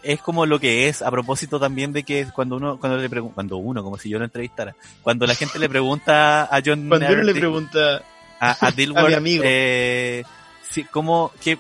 [0.04, 3.36] es como lo que es, a propósito también de que cuando uno, cuando le pregunta,
[3.36, 7.08] cuando uno, como si yo lo entrevistara, cuando la gente le pregunta a John Cuando
[7.08, 8.02] uno le pregunta,
[8.40, 9.44] a, a Dilworth, a mi amigo.
[9.46, 10.24] eh,
[10.70, 11.58] sí, cómo, qué,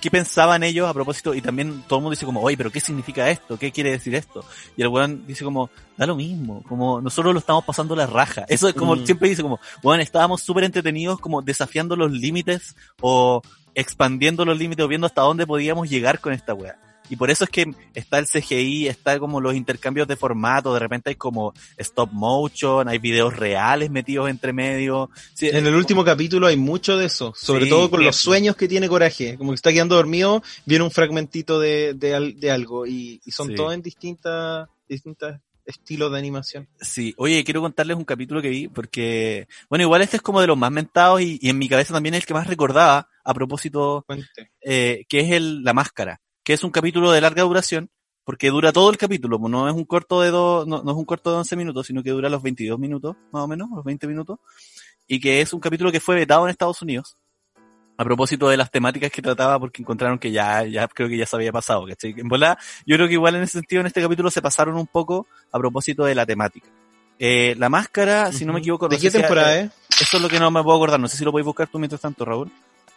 [0.00, 2.80] qué pensaban ellos a propósito, y también todo el mundo dice como, oye, pero ¿qué
[2.80, 3.58] significa esto?
[3.58, 4.44] ¿Qué quiere decir esto?
[4.76, 8.44] Y el weón dice como, da lo mismo, como nosotros lo estamos pasando la raja.
[8.48, 9.06] Eso es como, Mm.
[9.06, 13.42] siempre dice como, bueno, estábamos súper entretenidos como desafiando los límites o
[13.74, 16.78] expandiendo los límites o viendo hasta dónde podíamos llegar con esta weá.
[17.08, 20.80] Y por eso es que está el CGI, está como los intercambios de formato, de
[20.80, 25.10] repente hay como stop motion, hay videos reales metidos entre medio.
[25.34, 28.56] Sí, en el último capítulo hay mucho de eso, sobre Sí, todo con los sueños
[28.56, 29.36] que tiene Coraje.
[29.36, 33.48] Como que está quedando dormido, viene un fragmentito de, de, de algo y, y son
[33.48, 33.54] Sí.
[33.54, 36.68] todos en distintas distintas estilos de animación.
[36.80, 40.46] Sí, oye, quiero contarles un capítulo que vi, porque, bueno, igual este es como de
[40.46, 43.34] los más mentados y, y en mi cabeza también es el que más recordaba, a
[43.34, 44.06] propósito,
[44.62, 47.90] eh, que es el La Máscara, que es un capítulo de larga duración,
[48.22, 50.96] porque dura todo el capítulo, pues no es un corto de dos, no, no es
[50.96, 53.84] un corto de 11 minutos, sino que dura los 22 minutos, más o menos, los
[53.84, 54.38] 20 minutos,
[55.08, 57.16] y que es un capítulo que fue vetado en Estados Unidos,
[57.96, 61.26] a propósito de las temáticas que trataba, porque encontraron que ya, ya creo que ya
[61.26, 62.14] se había pasado, ¿cachai?
[62.16, 64.86] En volada, yo creo que igual en ese sentido en este capítulo se pasaron un
[64.86, 66.68] poco a propósito de la temática.
[67.18, 70.02] Eh, la máscara, si no me equivoco, no ¿De qué temporada eh, es?
[70.02, 71.80] Esto es lo que no me puedo acordar, no sé si lo podéis buscar tú
[71.80, 72.52] mientras tanto, Raúl.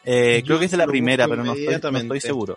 [0.06, 2.56] Eh, creo que es de la primera, pero no estoy, no estoy seguro.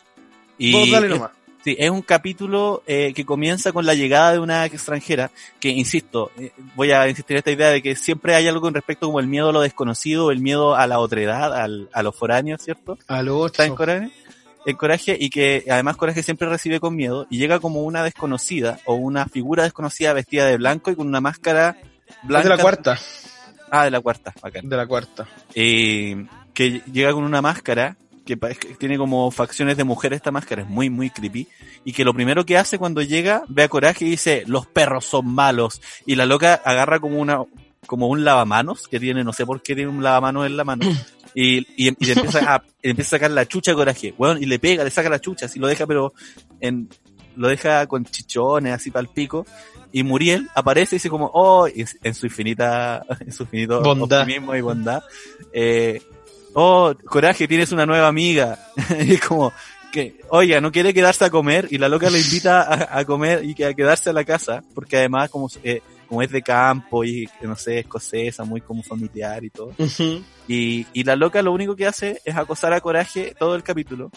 [0.70, 1.30] Vos Y dale es- nomás.
[1.64, 6.32] Sí, es un capítulo eh, que comienza con la llegada de una extranjera, que insisto,
[6.36, 9.20] eh, voy a insistir en esta idea de que siempre hay algo con respecto como
[9.20, 12.98] el miedo a lo desconocido, el miedo a la otredad, al, a los foráneos, ¿cierto?
[13.06, 13.76] A lo Está en.
[13.76, 14.10] Coraje,
[14.66, 18.80] en Coraje y que además Coraje siempre recibe con miedo y llega como una desconocida
[18.84, 22.48] o una figura desconocida vestida de blanco y con una máscara Es blanca.
[22.48, 22.98] de la cuarta.
[23.70, 24.68] Ah, de la cuarta, bacán.
[24.68, 25.28] De la cuarta.
[25.54, 28.36] Eh, que llega con una máscara que
[28.78, 31.48] tiene como facciones de mujer esta máscara, es muy, muy creepy.
[31.84, 35.04] Y que lo primero que hace cuando llega, ve a Coraje y dice, los perros
[35.04, 35.80] son malos.
[36.06, 37.42] Y la loca agarra como una,
[37.86, 40.86] como un lavamanos, que tiene, no sé por qué tiene un lavamanos en la mano.
[41.34, 44.42] Y, y, y le empieza a, le empieza a sacar la chucha a Coraje, weón,
[44.42, 46.12] y le pega, le saca la chucha, así lo deja, pero
[46.60, 46.90] en,
[47.36, 49.46] lo deja con chichones, así para el pico.
[49.92, 54.20] Y Muriel aparece y dice como, oh, en su infinita, en su infinito Bondad.
[54.20, 55.02] optimismo y bondad,
[55.52, 56.02] eh,
[56.54, 58.58] oh, Coraje, tienes una nueva amiga.
[59.00, 59.52] y es como,
[59.92, 63.44] que, oiga, no quiere quedarse a comer y la loca le invita a, a comer
[63.44, 67.04] y que a quedarse a la casa, porque además como, eh, como es de campo
[67.04, 69.72] y no sé, escocesa, muy como familiar y todo.
[70.48, 74.10] Y, y la loca lo único que hace es acosar a Coraje todo el capítulo,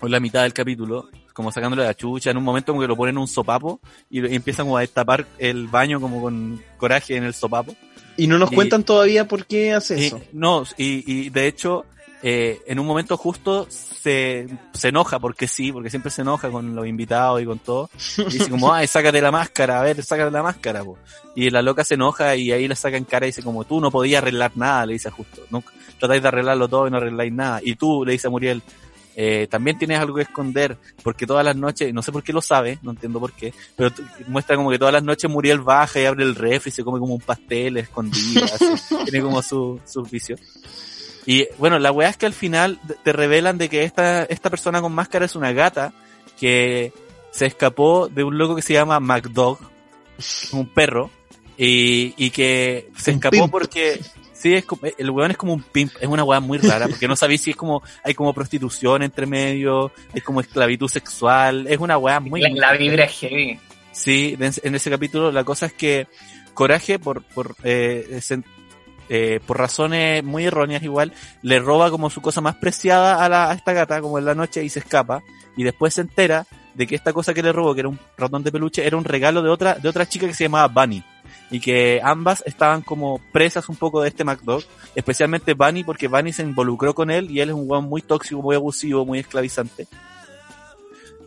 [0.00, 2.96] o la mitad del capítulo, como sacándole la chucha, en un momento como que lo
[2.96, 3.80] ponen en un sopapo
[4.10, 7.74] y, y empiezan como a destapar el baño como con coraje en el sopapo.
[8.16, 10.20] Y no nos Y- cuentan todavía por qué hace Y- eso.
[10.32, 11.84] no, y, y de hecho,
[12.22, 16.74] eh, en un momento justo se, se enoja, porque sí, porque siempre se enoja con
[16.74, 17.88] los invitados y con todo.
[18.18, 20.98] Y dice como, ay, sácate la máscara, a ver, sácate la máscara, po.
[21.34, 23.80] Y la loca se enoja y ahí la saca en cara y dice como, tú
[23.80, 25.42] no podías arreglar nada, le dice a justo.
[25.50, 25.64] No,
[25.98, 27.60] tratáis de arreglarlo todo y no arregláis nada.
[27.62, 28.62] Y tú, le dice a Muriel,
[29.16, 32.40] eh, también tienes algo que esconder, porque todas las noches, no sé por qué lo
[32.42, 33.90] sabe, no entiendo por qué, pero
[34.28, 36.98] muestra como que todas las noches Muriel baja y abre el refri y se come
[36.98, 38.94] como un pastel escondido, así.
[39.04, 40.40] tiene como su, sus vicios.
[41.26, 44.80] Y bueno, la weá es que al final te- revelan de que esta, esta persona
[44.80, 45.92] con máscara es una gata
[46.40, 46.92] que
[47.30, 49.58] se escapó de un loco que se llama MacDog,
[50.52, 51.10] un perro,
[51.56, 54.00] y, y que se escapó porque
[54.42, 57.06] sí, es como- el weón es como un pimp, es una weá muy rara, porque
[57.08, 61.78] no sabéis si es como, hay como prostitución entre medio, hay como esclavitud sexual, es
[61.78, 62.40] una weá muy...
[62.40, 63.58] La, la vibra es heavy.
[63.92, 66.06] Sí, en en ese capítulo la cosa es que
[66.54, 68.42] Coraje, por, por, eh, se-
[69.08, 71.12] eh, por razones muy erróneas igual,
[71.42, 74.34] le roba como su cosa más preciada a, la, a esta gata, como en la
[74.34, 75.22] noche, y se escapa,
[75.56, 78.42] y después se entera de que esta cosa que le robó, que era un ratón
[78.42, 81.04] de peluche, era un regalo de otra, de otra chica que se llamaba Bunny.
[81.52, 84.64] Y que ambas estaban como presas un poco de este MacDog,
[84.96, 88.42] especialmente Bunny, porque Bunny se involucró con él y él es un weón muy tóxico,
[88.42, 89.86] muy abusivo, muy esclavizante.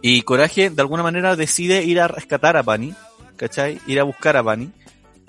[0.01, 2.93] Y Coraje, de alguna manera, decide ir a rescatar a Bunny,
[3.37, 3.79] ¿cachai?
[3.87, 4.69] Ir a buscar a Bunny.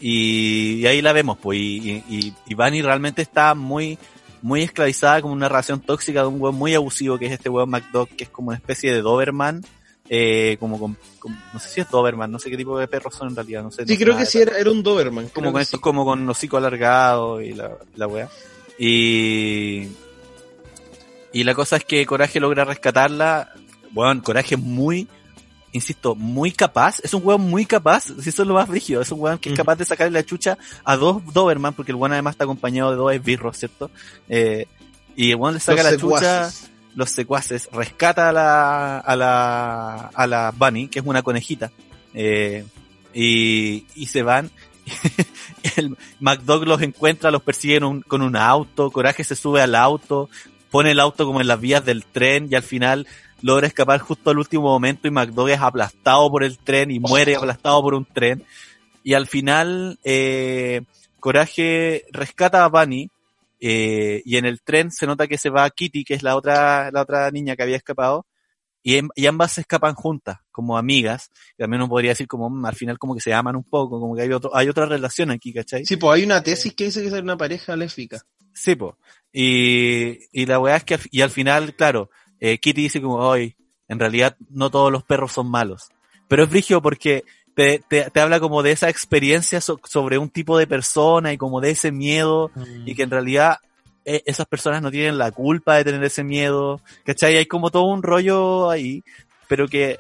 [0.01, 1.59] Y, ahí la vemos, pues.
[1.59, 3.99] Y, y, y Bunny realmente está muy,
[4.43, 7.71] muy esclavizada, como una relación tóxica de un weón muy abusivo, que es este weón
[7.71, 9.63] McDog, que es como una especie de Doberman.
[10.09, 13.15] Eh, como, con- con- no sé si es Doberman, no sé qué tipo de perros
[13.15, 13.85] son en realidad, no sé.
[13.87, 15.29] Sí, creo nada que sí, era, era un Doberman.
[15.31, 15.83] como con estos sí.
[15.83, 18.29] como con hocico alargado y la, la wea.
[18.79, 19.89] Y,
[21.33, 23.53] y la cosa es que Coraje logra rescatarla.
[23.91, 25.09] Bueno, Coraje es muy,
[25.73, 27.01] insisto, muy capaz.
[27.03, 29.01] Es un weón muy capaz, si eso es lo más brígido.
[29.03, 31.97] Es un weón que es capaz de sacarle la chucha a dos Doberman, porque el
[31.97, 33.91] weón además está acompañado de dos esbirros, ¿cierto?
[34.29, 34.67] Eh,
[35.17, 36.51] y el weón le saca Los la chucha.
[36.97, 41.71] Los secuaces, rescata a la, a la, a la Bunny, que es una conejita,
[42.15, 42.65] eh,
[43.15, 44.51] y, y se van.
[45.77, 50.29] el McDog los encuentra, los persigue un- con un auto, Coraje se sube al auto,
[50.71, 53.07] pone el auto como en las vías del tren y al final
[53.43, 57.37] logra escapar justo al último momento y McDog es aplastado por el tren y muere
[57.37, 58.45] aplastado por un tren.
[59.05, 60.83] Y al final, eh,
[61.21, 63.11] Coraje rescata a Bunny,
[63.61, 66.91] eh, y en el tren se nota que se va Kitty, que es la otra,
[66.91, 68.27] la otra niña que había escapado,
[68.83, 72.49] y, em- y ambas se escapan juntas, como amigas, y también uno podría decir como,
[72.49, 74.87] mm, al final como que se aman un poco, como que hay otro, hay otra
[74.87, 75.85] relación aquí, ¿cachai?
[75.85, 78.23] Sí, pues hay una tesis que dice que es una pareja lésbica.
[78.55, 78.97] Sí, po.
[79.33, 83.17] Y, y la weá es que al, y al final, claro, eh, Kitty dice como,
[83.17, 83.57] hoy,
[83.89, 85.89] en realidad no todos los perros son malos.
[86.29, 87.25] Pero es brigio porque
[87.57, 91.39] te, te, te habla como de esa experiencia so- sobre un tipo de persona y
[91.39, 92.51] como de ese miedo
[92.85, 93.59] y que en realidad
[94.05, 97.39] eh, esas personas no tienen la culpa de tener ese miedo, ¿cachai?
[97.39, 99.03] Hay como todo un rollo ahí,
[99.49, 99.99] pero que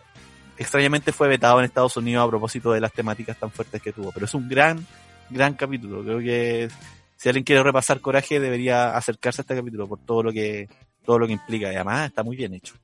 [0.58, 4.12] extrañamente fue vetado en Estados Unidos a propósito de las temáticas tan fuertes que tuvo.
[4.12, 4.86] Pero es un gran,
[5.30, 6.02] gran capítulo.
[6.04, 6.68] Creo que
[7.16, 10.68] si alguien quiere repasar Coraje debería acercarse a este capítulo por todo lo que
[11.06, 11.72] todo lo que implica.
[11.72, 12.74] Y además está muy bien hecho.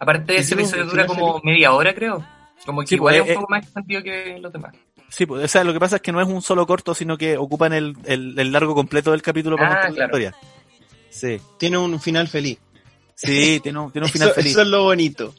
[0.00, 2.24] Aparte, ese episodio dura como media hora, creo.
[2.66, 4.74] Como que Sí, igual pues, es eh, un poco más expandido que los demás.
[5.08, 7.16] Sí, pues, o sea, lo que pasa es que no es un solo corto, sino
[7.18, 10.34] que ocupan el, el, el largo completo del capítulo para Ah, contar la historia.
[11.08, 12.58] Sí, Tiene un final feliz.
[13.16, 14.52] sí, tiene un, tiene un final eso, feliz.
[14.52, 15.34] eso es lo bonito.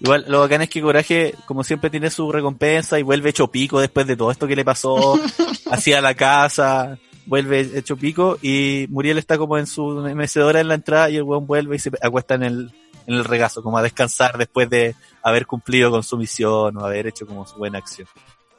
[0.00, 3.80] Igual, lo bacán es que Coraje, como siempre, tiene su recompensa y vuelve hecho pico
[3.80, 5.18] después de todo esto que le pasó
[5.70, 10.74] hacia la casa, vuelve hecho pico y Muriel está como en su mecedora en la
[10.74, 12.72] entrada y el weón vuelve y se acuesta en el,
[13.06, 17.06] en el regazo, como a descansar después de haber cumplido con su misión o haber
[17.06, 18.08] hecho como su buena acción.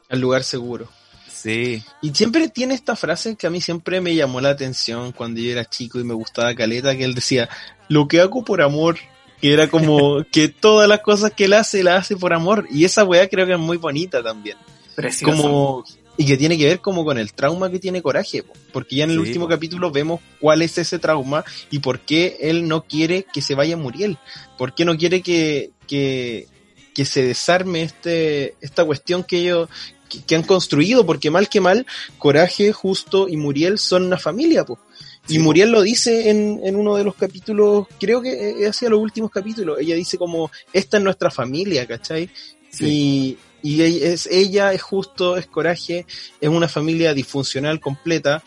[0.10, 0.88] Al lugar seguro.
[1.32, 5.39] Sí, Y siempre tiene esta frase que a mí siempre me llamó la atención cuando
[5.41, 7.50] yo era chico y me gustaba Caleta, que él decía,
[7.88, 8.98] lo que hago por amor,
[9.41, 12.68] que era como que todas las cosas que él hace, las hace por amor.
[12.72, 14.58] Y esa weá creo que es muy bonita también.
[14.96, 15.41] Precioso.
[15.41, 15.84] Como,
[16.18, 18.53] y que tiene que ver como con el trauma que tiene Coraje, po.
[18.72, 19.49] porque ya en el Sí, último po.
[19.49, 23.76] capítulo vemos cuál es ese trauma y por qué él no quiere que se vaya
[23.78, 24.18] Muriel,
[24.57, 26.47] por qué no quiere que, que,
[26.93, 29.70] que se desarme este, esta cuestión que ellos
[30.09, 31.86] que, que han construido, porque mal que mal,
[32.18, 34.80] Coraje, Justo y Muriel son una familia, po.
[35.28, 35.39] Y Sí.
[35.39, 39.80] Muriel lo dice en, en uno de los capítulos, creo que hacia los últimos capítulos,
[39.80, 42.30] ella dice como, esta es nuestra familia, ¿cachai?
[42.70, 42.86] sí.
[42.86, 46.06] Y, y ella- es ella, es justo, es coraje,
[46.41, 48.43] es una familia disfuncional completa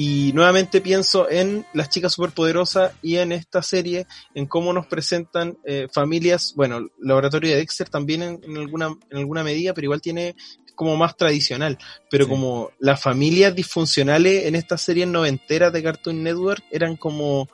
[0.00, 5.58] Y nuevamente pienso en las chicas superpoderosas y en esta serie, en cómo nos presentan
[5.64, 9.86] eh, familias, bueno, el laboratorio de Dexter también en, en alguna, en alguna medida, pero
[9.86, 10.36] igual tiene
[10.76, 11.76] como más tradicional,
[12.08, 12.30] pero Sí.
[12.30, 17.48] como las familias disfuncionales en estas series noventeras de Cartoon Network eran como,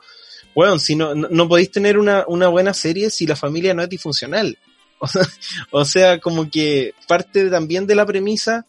[0.53, 3.81] bueno, si no, no, no podéis tener una, una buena serie si la familia no
[3.81, 4.55] es disfuncional.
[5.71, 8.65] O sea, como que parte también de la premisa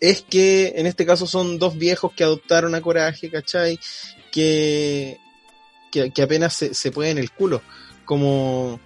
[0.00, 3.78] es que en este caso son dos viejos que adoptaron a Coraje, ¿cachai?
[4.32, 5.18] Que,
[5.92, 7.62] que, que apenas se, se pueden el culo.
[8.04, 8.80] Como,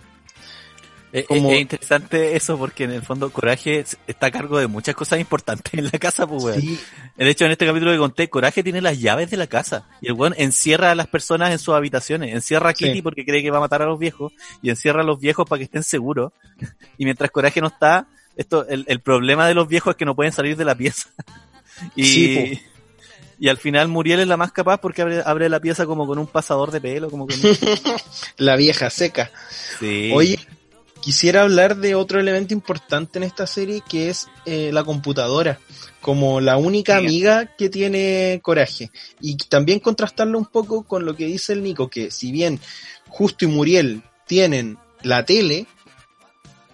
[1.16, 4.96] Es, Como- es interesante eso porque en el fondo Coraje está a cargo de muchas
[4.96, 6.60] cosas importantes en la casa, pues, weón.
[6.60, 6.76] sí,
[7.16, 9.86] De hecho, en este capítulo que conté, Coraje tiene las llaves de la casa.
[10.00, 12.34] Y el weón encierra a las personas en sus habitaciones.
[12.34, 13.02] Encierra a Kitty Sí.
[13.02, 14.32] porque cree que va a matar a los viejos.
[14.60, 16.32] Y encierra a los viejos para que estén seguros.
[16.98, 20.16] Y mientras Coraje no está, esto, el, el problema de los viejos es que no
[20.16, 21.10] pueden salir de la pieza.
[21.94, 22.60] y, Sí,
[23.38, 26.18] y al final Muriel es la más capaz porque abre, abre la pieza como con
[26.18, 27.56] un pasador de pelo, como con un...
[28.38, 29.30] la vieja seca.
[29.78, 30.10] Sí.
[30.12, 30.38] Oye,
[31.04, 35.58] quisiera hablar de otro elemento importante en esta serie que es eh, la computadora,
[36.00, 38.90] como la única amiga que tiene coraje.
[39.20, 42.58] Y también contrastarlo un poco con lo que dice el Nico, que si bien
[43.08, 45.66] Justo y Muriel tienen la tele,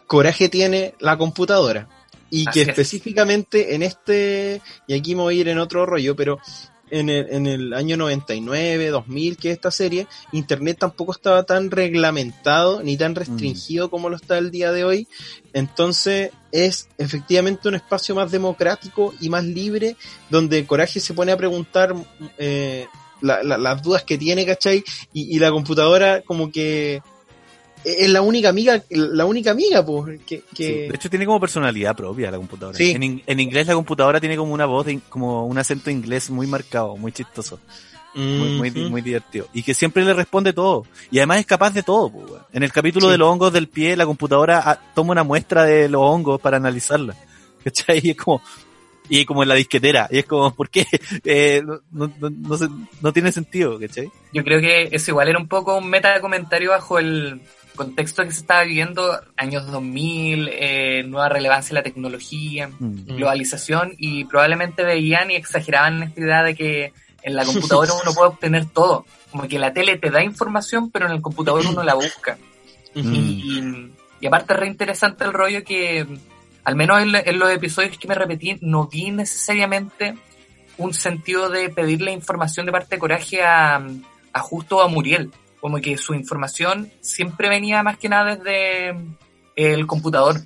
[0.07, 1.89] Coraje tiene la computadora.
[2.31, 2.69] Y Así que es.
[2.69, 6.39] específicamente en este, y aquí me voy a ir en otro rollo, pero
[6.91, 11.71] en el, en el año 99, 2000, que es esta serie, Internet tampoco estaba tan
[11.71, 15.09] reglamentado ni tan restringido como lo está el día de hoy.
[15.53, 19.97] Entonces es efectivamente un espacio más democrático y más libre,
[20.31, 21.95] donde Coraje se pone a preguntar
[22.39, 22.87] eh,
[23.21, 24.83] la- la- las dudas que tiene, ¿cachai?
[25.13, 27.03] Y, y la computadora como que
[27.85, 31.41] es la única amiga, la única amiga, pues, que, Sí, que De hecho tiene como
[31.41, 32.77] personalidad propia la computadora.
[32.77, 32.91] Sí.
[32.93, 36.31] En, in- en inglés la computadora tiene como una voz, de como un acento inglés
[36.31, 37.59] muy marcado, muy chistoso,
[38.15, 39.47] muy, muy, muy divertido.
[39.53, 40.85] Y que siempre le responde todo.
[41.11, 42.11] Y además es capaz de todo.
[42.11, 42.43] pues.
[42.53, 43.13] En el capítulo Sí.
[43.13, 46.57] de los hongos del pie, la computadora ah, toma una muestra de los hongos para
[46.57, 47.15] analizarla.
[47.65, 48.01] ¿Cachai?
[48.03, 48.43] Y es como,
[49.09, 50.09] y como en la disquetera.
[50.11, 50.87] Y es como, ¿por qué?
[51.25, 52.69] Eh, no, no, no, no se-
[53.01, 54.11] no tiene sentido, ¿cachai?
[54.33, 57.41] Yo creo que eso igual era un poco un meta comentario bajo el
[57.81, 63.17] contexto que se estaba viviendo, años 2000, eh, nueva relevancia de la tecnología, Mm.
[63.17, 68.29] globalización, y probablemente veían y exageraban esta idea de que en la computadora uno puede
[68.29, 69.07] obtener todo.
[69.31, 72.37] Como que la tele te da información, pero en el computador uno la busca.
[72.95, 73.15] Mm.
[73.15, 76.07] Y, y aparte es re interesante el rollo que,
[76.65, 80.15] al menos en, en los episodios que me repetí, no vi necesariamente
[80.77, 83.77] un sentido de pedirle información de parte de Coraje a,
[84.33, 85.31] a Justo o a Muriel.
[85.61, 88.95] Como que su información siempre venía más que nada desde
[89.57, 90.41] el computador.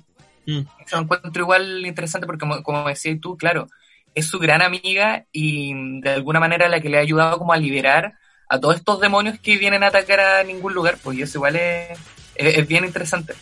[0.45, 0.59] Mm.
[0.85, 3.67] Eso lo encuentro igual interesante porque, como, como decías tú, claro,
[4.13, 7.57] es su gran amiga y de alguna manera la que le ha ayudado como a
[7.57, 8.13] liberar
[8.49, 11.55] a todos estos demonios que vienen a atacar a ningún lugar, pues y eso igual
[11.55, 11.97] es,
[12.35, 13.33] es, es bien interesante.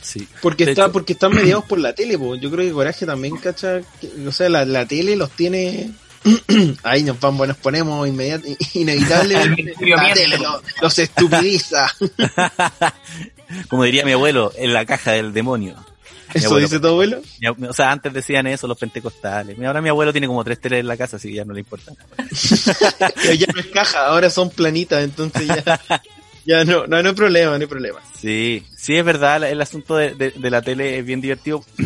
[0.00, 0.26] Sí.
[0.40, 2.34] Porque está, porque están mediados por la tele, po.
[2.34, 5.90] yo creo que Coraje también, cacha, que- o sea, la, la tele los tiene,
[6.84, 8.42] ahí nos vamos, nos ponemos inmediat
[8.74, 11.92] inevitablemente, la tele los, los estupidiza,
[13.68, 15.74] Como diría mi abuelo, en la caja del demonio.
[16.34, 16.66] Mi eso abuelo.
[16.66, 19.58] dice tu abuelo, Mi O sea, antes decían eso los pentecostales.
[19.62, 21.60] Ahora mi abuelo tiene como tres teles en la casa, así que ya no le
[21.60, 21.92] importa.
[23.38, 25.80] ya no es caja, ahora son planitas, entonces ya,
[26.46, 27.98] ya no, no, no hay problema, no hay problema.
[28.18, 31.62] Sí, sí es verdad, el asunto de, de- de la tele es bien divertido.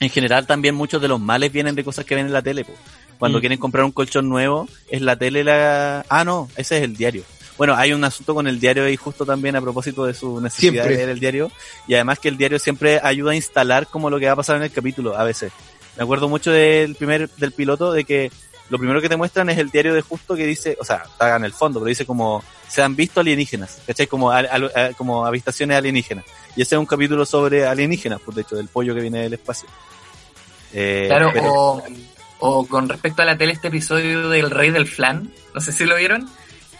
[0.00, 2.64] en general también muchos de los males vienen de cosas que ven en la tele.
[2.64, 2.72] po.
[3.18, 3.40] Cuando Mm.
[3.40, 6.04] quieren comprar un colchón nuevo, es la tele la...
[6.08, 7.22] Ah, no, ese es el diario.
[7.56, 10.72] Bueno, hay un asunto con el diario y justo también a propósito de su necesidad
[10.72, 10.90] Siempre.
[10.90, 11.50] de leer el diario.
[11.88, 14.56] Y además que el diario siempre ayuda a instalar como lo que va a pasar
[14.56, 15.52] en el capítulo, a veces.
[15.96, 18.30] Me acuerdo mucho del primer, del piloto, de que
[18.68, 21.36] lo primero que te muestran es el diario de justo que dice, o sea, está
[21.36, 24.06] en el fondo, pero dice como, se han visto alienígenas, ¿cachai?
[24.06, 26.26] Como, al- al- a- como avistaciones alienígenas.
[26.56, 29.32] Y ese es un capítulo sobre alienígenas, pues de hecho, del pollo que viene del
[29.32, 29.66] espacio.
[30.74, 31.82] Eh, Claro, pero- o,
[32.38, 35.84] o con respecto a la tele, este episodio del Rey del Flan, no sé si
[35.84, 36.28] lo vieron,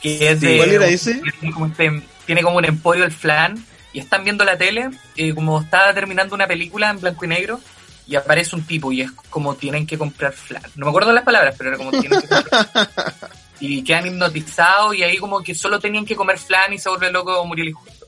[0.02, 0.56] que es de...
[0.58, 1.20] ¿Cuál era ese?
[1.40, 5.34] Tiene como, este- tiene como un emporio el flan y están viendo la tele, eh,
[5.34, 7.60] como está terminando una película en blanco y negro
[8.06, 10.62] y aparece un tipo y es como tienen que comprar flan.
[10.76, 12.88] No me acuerdo las palabras, pero era como tienen que comprar
[13.60, 17.10] Y quedan hipnotizados y ahí como que solo tenían que comer flan y se vuelve
[17.10, 18.06] loco Muriel y Justo.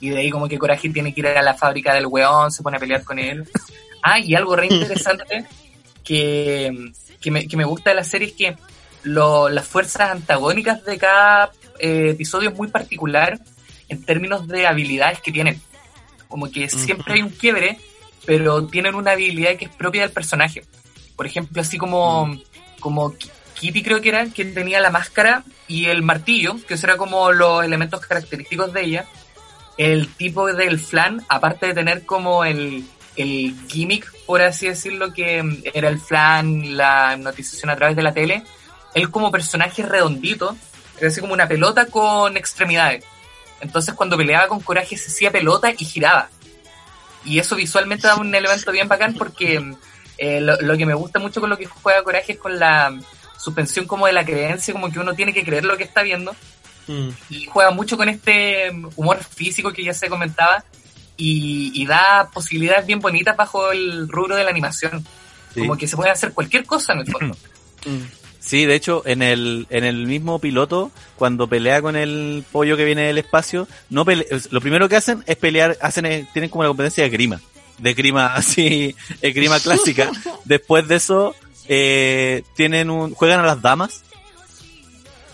[0.00, 2.64] Y de ahí como que Coraje tiene que ir a la fábrica del weón, se
[2.64, 3.48] pone a pelear con él.
[4.02, 5.46] Ah, y algo re interesante
[6.04, 8.56] que, que, me, que me gusta de la serie es que
[9.02, 13.38] lo- las fuerzas antagónicas de cada eh, episodio es muy particular
[13.88, 15.60] en términos de habilidades que tienen.
[16.28, 17.78] Como que siempre hay un quiebre,
[18.24, 20.64] pero tienen una habilidad que es propia del personaje.
[21.16, 22.34] Por ejemplo, así como,
[22.80, 26.96] como Ki- Kitty creo que era, que tenía la máscara y el martillo, que eran
[26.96, 29.06] como los elementos característicos de ella.
[29.78, 32.84] El tipo del flan, aparte de tener como el,
[33.16, 35.42] el gimmick, por así decirlo, que
[35.74, 38.42] era el flan, la notización a través de la tele,
[38.94, 40.56] él como personaje redondito,
[40.98, 43.04] era así como una pelota con extremidades.
[43.60, 46.28] Entonces cuando peleaba con coraje se hacía pelota y giraba.
[47.24, 49.62] Y eso visualmente da un elemento bien bacán porque
[50.18, 52.92] eh, lo, lo, que me gusta mucho con lo que juega coraje es con la
[53.38, 56.34] suspensión como de la creencia, como que uno tiene que creer lo que está viendo.
[56.88, 57.10] Mm.
[57.30, 60.64] Y juega mucho con este humor físico que ya se comentaba
[61.22, 65.04] y, y da posibilidades bien bonitas bajo el rubro de la animación.
[65.54, 65.60] Sí.
[65.60, 67.36] Como que se puede hacer cualquier cosa en el fondo.
[67.84, 67.98] Mm.
[68.38, 72.84] Sí, de hecho, en el, en el mismo piloto, cuando pelea con el pollo que
[72.84, 74.04] viene del espacio, no
[74.50, 77.40] lo primero que hacen es pelear, hacen, eh, tienen como la competencia de grima.
[77.78, 80.12] De grima así, grima clásica.
[80.44, 81.34] Después de eso,
[81.66, 84.04] eh, tienen un, juegan a las damas.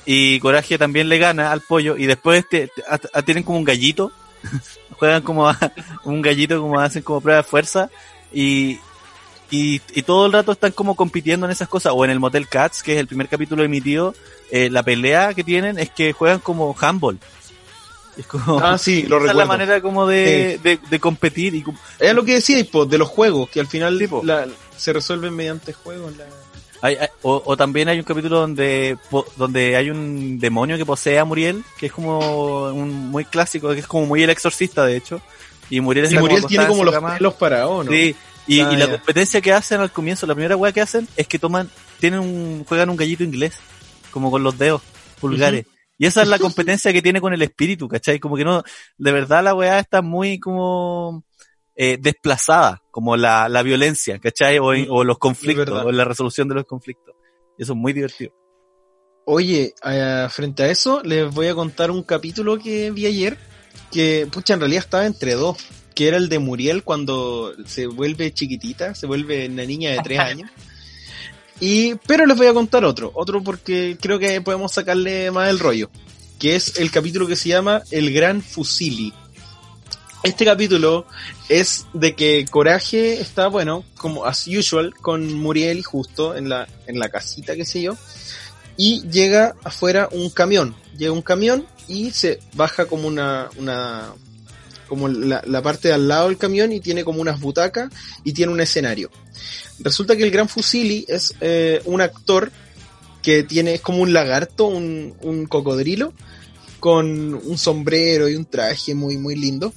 [0.06, 1.98] Y Coraje también le gana al pollo.
[1.98, 4.10] Y después te, te, a, tienen como un gallito.
[4.98, 5.58] juegan como a,
[6.04, 7.90] un gallito, como hacen como prueba de fuerza.
[8.32, 8.78] Y,
[9.50, 11.92] y, y, todo el rato están como compitiendo en esas cosas.
[11.96, 14.14] O en el Motel Cats, que es el primer capítulo emitido,
[14.50, 17.18] eh, la pelea que tienen es que juegan como handball.
[18.16, 19.30] Es como, ah, sí, lo esa recuerdo.
[19.30, 21.54] es la manera como de, de, de, competir.
[21.54, 21.64] Y,
[21.98, 25.72] es lo que decíais, de los juegos, que al final tipo, la, se resuelven mediante
[25.72, 26.16] juegos.
[26.16, 26.24] La...
[26.80, 30.86] Hay, hay, o, o, también hay un capítulo donde po, donde hay un demonio que
[30.86, 34.86] posee a Muriel, que es como un muy clásico, que es como muy el exorcista,
[34.86, 35.20] de hecho.
[35.70, 37.90] Y Muriel, sí, Muriel tiene como los pelos parados, ¿no?
[37.90, 38.14] Sí,
[38.46, 41.26] y, ah, y la competencia que hacen al comienzo, la primera weá que hacen es
[41.26, 41.68] que toman,
[42.00, 43.54] tienen un, juegan un gallito inglés,
[44.10, 44.80] como con los dedos
[45.20, 45.66] pulgares.
[45.66, 45.78] Uh -huh.
[45.98, 48.18] Y esa es la competencia que tiene con el espíritu, ¿cachai?
[48.18, 48.62] Como que no,
[48.96, 51.24] de verdad la weá está muy como
[51.78, 54.58] eh, desplazada, como la, la violencia, ¿cachai?
[54.58, 57.14] O, o los conflictos, o la resolución de los conflictos.
[57.56, 58.32] Eso es muy divertido.
[59.24, 59.74] Oye,
[60.30, 63.38] frente a eso, les voy a contar un capítulo que vi ayer,
[63.92, 65.56] que, pucha, en realidad estaba entre dos
[65.98, 70.18] que era el de Muriel cuando se vuelve chiquitita, se vuelve una niña de tres
[70.20, 70.48] años.
[71.58, 75.58] Y, pero les voy a contar otro, otro porque creo que podemos sacarle más el
[75.58, 75.90] rollo,
[76.38, 79.12] que es el capítulo que se llama El Gran Fusili.
[80.24, 81.06] Este capítulo
[81.48, 86.66] es de que Coraje está, bueno, como as usual, con Muriel y justo en la,
[86.86, 87.96] en la casita, qué sé yo,
[88.76, 94.12] y llega afuera un camión, llega un camión y se baja como una, una,
[94.88, 97.92] como la, la, parte de al lado del camión y tiene como unas butacas
[98.24, 99.10] y tiene un escenario.
[99.78, 102.50] Resulta que el Gran Fusili es eh, un actor
[103.22, 106.12] que tiene, es como un lagarto, un, un, cocodrilo,
[106.80, 109.72] con un sombrero y un traje muy, muy lindo.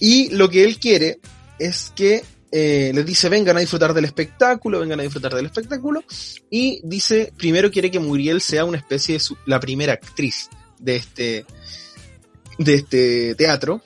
[0.00, 1.18] Y lo que él quiere
[1.58, 2.22] es que
[2.52, 6.04] eh, les dice vengan a disfrutar del espectáculo, vengan a disfrutar del espectáculo.
[6.50, 11.46] Y dice, primero quiere que Muriel sea una especie de la primera actriz de este,
[12.58, 13.82] de este teatro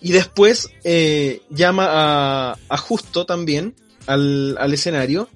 [0.00, 3.74] y después eh, llama a, a, Justo también
[4.06, 5.28] al, al, escenario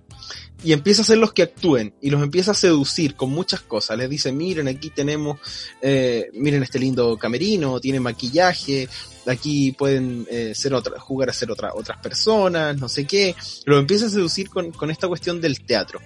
[0.62, 3.96] y empieza a hacer los que actúen y los empieza a seducir con muchas cosas.
[3.96, 5.38] Les dice, miren, aquí tenemos,
[5.80, 8.88] eh, miren este lindo camerino, tiene maquillaje,
[9.26, 13.34] aquí pueden eh, ser otra, jugar a ser otra, otras personas, no sé qué.
[13.64, 16.00] Lo empieza a seducir con, con esta cuestión del teatro.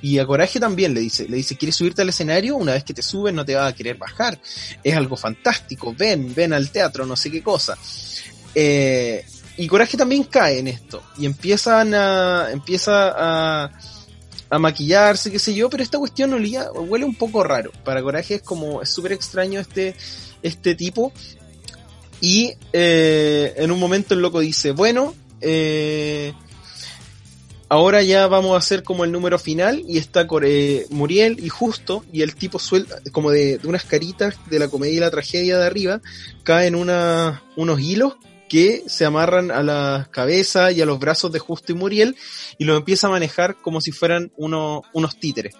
[0.00, 2.56] Y a Coraje también le dice, le dice, ¿quieres subirte al escenario?
[2.56, 4.40] Una vez que te subes no te va a querer bajar.
[4.82, 7.76] Es algo fantástico, ven, ven al teatro, no sé qué cosa.
[8.54, 9.24] Eh,
[9.58, 11.02] y Coraje también cae en esto.
[11.18, 13.70] Y empiezan a, empieza a,
[14.50, 17.70] a maquillarse, qué sé yo, pero esta cuestión olía, huele un poco raro.
[17.84, 19.94] Para Coraje es como, es súper extraño este,
[20.42, 21.12] este tipo.
[22.20, 26.32] Y eh, en un momento el loco dice, bueno, eh,
[27.68, 32.04] ahora ya vamos a hacer como el número final y está eh, Muriel y Justo
[32.12, 35.58] y el tipo suelta como de, de, unas caritas de la comedia y la tragedia
[35.58, 36.00] de arriba
[36.42, 38.14] caen una, unos hilos
[38.48, 42.16] que se amarran a la cabeza y a los brazos de Justo y Muriel
[42.58, 45.54] y los empieza a manejar como si fueran uno, unos títeres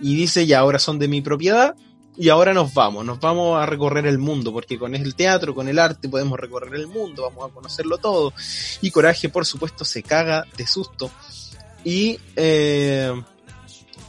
[0.00, 1.74] y dice ya ahora son de mi propiedad
[2.18, 5.68] y ahora nos vamos, nos vamos a recorrer el mundo, porque con el teatro, con
[5.68, 8.32] el arte podemos recorrer el mundo, vamos a conocerlo todo.
[8.80, 11.12] Y Coraje, por supuesto, se caga de susto
[11.84, 13.12] y eh,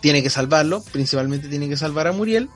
[0.02, 2.50] tiene que salvarlo, principalmente tiene que salvar a Muriel.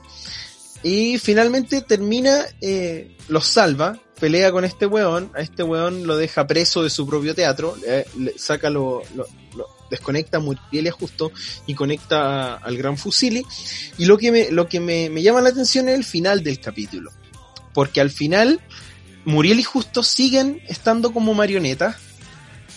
[0.82, 6.46] Y finalmente termina, eh, los salva, pelea con este weón, a este weón lo deja
[6.46, 9.26] preso de su propio teatro, eh, le saca lo, lo,
[9.90, 11.32] desconecta a Justo
[11.66, 13.44] y conecta al Gran Fusili.
[13.98, 17.10] Y lo que, me, lo que me, llama la atención es el final del capítulo,
[17.72, 18.60] porque al final
[19.24, 21.96] Muriel y Justo siguen estando como marionetas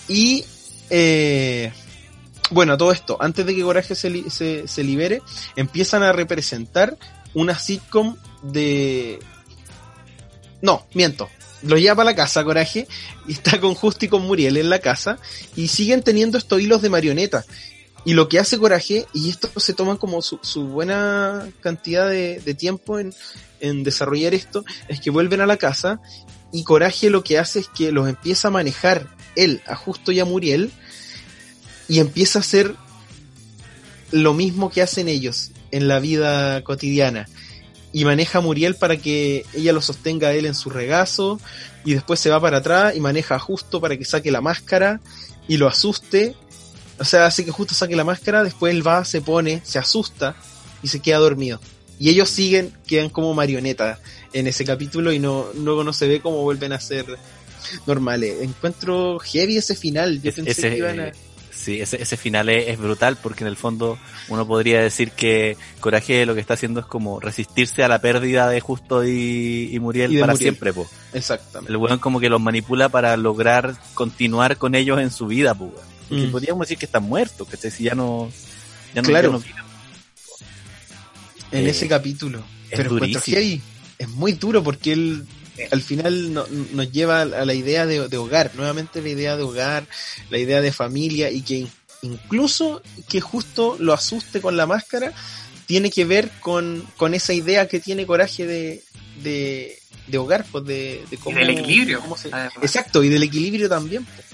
[0.07, 0.45] y...
[0.89, 1.71] Eh,
[2.49, 5.21] bueno, todo esto, antes de que Coraje se, se libere,
[5.57, 6.97] empiezan a representar
[7.33, 9.19] una sitcom de...
[10.67, 11.29] No, miento.
[11.63, 12.89] Lo lleva para la casa Coraje
[13.25, 15.17] y está con Justo y con Muriel en la casa
[15.55, 17.45] y siguen teniendo estos hilos de marioneta.
[18.03, 22.41] Y lo que hace Coraje, y esto se toman como su, su buena cantidad de,
[22.41, 23.13] de tiempo en,
[23.61, 26.01] en desarrollar esto, es que vuelven a la casa
[26.51, 29.07] y Coraje lo que hace es que los empieza a manejar
[29.37, 30.69] él, a Justo y a Muriel,
[31.87, 32.75] y empieza a hacer
[34.11, 37.25] lo mismo que hacen ellos en la vida cotidiana.
[37.93, 41.39] Y maneja a Muriel para que ella lo sostenga a él en su regazo,
[41.85, 44.99] y después se va para atrás y maneja a Justo para que saque la máscara
[45.47, 46.35] y lo asuste.
[46.99, 50.35] O sea, hace que Justo saque la máscara, después él va, se pone, se asusta
[50.83, 51.61] y se queda dormido.
[51.99, 53.99] Y ellos siguen, quedan como marionetas
[54.33, 57.05] en ese capítulo y no, luego no se ve cómo vuelven a ser
[57.85, 58.41] normales.
[58.41, 60.21] Encuentro heavy ese final.
[60.21, 61.11] Yo Es- pensé ese, que iban a...
[61.67, 63.97] eh, sí, ese, ese final es, es brutal porque en el fondo
[64.29, 68.49] uno podría decir que Coraje lo que está haciendo es como resistirse a la pérdida
[68.49, 70.51] de Justo y, y Muriel Y para Muriel.
[70.51, 70.87] siempre, po.
[71.13, 71.71] Exactamente.
[71.71, 75.73] El weón como que los manipula para lograr continuar con ellos en su vida, po.
[76.09, 76.31] Mm.
[76.31, 78.29] podríamos decir que están muertos, que si ya no,
[78.95, 79.27] ya no, Claro.
[79.27, 79.63] ya no viven.
[81.51, 82.39] en Eh, ese capítulo.
[82.69, 83.61] es Pero encuentro heavy.
[83.97, 85.25] Es muy duro porque él
[85.71, 89.43] al final no- nos lleva a la idea de, de hogar, nuevamente la idea de
[89.43, 89.85] hogar,
[90.29, 91.69] la idea de familia y que in-
[92.01, 95.13] incluso que justo lo asuste con la máscara
[95.65, 98.83] tiene que ver con, con esa idea que tiene coraje de,
[99.23, 99.77] de,
[100.07, 102.29] de hogar, pues de, de cómo, del equilibrio, cómo se-.
[102.61, 104.05] Exacto, y del equilibrio también.
[104.05, 104.27] pues.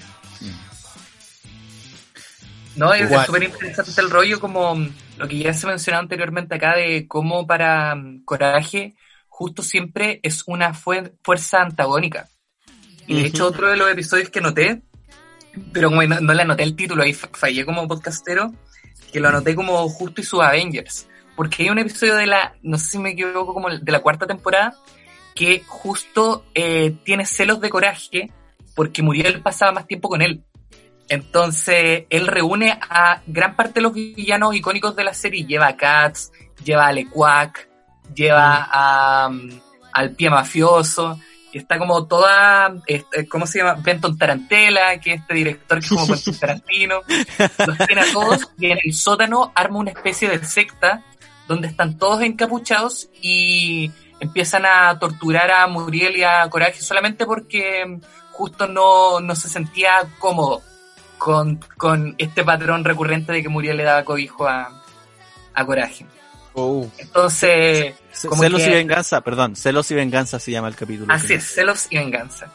[2.76, 6.74] No, es súper interesante el rollo como mm, lo que ya se mencionó anteriormente acá
[6.76, 8.94] de cómo para mm, Coraje
[9.36, 12.28] justo siempre es una fuer- fuerza antagónica.
[13.08, 14.82] Y de hecho otro de los episodios que noté,
[15.72, 18.52] pero como no, no le anoté el título, ahí fa- fallé como podcastero,
[19.12, 21.08] que lo anoté como justo y sus Avengers.
[21.34, 24.24] Porque hay un episodio de la, no sé si me equivoco, como de la cuarta
[24.24, 24.76] temporada,
[25.34, 28.30] que justo eh, tiene celos de coraje
[28.76, 30.44] porque Muriel pasaba más tiempo con él.
[31.08, 35.44] Entonces, él reúne a gran parte de los villanos icónicos de la serie.
[35.44, 36.30] Lleva a Katz,
[36.64, 37.68] lleva a Lequac,
[38.14, 39.50] lleva a, um,
[39.92, 41.18] al pie mafioso.
[41.52, 43.74] Y está como toda, este, ¿cómo se llama?
[43.80, 47.00] Benton Tarantella, que es este director que es como Quentin Tarantino.
[47.66, 51.04] Los tiene a todos y en el sótano arma una especie de secta
[51.46, 58.00] donde están todos encapuchados y empiezan a torturar a Muriel y a Coraje solamente porque
[58.32, 60.62] justo no, no se sentía cómodo
[61.18, 64.82] con, con este patrón recurrente de que Muriel le daba cobijo a,
[65.54, 66.06] a Coraje.
[66.54, 66.88] Oh.
[66.98, 67.94] Entonces,
[68.28, 71.12] como Celos que- y venganza, perdón, celos y venganza se llama el capítulo.
[71.12, 72.46] Así es, celos y venganza.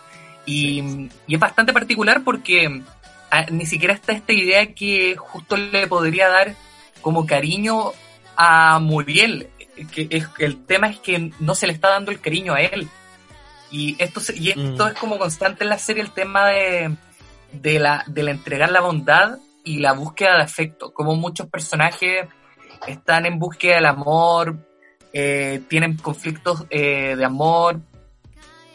[0.45, 2.81] Y, y es bastante particular porque
[3.29, 6.55] ah, ni siquiera está esta idea que justo le podría dar
[7.01, 7.91] como cariño
[8.35, 9.49] a Muriel.
[9.93, 12.87] Que es, el tema es que no se le está dando el cariño a él.
[13.71, 14.87] Y esto, se- y esto Mm.
[14.87, 16.95] es como constante en la serie, el tema de,
[17.51, 20.91] de, la, de la entregar la bondad y la búsqueda de afecto.
[20.93, 22.27] Como muchos personajes
[22.87, 24.57] están en búsqueda del amor,
[25.13, 27.79] eh, tienen conflictos eh, de amor,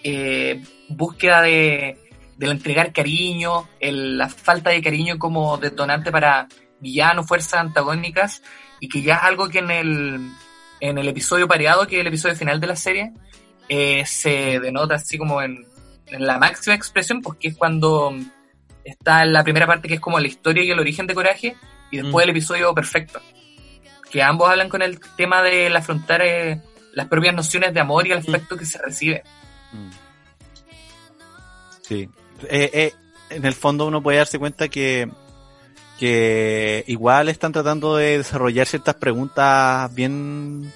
[0.03, 1.99] eh, búsqueda de,
[2.37, 6.49] del entregar cariño, el- la falta de cariño como detonante para
[6.81, 8.43] villanos, fuerzas antagónicas,
[8.81, 10.31] y que ya es algo que en el,
[10.81, 13.13] en el episodio pareado, que es el episodio final de la serie,
[13.69, 15.65] eh, se denota así como en,
[16.09, 18.15] en la máxima expresión, porque es cuando
[18.85, 21.57] está en la primera parte que es como la historia y el origen de Coraje,
[21.91, 22.29] y después Mm.
[22.29, 23.21] el episodio perfecto,
[24.15, 26.61] que ambos hablan con el tema de afrontar eh,
[26.93, 29.25] las propias nociones de amor y el afecto que se recibe.
[29.73, 29.91] Mm.
[31.83, 32.09] Sí.
[32.49, 32.93] Eh, eh,
[33.31, 35.11] en el fondo uno puede darse cuenta que,
[35.99, 40.73] que igual están tratando de desarrollar ciertas preguntas bien,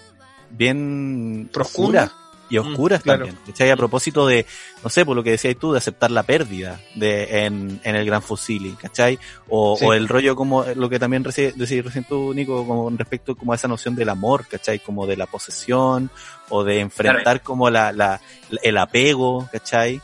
[0.50, 2.10] bien Profundas.
[2.56, 3.24] Oscuras y oscuras Mm, claro.
[3.26, 3.44] también.
[3.46, 3.70] ¿cachai?
[3.70, 4.46] A propósito de,
[4.82, 8.06] no sé, por lo que decías tú, de aceptar la pérdida de, en, en el
[8.06, 9.18] Gran Fusili, ¿cachai?
[9.48, 9.84] O, Sí.
[9.84, 13.52] o el rollo como lo que también decías recién tú, Nico, como con respecto como
[13.52, 14.78] a esa noción del amor, ¿cachai?
[14.78, 16.10] Como de la posesión
[16.48, 18.20] o de enfrentar como la, la,
[18.62, 20.00] el apego, ¿cachai?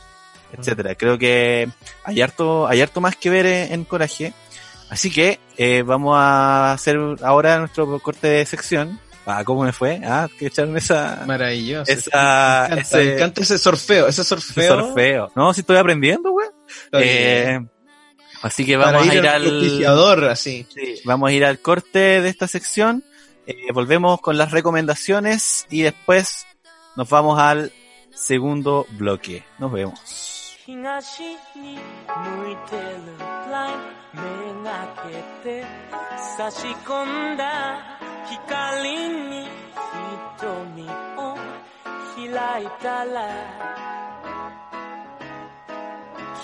[0.57, 0.95] etcétera.
[0.95, 1.67] Creo que
[2.05, 4.33] hay harto, hay harto más que ver en, en Coraje.
[4.89, 8.99] Así que eh, vamos a hacer ahora nuestro corte de sección.
[9.25, 10.01] Ah, ¿cómo me fue?
[10.03, 11.91] Ah, que echaron esa, Maravilloso.
[11.91, 14.79] esa, me, encanta, ese, me encanta ese sorfeo, ese ese sorfeo.
[14.81, 15.31] sorfeo.
[15.35, 16.47] No, si estoy aprendiendo, güey.
[16.93, 17.59] Eh,
[18.41, 20.67] así que vamos a ir al así.
[20.73, 23.03] Sí, vamos a ir al corte de esta sección.
[23.47, 26.45] Eh, volvemos con las recomendaciones y después
[26.95, 27.71] nos vamos al
[28.13, 29.43] segundo bloque.
[29.57, 30.34] Nos vemos.
[30.65, 33.19] 東に向いてる
[33.51, 34.95] ラインめが
[35.43, 35.63] けて
[36.35, 37.77] 差し込んだ
[38.25, 38.89] 光
[39.29, 39.47] に
[40.39, 41.37] 瞳を
[42.15, 43.29] 開いたら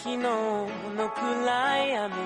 [0.04, 0.68] 昨日の
[1.10, 2.18] 暗闇を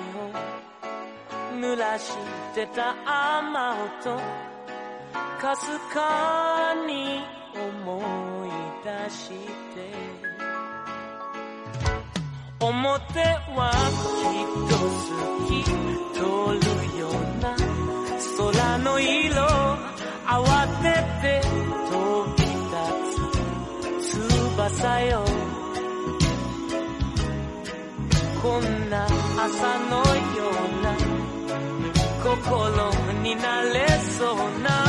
[1.62, 2.12] 濡らし
[2.54, 2.94] てた
[3.40, 4.22] 雨音
[5.40, 7.22] かすかに
[7.56, 8.50] 思い
[8.84, 10.25] 出して
[12.61, 13.21] 表
[13.57, 13.73] は
[14.19, 15.11] きっと透
[15.49, 15.65] き
[16.15, 16.21] 通
[16.61, 17.57] るような
[18.37, 19.81] 空の色
[20.27, 20.37] 慌
[20.83, 20.85] て
[21.23, 21.41] て
[21.91, 21.93] 飛
[22.37, 22.79] び立
[24.01, 25.25] つ翼よ
[28.43, 29.97] こんな朝の
[30.37, 30.87] ような
[32.23, 32.33] 心
[33.23, 34.84] になれそうな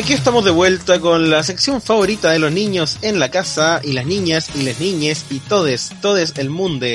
[0.00, 3.92] aquí estamos de vuelta con la sección favorita de los niños en la casa y
[3.92, 6.86] las niñas y las niñes y todes, todes el mundo.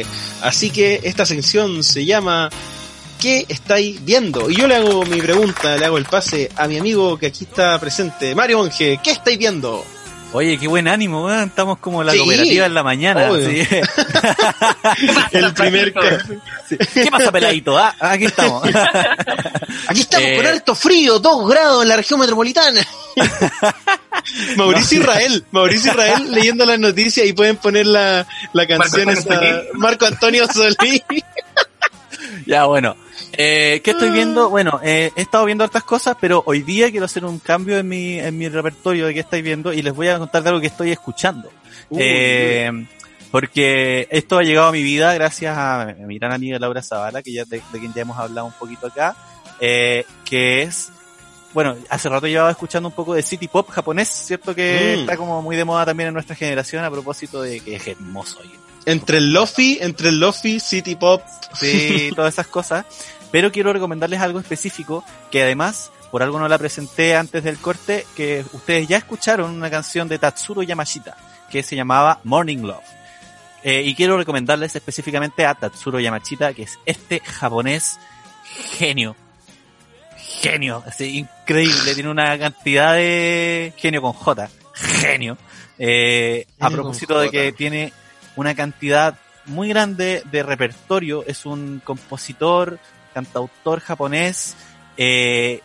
[0.41, 2.49] Así que esta sección se llama
[3.21, 4.49] ¿Qué estáis viendo?
[4.49, 7.43] Y yo le hago mi pregunta, le hago el pase a mi amigo que aquí
[7.43, 9.85] está presente, Mario Monge, ¿qué estáis viendo?
[10.35, 11.31] Oye, qué buen ánimo.
[11.31, 12.17] Estamos como la Sí.
[12.19, 13.29] cooperativa en la mañana.
[13.39, 13.65] Sí.
[15.31, 15.93] El primer.
[16.93, 17.77] ¿Qué pasa, peladito?
[17.77, 18.63] Ah, aquí estamos.
[19.87, 20.35] Aquí estamos Eh.
[20.37, 22.81] con alto frío, 2 grados en la región metropolitana.
[24.57, 29.61] Mauricio Israel, Mauricio Israel leyendo las noticias y pueden poner la, la canción Marco esa,
[29.73, 31.01] Marco Antonio Solís.
[32.45, 32.95] ya, bueno.
[33.37, 34.49] Eh, ¿Qué estoy viendo?
[34.49, 37.87] Bueno, eh, he estado viendo hartas cosas, pero hoy día quiero hacer un cambio en
[37.87, 40.61] mi, en mi repertorio de qué estáis viendo y les voy a contar de algo
[40.61, 41.49] que estoy escuchando.
[41.89, 42.85] Uy, Eh,
[43.31, 47.33] porque esto ha llegado a mi vida gracias a mi gran amiga Laura Zavala, que
[47.33, 49.15] ya de, de quien ya hemos hablado un poquito acá,
[49.59, 50.89] eh, que es,
[51.53, 54.99] bueno, hace rato llevaba escuchando un poco de city pop japonés, cierto que Mm.
[55.01, 58.39] está como muy de moda también en nuestra generación a propósito de que es hermoso.
[58.87, 61.19] Entre el Lofi, entre el Lofi, City Pop.
[61.59, 62.85] Sí, todas esas cosas.
[63.35, 68.07] Pero quiero recomendarles algo específico que además, por algo no la presenté antes del corte,
[68.15, 71.17] que ustedes ya escucharon una canción de Tatsuro Yamashita
[71.51, 72.85] que se llamaba Morning Love.
[73.61, 77.99] Eh, y quiero recomendarles específicamente a Tatsuro Yamashita, que es este japonés
[78.77, 79.17] genio.
[80.15, 84.49] Genio, así, increíble, tiene una cantidad de genio con J.
[84.75, 85.37] genio.
[85.77, 87.91] Eh, a propósito de que tiene
[88.37, 92.79] una cantidad muy grande de repertorio, es un compositor,
[93.15, 94.55] cantautor japonés,
[94.97, 95.61] eh,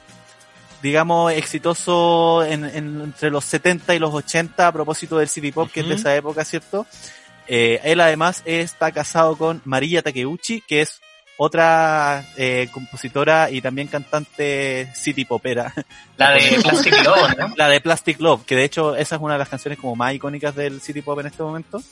[0.82, 5.68] digamos, exitoso en, en- entre los 70 y los 80 a propósito del city pop,
[5.70, 6.86] que es de esa época, ¿cierto?
[7.48, 11.01] Eh, él además está casado con María Takeuchi, que es
[11.36, 15.72] otra eh, compositora y también cantante city popera,
[16.16, 17.55] La de Plastic Love, ¿no?
[17.56, 20.14] la de Plastic Love, que de hecho esa es una de las canciones como más
[20.14, 21.82] icónicas del city pop en este momento.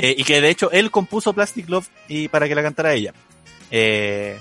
[0.00, 3.12] Eh, y que de hecho él compuso Plastic Love y para que la cantara ella.
[3.70, 4.36] Eh,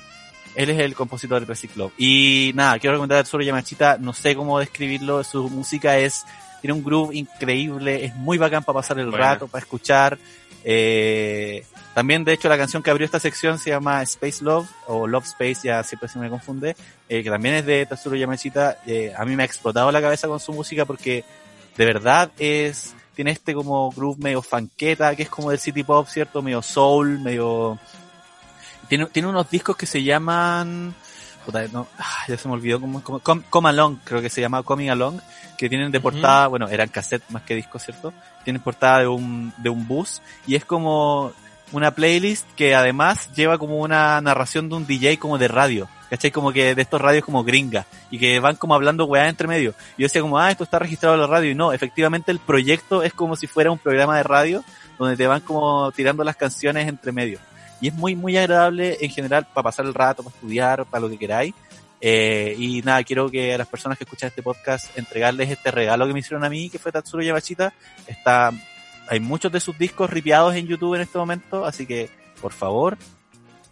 [0.59, 1.93] él es el compositor de Plastic Love.
[1.97, 6.25] Y nada, quiero recomendar a Tsuru Yamachita, no sé cómo describirlo, su música es,
[6.59, 10.17] tiene un groove increíble, es muy bacán para pasar el rato, para escuchar.
[10.65, 11.63] Eh,
[11.93, 15.27] también de hecho la canción que abrió esta sección se llama Space Love o Love
[15.27, 16.75] Space, ya siempre se me confunde,
[17.07, 18.79] eh, que también es de Tatsuro Yamachita.
[18.85, 21.23] Eh, a mí me ha explotado la cabeza con su música porque
[21.77, 26.05] de verdad es tiene este como groove medio fanqueta, que es como del city pop,
[26.09, 26.41] ¿cierto?
[26.41, 27.79] Medio soul, medio...
[28.89, 30.93] Tiene, tiene unos discos que se llaman...
[31.45, 34.61] Puta, no, ah, ya se me olvidó cómo, come, Come Along, creo que se llama
[34.61, 35.19] Coming Along,
[35.57, 38.13] que tienen de portada, bueno, eran cassette más que discos, ¿cierto?
[38.43, 41.31] Tienen portada de un, de un bus, y es como
[41.71, 46.31] una playlist que además lleva como una narración de un DJ como de radio, ¿cachai?
[46.31, 49.73] Como que de estos radios como gringa, y que van como hablando weá entre medio.
[49.97, 52.39] Y yo decía como, ah, esto está registrado en la radio, y no, efectivamente el
[52.39, 54.63] proyecto es como si fuera un programa de radio,
[54.99, 57.39] donde te van como tirando las canciones entre medio.
[57.81, 61.09] Y es muy, muy agradable en general para pasar el rato, para estudiar, para lo
[61.09, 61.53] que queráis.
[62.01, 66.07] Eh, y nada, quiero que a las personas que escuchan este podcast entregarles este regalo
[66.07, 67.73] que me hicieron a mí, que fue Tatsuro Yamachita.
[68.07, 68.51] Está,
[69.07, 72.09] hay muchos de sus discos ripiados en YouTube en este momento, así que
[72.41, 72.97] por favor,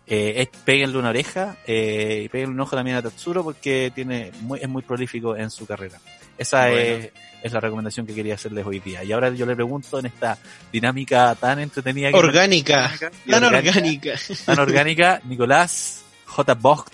[0.05, 4.59] eh, péguenle una oreja eh, y péguenle un ojo también a Tatsuro porque tiene muy,
[4.59, 5.99] es muy prolífico en su carrera.
[6.37, 6.79] Esa Bueno.
[6.79, 7.11] es,
[7.43, 9.03] es la recomendación que quería hacerles hoy día.
[9.03, 10.37] Y ahora yo le pregunto en esta
[10.71, 12.91] dinámica tan entretenida que Orgánica.
[13.25, 14.13] y Tan orgánica, orgánica.
[14.45, 16.53] tan orgánica, Nicolás J.
[16.55, 16.93] Vogt,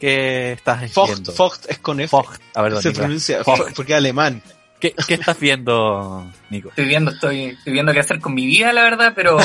[0.00, 1.32] ¿qué estás Focht, viendo?
[1.32, 2.14] Focht es con F.
[2.14, 2.94] Vogt, a ver, Se Nicolás.
[2.98, 3.58] pronuncia Focht.
[3.62, 4.42] Focht, porque es alemán.
[4.78, 6.68] ¿Qué, qué estás viendo, Nico?
[6.68, 9.38] Estoy viendo, estoy, estoy viendo qué hacer con mi vida, la verdad, pero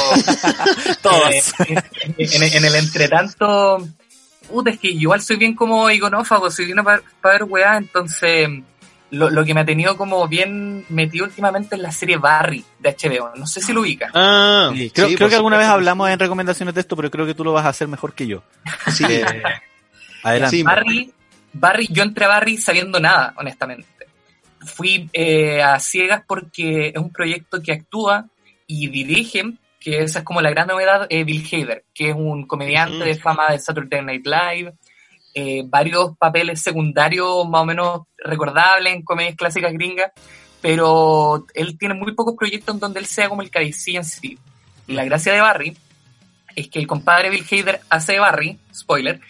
[1.02, 1.54] Todos.
[1.70, 1.76] eh,
[2.18, 3.88] en, en el entretanto,
[4.50, 8.50] puta, es que igual soy bien como iconófago, soy bien para ver weá, entonces
[9.12, 12.96] lo, lo que me ha tenido como bien metido últimamente es la serie Barry de
[12.96, 13.36] HBO.
[13.36, 14.10] No sé si lo ubican.
[14.14, 17.26] Ah, Sí, creo sí, creo que alguna vez hablamos en recomendaciones de esto, pero creo
[17.26, 18.42] que tú lo vas a hacer mejor que yo.
[18.88, 19.04] Sí.
[19.08, 19.26] Eh,
[20.24, 20.56] adelante.
[20.56, 21.14] Sí, Barry,
[21.54, 23.88] Barry, yo entré a Barry sabiendo nada, honestamente.
[24.66, 28.28] Fui eh, a ciegas porque es un proyecto que actúa
[28.66, 32.46] y dirige, que esa es como la gran novedad, eh, Bill Hader, que es un
[32.46, 34.74] comediante de fama de Saturday Night Live,
[35.34, 40.12] eh, varios papeles secundarios más o menos recordables en comedias clásicas gringas,
[40.62, 44.38] pero él tiene muy pocos proyectos en donde él sea como el cabecilla en sí.
[44.88, 45.78] Y la gracia de Barry
[46.56, 49.22] es que el compadre Bill Hader hace de Barry, spoiler,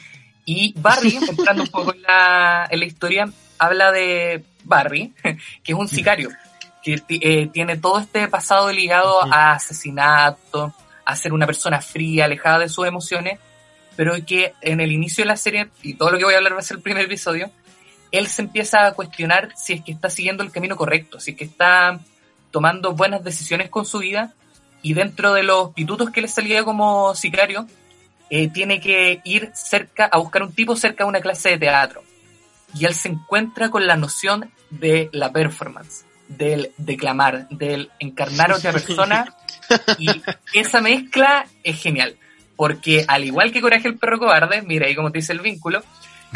[0.45, 3.29] y Barry, entrando un poco en la, en la historia,
[3.59, 5.13] habla de Barry,
[5.63, 6.29] que es un sicario,
[6.83, 10.73] que eh, tiene todo este pasado ligado a asesinato,
[11.05, 13.39] a ser una persona fría, alejada de sus emociones,
[14.01, 16.55] pero que en el inicio de la serie, y todo lo que voy a hablar
[16.55, 17.51] va a ser el primer episodio,
[18.11, 21.37] él se empieza a cuestionar si es que está siguiendo el camino correcto, si es
[21.37, 21.99] que está
[22.49, 24.33] tomando buenas decisiones con su vida,
[24.81, 27.67] y dentro de los pitutos que le salía como sicario,
[28.31, 32.01] eh, tiene que ir cerca a buscar un tipo cerca de una clase de teatro.
[32.73, 38.55] Y él se encuentra con la noción de la performance, del declamar, del encarnar a
[38.55, 39.35] otra persona.
[39.99, 40.09] y
[40.53, 42.17] esa mezcla es genial.
[42.61, 45.81] Porque al igual que Coraje el perro cobarde, mira ahí como te dice el vínculo,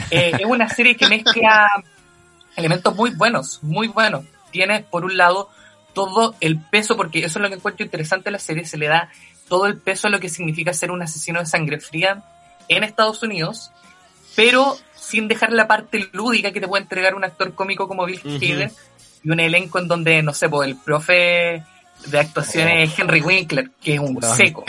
[0.09, 1.69] eh, es una serie que mezcla
[2.55, 4.25] elementos muy buenos, muy buenos.
[4.49, 5.51] Tienes por un lado
[5.93, 8.87] todo el peso, porque eso es lo que encuentro interesante de la serie, se le
[8.87, 9.11] da
[9.47, 12.23] todo el peso a lo que significa ser un asesino de sangre fría
[12.69, 13.69] en Estados Unidos,
[14.35, 18.19] pero sin dejar la parte lúdica que te puede entregar un actor cómico como Bill.
[18.25, 18.71] Hader
[19.23, 21.63] y un elenco en donde, no sé, pues el profe
[22.07, 24.65] de actuaciones es Henry Winkler, que es un seco.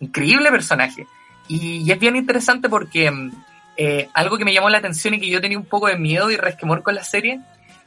[0.00, 1.06] Increíble personaje.
[1.48, 3.32] Y, y es bien interesante porque mm,
[3.76, 6.30] eh, algo que me llamó la atención y que yo tenía un poco de miedo
[6.30, 7.40] y resquemor con la serie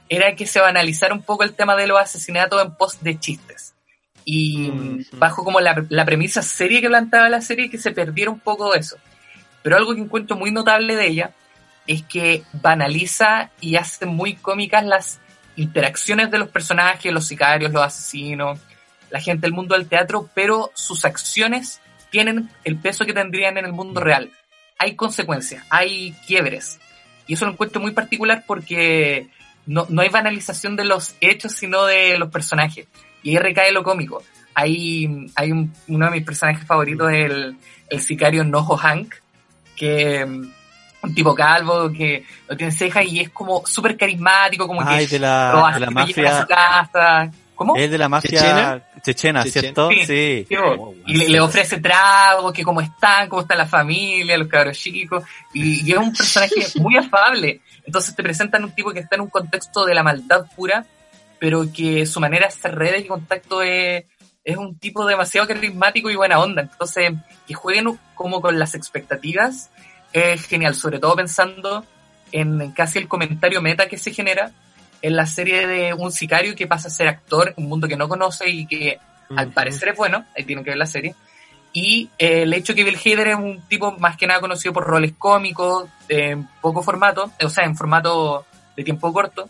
[0.07, 3.01] era que se va a analizar un poco el tema de los asesinatos en post
[3.01, 3.73] de chistes.
[4.23, 5.17] Y mm, Ujú.
[5.17, 8.73] bajo como la, la premisa seria que planteaba la serie, que se perdiera un poco
[8.73, 8.97] eso.
[9.63, 11.31] Pero algo que encuentro muy notable de ella
[11.87, 15.19] es que banaliza y hace muy cómicas las
[15.57, 18.59] interacciones de los personajes, los sicarios, los asesinos,
[19.09, 21.80] la gente del mundo del teatro, pero sus acciones
[22.11, 24.29] tienen el peso que tendrían en el mundo real.
[24.77, 26.79] Hay consecuencias, hay quiebres.
[27.27, 29.27] Y eso lo encuentro muy particular porque
[29.65, 32.87] no, no hay banalización de los hechos, sino de los personajes.
[33.23, 34.21] Y ahí recae lo cómico.
[34.53, 37.55] Hay, hay un- uno de mis personajes favoritos, el,
[37.89, 39.13] el sicario Nojo Hank,
[39.77, 40.51] que mm,
[41.03, 45.13] un tipo calvo que no tiene cejas y es como súper carismático, como Ay, que
[45.13, 46.41] de la, roba de la llega a mafia.
[46.41, 47.31] su casa.
[47.61, 47.75] ¿Cómo?
[47.75, 48.83] Es de la mafia ¿Chechena?
[49.03, 49.61] chechena, Chechena.
[49.61, 49.89] ¿cierto?
[49.91, 50.45] Sí, Sí.
[50.49, 50.95] Sí, bo.
[51.05, 55.23] y le, le ofrece tragos, que cómo están, cómo está la familia, los cabros chicos,
[55.53, 57.61] y, y es un personaje muy afable.
[57.85, 60.87] Entonces te presentan un tipo que está en un contexto de la maldad pura,
[61.37, 64.05] pero que su manera de hacer redes y contacto es,
[64.43, 66.63] es un tipo demasiado carismático y buena onda.
[66.63, 67.11] Entonces,
[67.47, 69.69] que jueguen como con las expectativas
[70.13, 71.85] es genial, sobre todo pensando
[72.31, 74.51] en casi el comentario meta que se genera
[75.01, 78.07] en la serie de un sicario que pasa a ser actor, un mundo que no
[78.07, 78.99] conoce y que
[79.35, 81.15] al parecer es bueno, ahí tienen que ver la serie.
[81.73, 84.83] Y eh, el hecho que Bill Hader es un tipo más que nada conocido por
[84.83, 88.45] roles cómicos, en poco formato, o sea, en formato
[88.75, 89.49] de tiempo corto.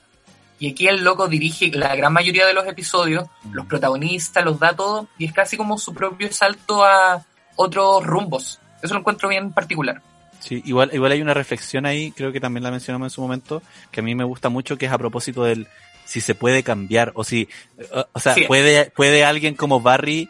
[0.60, 4.76] Y aquí el loco dirige la gran mayoría de los episodios, los protagonistas, los da
[4.76, 7.26] todo, y es casi como su propio salto a
[7.56, 8.60] otros rumbos.
[8.84, 10.02] Eso lo encuentro bien particular.
[10.42, 13.62] Sí, igual, igual hay una reflexión ahí, creo que también la mencionamos en su momento,
[13.92, 15.68] que a mí me gusta mucho, que es a propósito del
[16.04, 17.48] si se puede cambiar, o si,
[17.94, 18.44] o, o sea, Sí.
[18.48, 20.30] puede, puede alguien como Barry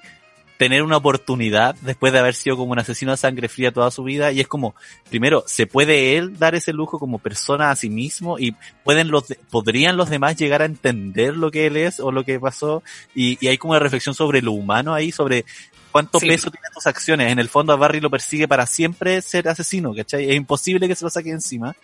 [0.58, 4.04] tener una oportunidad después de haber sido como un asesino a sangre fría toda su
[4.04, 4.76] vida, y es como,
[5.10, 8.38] primero, ¿se puede él dar ese lujo como persona a sí mismo?
[8.38, 12.24] Y pueden los, podrían los demás llegar a entender lo que él es o lo
[12.26, 12.84] que pasó,
[13.16, 15.46] y, y hay como una reflexión sobre lo humano ahí, sobre
[15.92, 16.28] cuánto Sí.
[16.28, 17.32] peso tienen tus acciones.
[17.32, 20.30] En el fondo a Barry lo persigue para siempre ser asesino, ¿cachai?
[20.30, 21.76] Es imposible que se lo saque encima,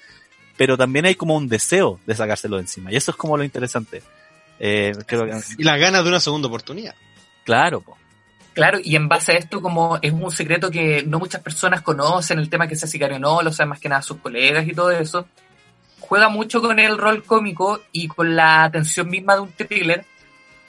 [0.58, 3.44] pero también hay como un deseo de sacárselo de encima, y eso es como lo
[3.44, 4.02] interesante.
[4.60, 6.96] Eh, creo que, Y las ganas de una segunda oportunidad.
[7.46, 7.98] claro, po.
[8.54, 12.40] Claro, y en base a esto, como es un secreto que no muchas personas conocen,
[12.40, 14.74] el tema que sea sicario o no, lo saben más que nada sus colegas y
[14.74, 15.28] todo eso,
[16.00, 20.06] juega mucho con el rol cómico y con la atención misma de un thriller,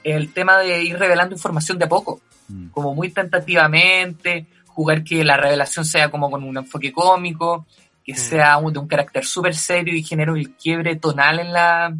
[0.05, 2.69] el tema de ir revelando información de a poco, Mm.
[2.69, 7.67] como muy tentativamente, jugar que la revelación sea como con un enfoque cómico,
[8.05, 11.95] que sea un- de un carácter súper serio y genere el quiebre tonal en la,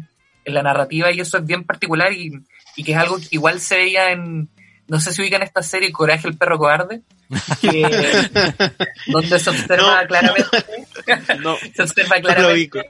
[0.45, 2.31] en la narrativa, y eso es bien particular y,
[2.75, 4.49] y que es algo que igual se veía en,
[4.87, 7.01] no sé si ubican esta serie Coraje el perro cobarde,
[7.61, 7.83] que,
[9.07, 10.07] donde se observa No.
[10.07, 10.65] claramente,
[11.41, 12.81] No, se observa no claramente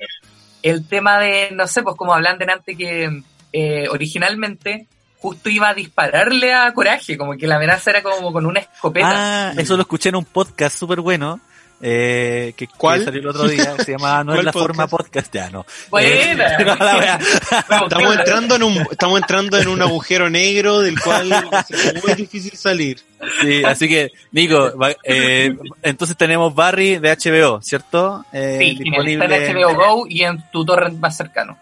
[0.61, 3.21] el tema de, no sé, pues como hablan delante que
[3.53, 4.87] eh, originalmente
[5.19, 9.49] justo iba a dispararle a Coraje, como que la amenaza era como con una escopeta.
[9.49, 11.39] Ah, eso lo escuché en un podcast súper bueno.
[11.81, 13.05] Eh, que, que ¿Cuál?
[13.05, 14.67] salió el otro día, se llama No es ¿Cuál la podcast?
[14.67, 15.65] forma podcast, ya no.
[15.89, 16.09] Buena.
[16.57, 16.65] Eh,
[17.69, 17.83] no.
[17.83, 21.31] Estamos entrando en un, estamos entrando en un agujero negro del cual
[21.69, 22.99] es muy difícil salir.
[23.41, 24.73] Sí, así que, Nico,
[25.05, 28.25] eh, entonces tenemos Barry de HBO, ¿cierto?
[28.33, 28.79] Eh, Sí.
[29.13, 31.57] Está en HBO Go y en tu torrent más cercano.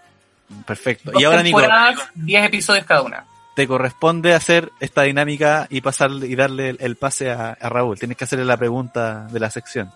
[0.65, 1.11] Perfecto.
[1.11, 3.23] Dos Y ahora, Nico, temporadas, 10 episodios cada una.
[3.57, 7.97] Te corresponde hacer esta dinámica y pasar y darle el, el pase a, a Raúl.
[7.97, 9.91] Tienes que hacerle la pregunta de la sección.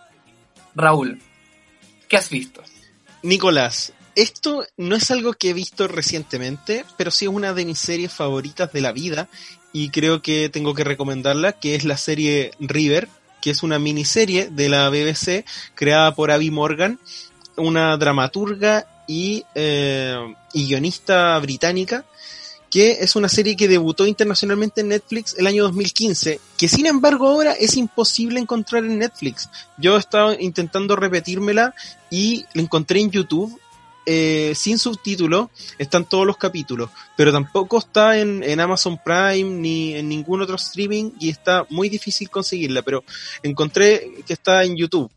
[0.73, 1.21] Raúl,
[2.07, 2.63] ¿qué has visto?
[3.21, 7.77] Nicolás, esto no es algo que he visto recientemente, pero sí es una de mis
[7.77, 9.27] series favoritas de la vida
[9.71, 13.09] y creo que tengo que recomendarla, que es la serie River,
[13.43, 16.99] que es una miniserie de la BBC creada por Abby Morgan,
[17.57, 22.05] una dramaturga y, eh, y guionista británica,
[22.71, 27.27] que es una serie que debutó internacionalmente en Netflix el año 2015, que sin embargo
[27.27, 29.49] ahora es imposible encontrar en Netflix.
[29.77, 31.75] Yo estaba intentando repetírmela
[32.09, 33.59] y la encontré en YouTube
[34.05, 39.93] eh, sin subtítulo, están todos los capítulos, pero tampoco está en, en Amazon Prime ni
[39.93, 43.03] en ningún otro streaming y está muy difícil conseguirla, pero
[43.43, 45.11] encontré que está en YouTube.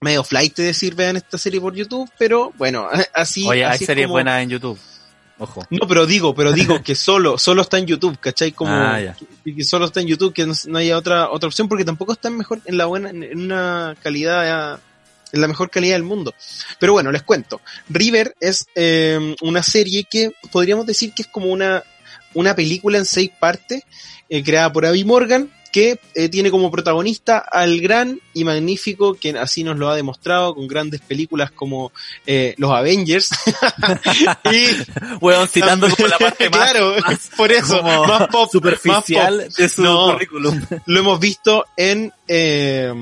[0.00, 3.46] Medio flight de decir vean esta serie por YouTube, pero bueno, así.
[3.46, 4.78] Oye, hay así series como- buenas en YouTube.
[5.38, 5.64] Ojo.
[5.70, 8.52] no, pero digo, pero digo que solo, solo está en YouTube, ¿cachai?
[8.52, 9.16] Como Ah, ya.
[9.44, 12.12] que, que solo está en YouTube, que no, no haya otra, otra opción, porque tampoco
[12.12, 14.80] está en mejor, en la buena, en una calidad,
[15.32, 16.34] en la mejor calidad del mundo.
[16.78, 17.60] Pero bueno, les cuento.
[17.88, 21.82] River es eh, una serie que podríamos decir que es como una,
[22.34, 23.82] una película en seis partes,
[24.28, 29.30] eh, creada por Abby Morgan, que eh, tiene como protagonista al gran y magnífico, que
[29.38, 31.92] así nos lo ha demostrado con grandes películas como
[32.26, 33.30] eh, Los Avengers.
[34.52, 34.66] y
[35.20, 39.54] Weón, citando como la parte más, claro, más por eso, como más pop, superficial más
[39.54, 40.12] de su No.
[40.14, 40.60] currículum.
[40.86, 42.92] Lo hemos visto en eh,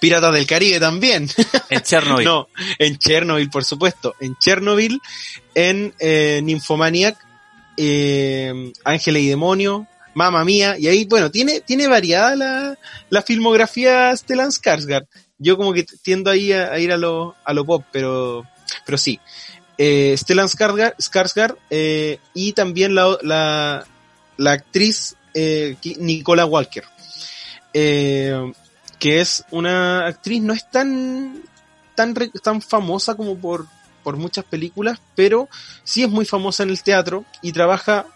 [0.00, 1.28] Piratas del Caribe también.
[1.70, 2.24] En Chernobyl.
[2.24, 2.48] no,
[2.78, 4.16] en Chernobyl, por supuesto.
[4.20, 5.00] En Chernobyl,
[5.54, 7.16] en eh, Nymphomaniac,
[7.76, 9.86] eh, Ángeles y Demonio,
[10.18, 12.78] Mamma Mía, y ahí, bueno, tiene, tiene variada la,
[13.08, 15.06] la filmografía Stellan Skarsgård.
[15.38, 18.44] Yo como que tiendo ahí a, a ir a lo, a pop, pero,
[18.84, 19.20] pero sí.
[19.78, 23.16] eh, Stellan Skarsgård, eh, y también la,
[24.36, 26.82] la, actriz eh, Nicola Walker,
[27.72, 28.52] eh,
[28.98, 31.44] que es una actriz, no es tan,
[31.94, 32.12] tan,
[32.42, 33.66] tan famosa como por,
[34.02, 35.48] por muchas películas, pero
[35.84, 38.06] sí es muy famosa en el teatro y trabaja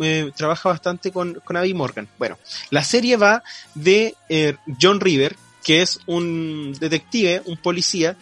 [0.00, 2.08] eh, trabaja bastante con, con Abby Morgan.
[2.18, 2.38] Bueno,
[2.70, 3.42] la serie va
[3.74, 8.16] de eh, John River, que es un detective, un policía,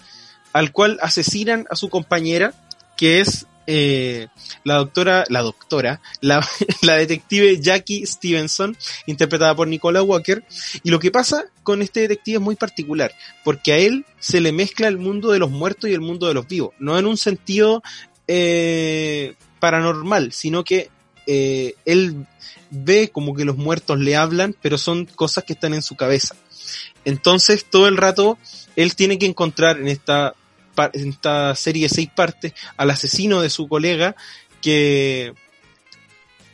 [0.53, 2.55] al cual asesinan a su compañera,
[2.97, 4.29] que es eh,
[4.63, 8.77] la doctora, la doctora, la, detective Jackie Stevenson,
[9.07, 10.45] interpretada por Nicola Walker.
[10.83, 13.13] Y lo que pasa con este detective es muy particular,
[13.43, 16.35] porque a él se le mezcla el mundo de los muertos y el mundo de
[16.35, 17.83] los vivos, no en un sentido
[19.65, 20.91] paranormal, sino que
[21.27, 22.27] eh, él
[22.71, 26.35] ve como que los muertos le hablan, pero son cosas que están en su cabeza.
[27.05, 28.39] Entonces, todo el rato,
[28.77, 30.35] él tiene que encontrar en esta,
[30.93, 34.17] en esta serie de seis partes al asesino de su colega
[34.61, 35.35] que,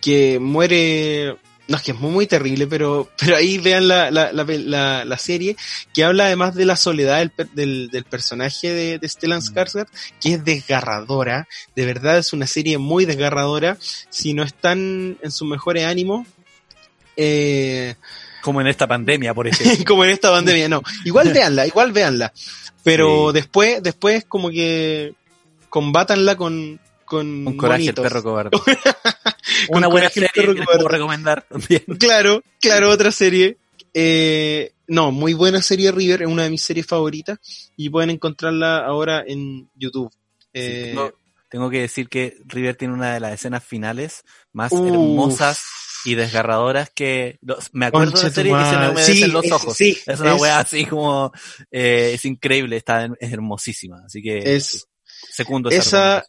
[0.00, 1.36] que muere.
[1.70, 5.04] No, es que es muy, muy terrible, pero, pero ahí vean la, la, la, la-
[5.04, 5.56] la serie
[5.94, 9.86] que habla además de la soledad del, del, del personaje de, de Stellan Skarsgård,
[10.20, 11.46] que es desgarradora.
[11.76, 13.78] De verdad es una serie muy desgarradora.
[14.10, 16.26] Si no están en sus mejores ánimos,
[17.16, 17.94] eh,
[18.42, 19.84] Como en esta pandemia, por ejemplo.
[19.86, 20.82] como en esta pandemia, no.
[21.04, 22.32] Igual véanla, igual véanla.
[22.82, 23.34] Pero Sí.
[23.34, 25.14] después, después como que
[25.68, 28.50] combátanla con, con Un coraje el perro cobarde.
[29.68, 31.82] Una buena serie que les puedo recomendar también.
[31.98, 33.56] Claro, claro, otra serie.
[33.94, 37.38] Eh, no, muy buena serie River, es una de mis series favoritas
[37.76, 40.10] y pueden encontrarla ahora en YouTube.
[40.52, 41.12] Eh, tengo,
[41.48, 44.22] tengo que decir que River tiene una de las escenas finales
[44.52, 45.60] más hermosas
[46.04, 49.44] y desgarradoras que los- me acuerdo de la serie y se me humedecen Sí, los
[49.44, 49.76] es- ojos.
[49.76, 51.32] sí, es una es- wea así como
[51.70, 54.86] eh, es increíble, está es hermosísima, así que es,
[55.30, 56.24] segundo esa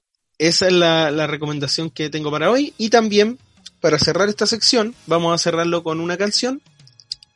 [0.48, 2.74] esa, es la, la recomendación que tengo para hoy.
[2.78, 3.38] Y también,
[3.80, 6.62] para cerrar esta sección, vamos a cerrarlo con una canción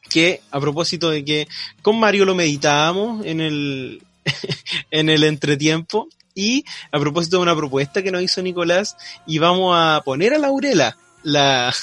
[0.10, 1.48] que, a propósito de que
[1.82, 4.02] con Mario lo meditábamos en el,
[4.92, 6.08] en el entretiempo.
[6.38, 10.38] Y a propósito de una propuesta que nos hizo Nicolás, y vamos a poner a
[10.38, 11.74] Laurela, la,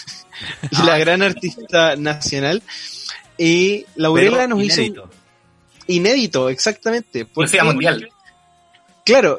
[0.85, 2.63] la gran artista nacional.
[3.39, 5.11] Y Laurela Pero nos hizo inédito.
[5.87, 7.21] inédito, exactamente.
[7.25, 8.11] porque- Policía mundial.
[9.05, 9.39] Claro,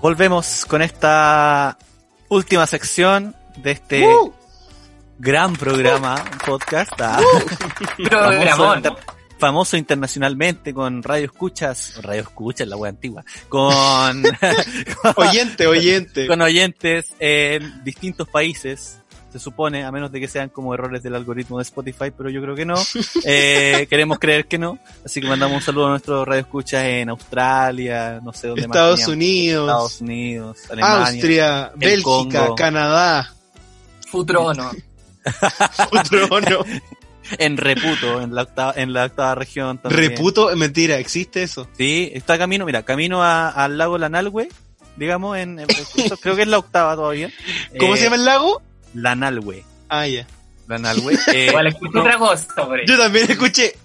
[0.00, 1.76] Volvemos con esta
[2.30, 4.32] última sección de este ¡Uh!
[5.18, 7.20] gran programa, podcast, ah,
[7.98, 8.76] famoso, Programón.
[8.78, 8.92] inter-
[9.38, 14.22] famoso internacionalmente con radio escuchas, radio escuchas, la wea antigua, con,
[15.16, 16.26] Oyente, oyente.
[16.26, 18.98] con oyentes en distintos países,
[19.32, 22.42] se supone, a menos de que sean como errores del algoritmo de Spotify, pero yo
[22.42, 22.74] creo que no.
[23.24, 24.78] Eh, queremos creer que no.
[25.04, 28.76] Así que mandamos un saludo a nuestros radio escuchas en Australia, no sé dónde más
[28.76, 29.06] Estados.
[29.06, 31.06] Unidos, Estados Unidos, Alemania.
[31.06, 32.02] Austria, Bélgica,
[32.40, 32.54] Congo.
[32.56, 33.32] Canadá,
[34.10, 34.70] Futrono.
[35.92, 36.64] otro no.
[37.38, 40.10] En Reputo, en la octava, en la octava región también.
[40.10, 41.68] Reputo, mentira, existe eso.
[41.76, 44.48] Sí, está camino, mira, camino a- al lago Lanalhue,
[44.96, 45.66] digamos, en, en-
[46.20, 47.30] creo que es la octava todavía.
[47.78, 48.62] ¿Cómo Eh, se llama el lago?
[48.94, 49.64] Lanalhue.
[49.88, 50.26] Ah, ya.
[50.66, 51.16] Lanalhue.
[51.32, 52.86] eh, Igual escuché no, otra cosa ahí.
[52.88, 53.76] Yo también escuché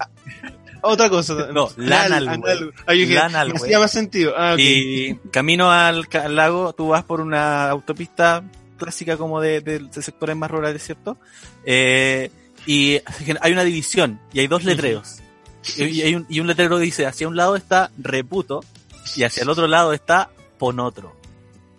[0.81, 1.33] otra cosa.
[1.53, 2.51] No, Lanal, Anal- güey.
[2.53, 3.63] anal- yo dije, Lanal, me güey.
[3.65, 4.33] hacía más sentido.
[4.35, 4.55] Ah.
[4.57, 8.43] Y camino al, al lago, tú vas por una autopista
[8.77, 11.17] clásica como de, de- de sectores más rurales, ¿cierto?
[11.65, 12.29] Eh,
[12.65, 12.99] y
[13.41, 15.17] hay una división y hay dos letreros.
[15.77, 18.63] Y, y hay un, y un letrero dice, hacia un lado está Reputo
[19.15, 20.29] y hacia el otro lado está
[20.59, 21.15] Ponotro.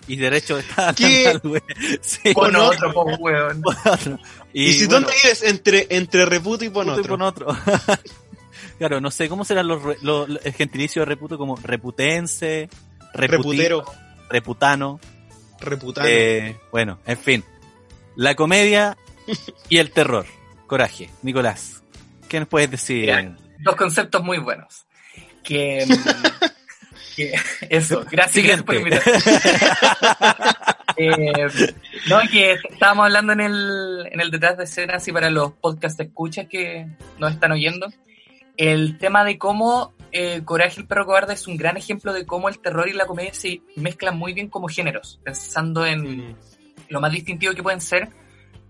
[0.09, 1.41] Y derecho está ¿Qué?
[2.01, 2.91] Sí, Con Ponotro.
[2.91, 3.61] otro, po, weón.
[3.63, 4.19] Ponotro.
[4.53, 5.43] ¿Y, si bueno, dónde vives?
[5.43, 7.45] Entre, entre Reputo y Reputo y Ponotro.
[7.45, 7.57] Ponotro.
[8.79, 11.37] claro, no sé, ¿cómo serán los, re- lo- el gentilicio de Reputo?
[11.39, 12.69] Como reputense,
[13.15, 13.85] reputi- Reputero,
[14.31, 15.01] reputano.
[15.61, 16.09] Reputano.
[16.09, 17.45] Eh, bueno, en fin.
[18.15, 18.97] La comedia
[19.69, 20.27] y el terror.
[20.67, 21.11] Coraje.
[21.23, 21.83] Nicolás,
[22.29, 23.03] ¿qué nos puedes decir?
[23.03, 24.85] Mira, Dos conceptos muy buenos.
[25.43, 25.87] Que,
[27.17, 27.35] que
[27.71, 28.77] eso, gracias, gracias por.
[30.99, 31.47] Eh,
[32.09, 36.01] no, que estábamos hablando en el, en el detrás de escenas y para los podcast
[36.01, 36.87] escuchas que
[37.19, 37.93] nos están oyendo.
[38.57, 42.49] El tema de cómo eh, Coraje el perro cobarde es un gran ejemplo de cómo
[42.49, 46.37] el terror y la comedia se mezclan muy bien como géneros, pensando en
[46.89, 48.09] lo más distintivo que pueden ser,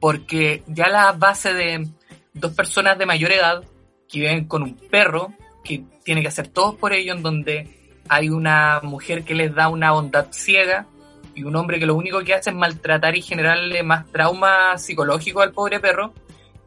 [0.01, 1.89] porque ya la base de
[2.33, 3.65] dos personas de mayor edad
[4.09, 5.33] que viven con un perro
[5.65, 9.69] que tiene que hacer todo por ello, en donde hay una mujer que les da
[9.69, 10.87] una bondad ciega
[11.35, 15.43] y un hombre que lo único que hace es maltratar y generarle más trauma psicológico
[15.43, 16.15] al pobre perro,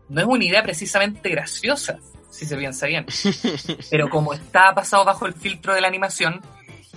[0.10, 2.00] no es una idea precisamente graciosa,
[2.30, 3.06] si se piensa bien.
[3.90, 6.42] Pero como está pasado bajo el filtro de la animación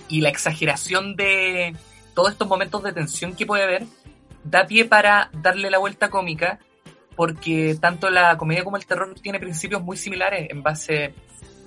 [0.07, 1.75] y la exageración de
[2.13, 3.85] todos estos momentos de tensión que puede haber,
[4.43, 6.59] da pie para darle la vuelta cómica,
[7.15, 11.13] porque tanto la comedia como el terror tiene principios muy similares en base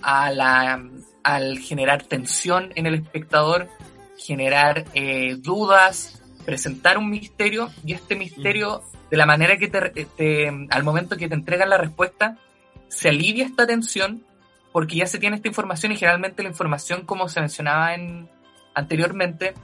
[0.03, 0.81] a la,
[1.23, 3.69] al generar tensión en el espectador,
[4.19, 10.67] generar eh, dudas, presentar un misterio y este misterio, de la manera que te, te-
[10.71, 12.39] al momento que te entregan la respuesta,
[12.89, 14.25] se alivia esta tensión
[14.73, 18.29] porque ya se tiene esta información y generalmente la información, como se mencionaba en,
[18.75, 19.55] anteriormente,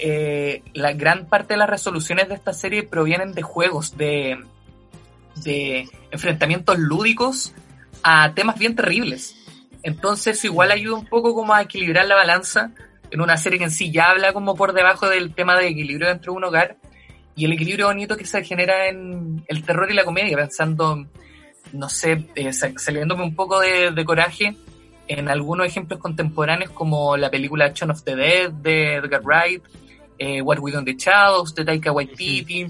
[0.00, 4.38] eh, la gran parte de las resoluciones de esta serie provienen de juegos, de,
[5.36, 7.54] de enfrentamientos lúdicos
[8.02, 9.36] a temas bien terribles.
[9.82, 12.72] Entonces igual ayuda un poco como a equilibrar la balanza
[13.10, 16.08] en una serie que en sí ya habla como por debajo del tema de equilibrio
[16.08, 16.76] dentro de un hogar
[17.36, 21.06] y el equilibrio bonito que se genera en el terror y la comedia, pensando,
[21.72, 24.56] no sé, eh, sa- saliéndome un poco de, de coraje
[25.06, 29.62] en algunos ejemplos contemporáneos como la película Shaun of the Dead de Edgar Wright,
[30.18, 32.66] eh, What We Do in the Shadows de Taika Waititi,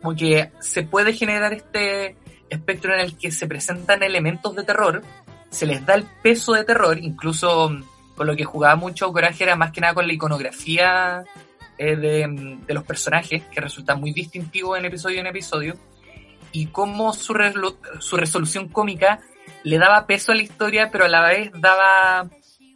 [0.00, 2.16] como que se puede generar este
[2.50, 5.02] espectro en el que se presentan elementos de terror,
[5.50, 7.82] se les da el peso de terror, incluso mm,
[8.16, 11.24] con lo que jugaba mucho Coraje era más que nada con la iconografía
[11.78, 15.74] eh, de, mm, de los personajes, que resulta muy distintivo en episodio en episodio,
[16.52, 17.34] y cómo su,
[18.00, 19.20] su resolución cómica
[19.64, 22.28] le daba peso a la historia, pero a la vez daba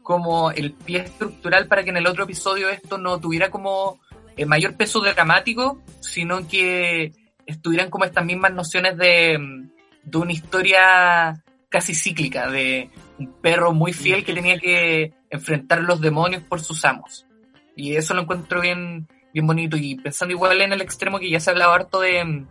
[0.03, 4.01] como el pie estructural para que en el otro episodio esto no tuviera como
[4.37, 7.13] eh, mayor peso dramático, sino que
[7.47, 9.71] estuvieran como estas mismas nociones de, mm,
[10.05, 16.01] de una historia casi cíclica, de un perro muy fiel que tenía que enfrentar los
[16.01, 17.27] demonios por sus amos.
[17.75, 19.77] Y eso lo encuentro bien, bien bonito.
[19.77, 22.45] Y pensando igual en el extremo que ya se ha hablado harto de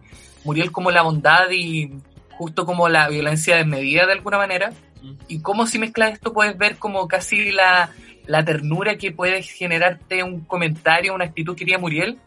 [0.44, 1.92] mm, Muriel como la bondad y
[2.32, 4.72] justo como la violencia desmedida de alguna manera.
[5.28, 7.90] Y cómo si mezclas esto puedes ver como casi la,
[8.28, 12.20] la ternura que puede generarte un comentario, una actitud que tiene Muriel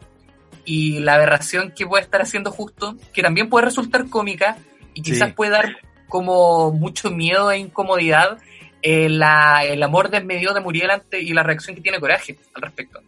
[0.65, 4.57] y la aberración que puede estar haciendo justo, que también puede resultar cómica
[4.93, 5.33] y quizás Sí.
[5.35, 5.77] puede dar
[6.09, 8.37] como mucho miedo e incomodidad
[8.81, 12.61] eh, la, el amor desmedido de Muriel ante y la reacción que tiene Coraje al
[12.61, 12.99] respecto.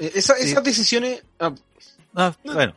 [0.00, 0.50] Eh, esa- Sí.
[0.50, 1.22] Esas decisiones.
[1.40, 1.52] ah,
[2.16, 2.74] Ah, bueno.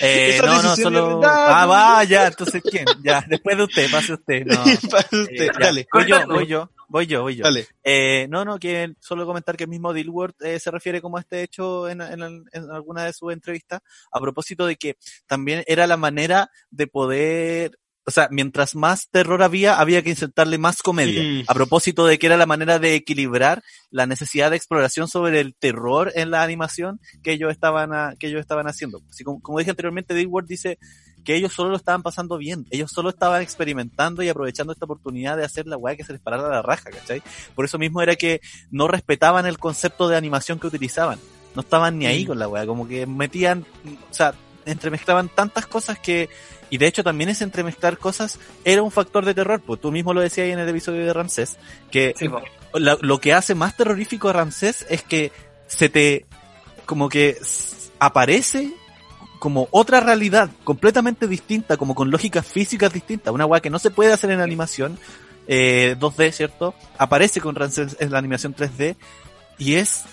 [0.00, 1.20] Eh, no, no, solo.
[1.24, 2.86] Ah, va, ya, entonces ¿quién?
[3.02, 4.46] Ya, después de usted, pase usted.
[4.46, 4.64] No.
[4.66, 4.78] Eh,
[5.22, 7.44] usted, dale, Voy yo, voy yo, voy yo, voy yo.
[7.44, 7.66] dale.
[7.84, 11.20] Eh, no, no, que solo comentar que el mismo Dilworth eh, se refiere como a
[11.20, 13.80] este hecho en, en, en alguna de sus entrevistas,
[14.10, 14.96] a propósito de que
[15.26, 20.56] también era la manera de poder, o sea, mientras más terror había, había que insertarle
[20.56, 21.22] más comedia.
[21.22, 21.44] Mm.
[21.46, 25.54] A propósito de que era la manera de equilibrar la necesidad de exploración sobre el
[25.54, 29.02] terror en la animación que ellos estaban, a- que ellos estaban haciendo.
[29.10, 30.78] Así como, como dije anteriormente, Dilworth dice
[31.22, 35.36] que ellos solo lo estaban pasando bien, ellos solo estaban experimentando y aprovechando esta oportunidad
[35.36, 37.22] de hacer la weá que se les parara la raja, ¿cachai?
[37.54, 38.40] Por eso mismo era que
[38.70, 41.18] no respetaban el concepto de animación que utilizaban,
[41.54, 42.28] no estaban ni ahí Mm.
[42.28, 43.66] con la weá, como que metían,
[44.10, 44.32] o sea,
[44.70, 46.28] entremezclaban tantas cosas que,
[46.70, 50.14] y de hecho también ese entremezclar cosas era un factor de terror, pues tú mismo
[50.14, 51.56] lo decías ahí en el episodio de Ramsés,
[51.90, 52.28] que Sí,
[52.74, 55.32] la- lo que hace más terrorífico a Ramsés es que
[55.66, 56.26] se te
[56.86, 57.36] como que
[57.98, 58.72] aparece
[59.38, 63.90] como otra realidad completamente distinta, como con lógicas físicas distintas, una weá que no se
[63.90, 64.98] puede hacer en animación
[65.46, 66.74] eh, 2D, ¿cierto?
[66.98, 68.96] Aparece con Ramsés en la animación 3D
[69.58, 70.04] y es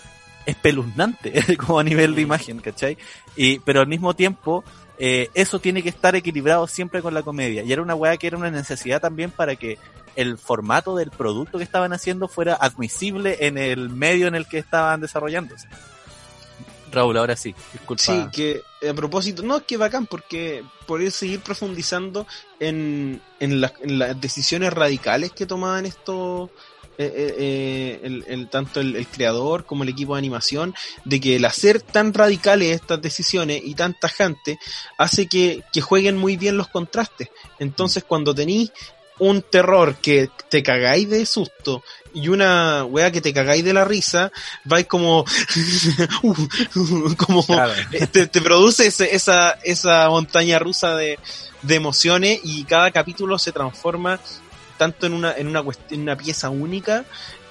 [0.45, 2.97] espeluznante, como a nivel de imagen, ¿cachai?
[3.35, 4.63] Y, pero al mismo tiempo,
[4.97, 7.63] eh, eso tiene que estar equilibrado siempre con la comedia.
[7.63, 9.77] Y era una weá que era una necesidad también para que
[10.15, 14.57] el formato del producto que estaban haciendo fuera admisible en el medio en el que
[14.57, 15.67] estaban desarrollándose.
[16.91, 18.01] Raúl, ahora sí, disculpa.
[18.01, 22.25] Sí, que a propósito, no, es que bacán, porque poder seguir profundizando
[22.59, 26.49] en, en, en las decisiones radicales que tomaban estos,
[26.97, 30.73] eh, eh, eh, el, el- tanto el, el creador como el equipo de animación,
[31.03, 34.57] de que el hacer tan radicales estas decisiones y tan tajantes
[34.97, 37.29] hace que, que jueguen muy bien los contrastes.
[37.59, 38.71] Entonces, cuando tenéis
[39.17, 41.81] un terror que te cagáis de susto
[42.13, 44.29] y una wea que te cagáis de la risa,
[44.65, 45.23] vais como,
[47.17, 47.73] como Claro.
[48.11, 51.19] te, te produce ese- esa, esa montaña rusa de,
[51.61, 54.19] de emociones y cada capítulo se transforma
[54.77, 57.05] tanto en una, en una, en una pieza única,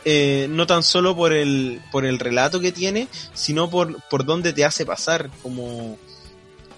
[0.05, 4.53] eh, no tan solo por el, por el relato que tiene, sino por, por dónde
[4.53, 5.99] te hace pasar como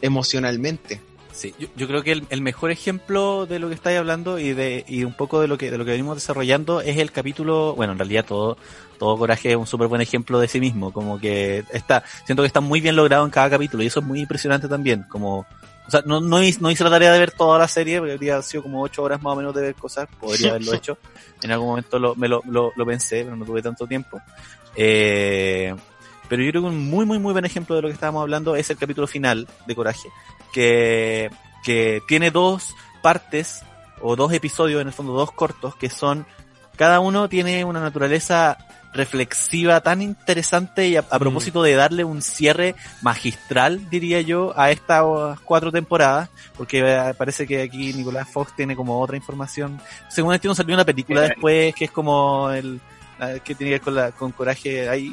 [0.01, 1.01] emocionalmente.
[1.33, 4.55] Sí, yo, yo creo que el, el mejor ejemplo de lo que estáis hablando y
[4.55, 7.75] de y un poco de lo que de lo que venimos desarrollando es el capítulo,
[7.75, 8.57] bueno, en realidad todo
[8.99, 12.47] todo Coraje es un súper buen ejemplo de sí mismo, como que está siento que
[12.47, 15.45] está muy bien logrado en cada capítulo y eso es muy impresionante también, como
[15.87, 18.15] o sea, no, no, hice, no hice la tarea de ver toda la serie, porque
[18.15, 20.99] habría sido como ocho horas más o menos de ver cosas, podría haberlo hecho.
[21.43, 24.21] En algún momento lo, me lo, lo, lo pensé, pero no tuve tanto tiempo.
[24.75, 25.75] Eh,
[26.29, 28.57] pero yo creo que un muy, muy, muy buen ejemplo de lo que estábamos hablando
[28.57, 30.09] es el capítulo final de Coraje,
[30.53, 31.31] que,
[31.63, 33.63] que tiene dos partes,
[34.01, 36.27] o dos episodios, en el fondo dos cortos, que son,
[36.77, 38.59] cada uno tiene una naturaleza
[38.97, 44.71] reflexiva tan interesante y a, a propósito de darle un cierre magistral, diría yo, a
[44.71, 45.05] estas
[45.45, 49.81] cuatro temporadas, porque eh, parece que aquí Nicolás Fox tiene como otra información.
[50.09, 52.81] Según entiendo salió una película después que es como el
[53.45, 55.09] que tiene que ver con, la, con coraje ahí.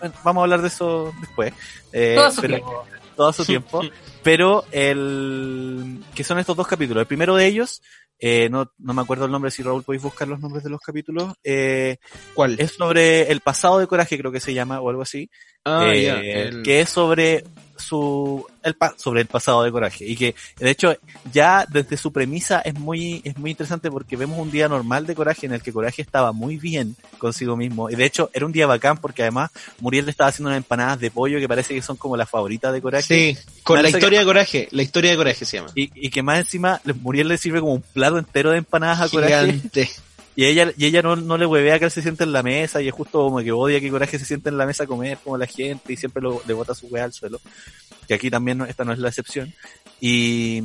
[0.00, 1.52] Bueno, vamos a hablar de eso después.
[1.92, 2.84] Eh, Todo su pero- tiempo.
[3.16, 3.82] todo su tiempo.
[4.22, 7.02] Pero el que son estos dos capítulos.
[7.02, 7.82] El primero de ellos,
[8.24, 10.80] eh, no, no me acuerdo el nombre, si Raúl podéis buscar los nombres de los
[10.80, 11.96] capítulos, eh,
[12.34, 12.54] ¿Cuál?
[12.60, 15.28] es sobre el pasado de Coraje, creo que se llama, o algo así.
[15.64, 17.44] Ah, Eh, el- que es sobre
[17.78, 20.94] su el pa- sobre el pasado de Coraje y que de hecho
[21.32, 25.16] ya desde su premisa es muy es muy interesante porque vemos un día normal de
[25.16, 28.52] Coraje en el que Coraje estaba muy bien consigo mismo y de hecho era un
[28.52, 31.82] día bacán porque además Muriel le estaba haciendo unas empanadas de pollo que parece que
[31.82, 35.16] son como las favoritas de Coraje Sí, con la historia de Coraje, la historia de
[35.16, 35.70] Coraje se llama.
[35.74, 39.08] y, y que más encima Muriel le sirve como un plato entero de empanadas a
[39.08, 39.90] Coraje Gigante.
[40.36, 42.80] y ella, y ella no, no le huevea que él se siente en la mesa
[42.80, 45.18] y es justo como que odia que Coraje se siente en la mesa a comer
[45.22, 47.40] como la gente y siempre lo, le bota su hueá al suelo.
[48.08, 49.52] Que aquí también no- esta no es la excepción.
[50.00, 50.62] Y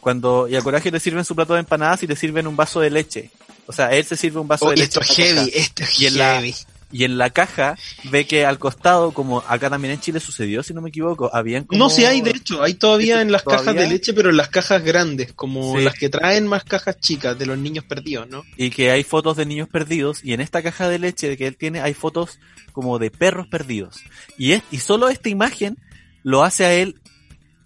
[0.00, 2.80] cuando y a Coraje le sirven su plato de empanadas y le sirven un vaso
[2.80, 3.30] de leche.
[3.66, 4.98] O sea, él se sirve un vaso Oh, de leche.
[4.98, 6.54] esto es heavy, esto es Y en la- heavy.
[6.92, 7.76] Y en la caja
[8.10, 11.62] ve que al costado, como acá también en Chile sucedió, si no me equivoco, habían
[11.64, 11.78] como...
[11.78, 13.64] No, sí hay, de hecho, hay todavía ¿Esto en las todavía?
[13.66, 15.84] cajas de leche, pero en las cajas grandes, como Sí.
[15.84, 18.42] las que traen más cajas chicas de los niños perdidos, ¿no?
[18.56, 21.56] y que hay fotos de niños perdidos y en esta caja de leche que él
[21.56, 22.40] tiene hay fotos
[22.72, 24.00] como de perros perdidos
[24.36, 25.78] y es y solo esta imagen
[26.24, 27.00] lo hace a él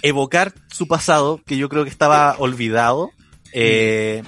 [0.02, 3.10] evocar su pasado que yo creo que estaba olvidado
[3.52, 4.22] eh,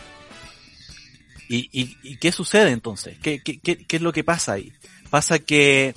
[1.48, 4.72] y, y, y qué sucede entonces ¿Qué, qué, qué, qué es lo que pasa ahí
[5.10, 5.94] pasa que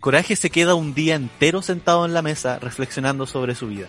[0.00, 3.88] Coraje se queda un día entero sentado en la mesa reflexionando sobre su vida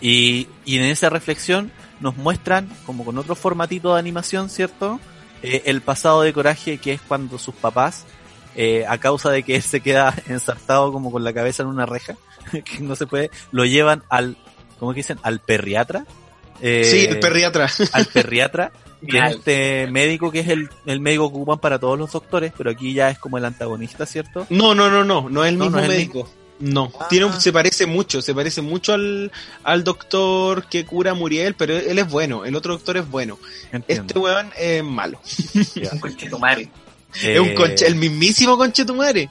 [0.00, 5.00] y, y en esa reflexión nos muestran, como con otro formatito de animación, ¿cierto?
[5.42, 8.04] Eh, el pasado de Coraje, que es cuando sus papás,
[8.54, 11.86] eh, a causa de que él se queda ensartado como con la cabeza en una
[11.86, 12.16] reja,
[12.64, 14.36] que no se puede, lo llevan al,
[14.78, 15.18] ¿cómo que dicen?
[15.22, 16.06] Al perriatra.
[16.60, 17.68] Eh, sí, el perriatra.
[17.92, 18.72] Al perriatra,
[19.06, 22.70] es este médico que es el, el médico que ocupan para todos los doctores, pero
[22.70, 24.46] aquí ya es como el antagonista, ¿cierto?
[24.50, 26.28] No, no, no, no, no es el No, mismo no es el médico.
[26.60, 27.06] No, Ah.
[27.08, 29.30] tiene un- se parece mucho, se parece mucho al,
[29.62, 33.38] al doctor que cura a Muriel, pero él es bueno, el otro doctor es bueno.
[33.70, 34.04] Entiendo.
[34.08, 35.20] Este weón es malo.
[35.92, 36.68] Un conchetumare.
[37.14, 39.30] Es un Eh, conche, el mismísimo conche tu madre.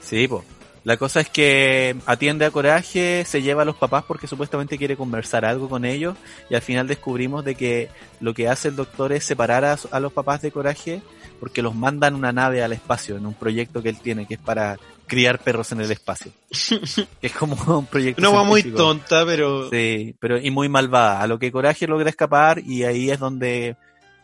[0.00, 0.42] Sí, pues.
[0.84, 4.96] La cosa es que atiende a Coraje, se lleva a los papás porque supuestamente quiere
[4.96, 6.14] conversar algo con ellos
[6.50, 7.88] y al final descubrimos de que
[8.20, 11.02] lo que hace el doctor es separar a, a los papás de Coraje
[11.40, 14.40] porque los mandan una nave al espacio en un proyecto que él tiene que es
[14.40, 16.32] para criar perros en el espacio.
[16.48, 21.20] que es como un proyecto Una weá muy tonta, pero Sí, pero y muy malvada.
[21.20, 23.76] A lo que Coraje logra escapar y ahí es donde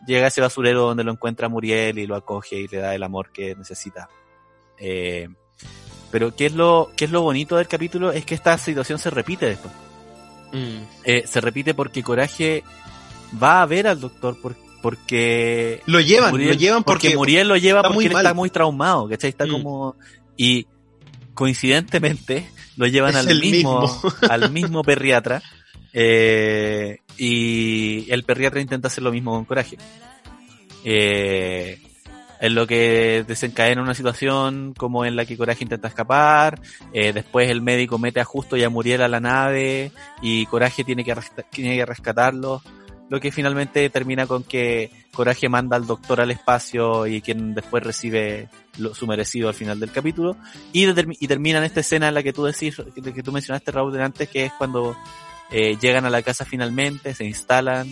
[0.05, 3.31] llega ese basurero donde lo encuentra Muriel y lo acoge y le da el amor
[3.31, 4.09] que necesita.
[4.77, 5.27] Eh,
[6.11, 9.09] pero qué es lo qué es lo bonito del capítulo es que esta situación se
[9.09, 9.73] repite después.
[10.53, 10.83] Mm.
[11.05, 12.63] Eh, se repite porque Coraje
[13.41, 17.55] va a ver al doctor por- porque lo llevan, Muriel- lo llevan porque, Muriel lo
[17.57, 19.29] lleva porque muy él está muy traumado, ¿cachai?
[19.29, 19.51] Está Mm.
[19.51, 19.95] como
[20.35, 20.65] y
[21.33, 24.01] coincidentemente lo llevan Es al mismo, mismo.
[24.29, 25.41] al mismo perriatra
[25.93, 29.77] eh, y el perriatra intenta hacer lo mismo con coraje.
[30.83, 31.79] Eh,
[32.41, 36.59] en lo que desencadena una situación como en la que Coraje intenta escapar,
[36.91, 39.91] eh, después el médico mete a Justo y a Muriel a la nave
[40.23, 41.15] y Coraje tiene que,
[41.51, 42.63] tiene que rescatarlos,
[43.09, 47.83] lo que finalmente termina con que Coraje manda al doctor al espacio y quien después
[47.83, 50.35] recibe lo, su merecido al final del capítulo.
[50.73, 53.99] Y, y termina en esta escena en la que tú decís, que, tú mencionaste Raúl
[54.01, 54.95] antes, que es cuando
[55.51, 57.87] eh, llegan a la casa finalmente, se instalan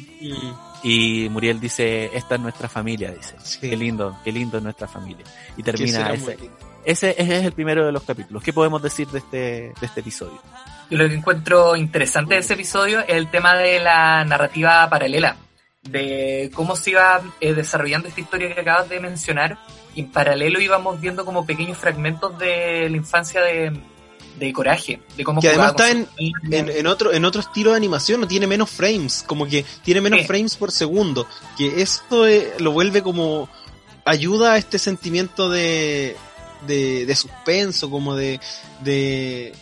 [0.84, 3.36] Muriel dice, esta es nuestra familia, dice.
[3.44, 3.70] Sí.
[3.70, 5.26] Qué lindo, qué lindo es nuestra familia.
[5.58, 6.38] Y termina ese,
[6.86, 8.42] ese, es el primero de los capítulos.
[8.42, 10.42] ¿Qué podemos decir de este, de este episodio?
[10.90, 15.38] Lo que encuentro interesante de ese episodio es el tema de la narrativa paralela,
[15.84, 19.58] de cómo se iba eh, desarrollando esta historia que acabas de mencionar,
[19.94, 23.80] y en paralelo íbamos viendo como pequeños fragmentos de la infancia de,
[24.40, 25.92] de Coraje, de cómo Que además está.
[25.92, 26.08] En,
[26.52, 30.22] en otro, en otro estilo de animación, no tiene menos frames, como que tiene menos
[30.22, 30.26] Sí.
[30.28, 33.50] frames por segundo, que esto eh, lo vuelve como
[34.06, 36.16] ayuda a este sentimiento de,
[36.66, 38.40] de, de suspenso, como de,
[38.84, 39.54] de,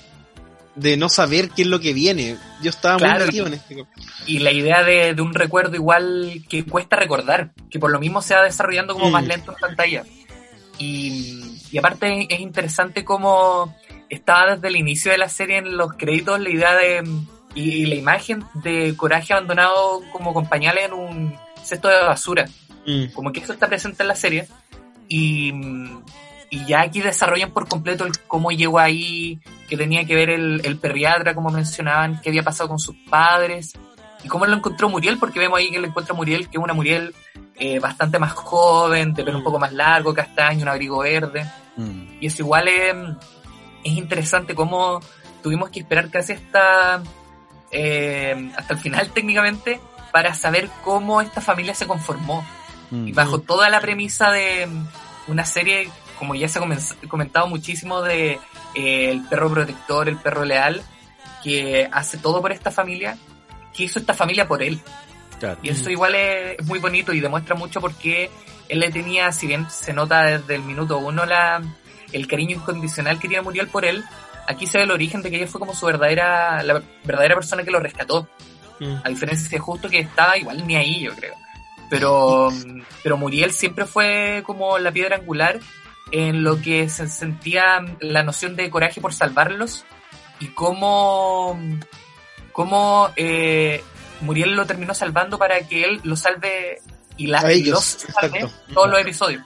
[0.76, 2.38] de no saber qué es lo que viene.
[2.62, 3.86] Yo estaba Claro, muy metido en este
[4.26, 8.22] y la idea de, de un recuerdo igual que cuesta recordar, que por lo mismo
[8.22, 9.14] se va desarrollando como Mm.
[9.14, 10.04] más lento en pantalla.
[10.80, 13.76] Y, y aparte es interesante cómo
[14.10, 17.04] estaba desde el inicio de la serie en los créditos la idea de
[17.56, 22.46] y, y la imagen de Coraje abandonado como con pañales en un cesto de basura.
[22.86, 23.14] Mm.
[23.14, 24.48] Como que eso está presente en la serie.
[25.10, 25.54] Y,
[26.50, 30.62] y ya aquí desarrollan por completo el cómo llegó ahí, que tenía que ver el,
[30.64, 33.74] el perriatra, como mencionaban, qué había pasado con sus padres,
[34.24, 36.74] y cómo lo encontró Muriel, porque vemos ahí que lo encuentra Muriel, que es una
[36.74, 37.14] Muriel
[37.56, 41.46] eh, bastante más joven, de pelo un poco más largo, castaño, un abrigo verde.
[41.76, 42.18] Mm.
[42.22, 42.96] Y eso igual es,
[43.90, 45.00] es interesante cómo
[45.44, 47.02] tuvimos que esperar casi hasta,
[47.72, 49.80] eh, hasta el final técnicamente
[50.12, 52.46] para saber cómo esta familia se conformó.
[52.92, 53.08] Mm.
[53.08, 54.88] Y bajo toda la premisa de mm,
[55.32, 58.40] una serie, como ya se ha comen- comentado muchísimo, de
[58.76, 60.82] eh, el perro protector, el perro leal,
[61.44, 63.18] que hace todo por esta familia,
[63.74, 64.80] que hizo esta familia por él.
[65.40, 65.60] Claro.
[65.62, 68.32] Y eso igual es, es muy bonito y demuestra mucho porque
[68.70, 71.62] él le tenía, si bien se nota desde el minuto uno la,
[72.12, 74.04] el cariño incondicional que tiene Muriel por él,
[74.48, 77.64] aquí se ve el origen de que ella fue como su verdadera, la verdadera persona
[77.64, 78.28] que lo rescató.
[78.80, 78.96] Mm.
[79.04, 81.34] A diferencia de Justo que estaba igual ni ahí, yo creo.
[81.90, 82.50] Pero,
[83.04, 85.60] pero Muriel siempre fue como la piedra angular
[86.12, 89.86] en lo que se sentía la noción de coraje por salvarlos
[90.40, 91.60] y cómo,
[92.52, 93.84] cómo eh,
[94.22, 96.80] Muriel lo terminó salvando para que él lo salve
[97.18, 99.44] y, la, y los salve todos los episodios.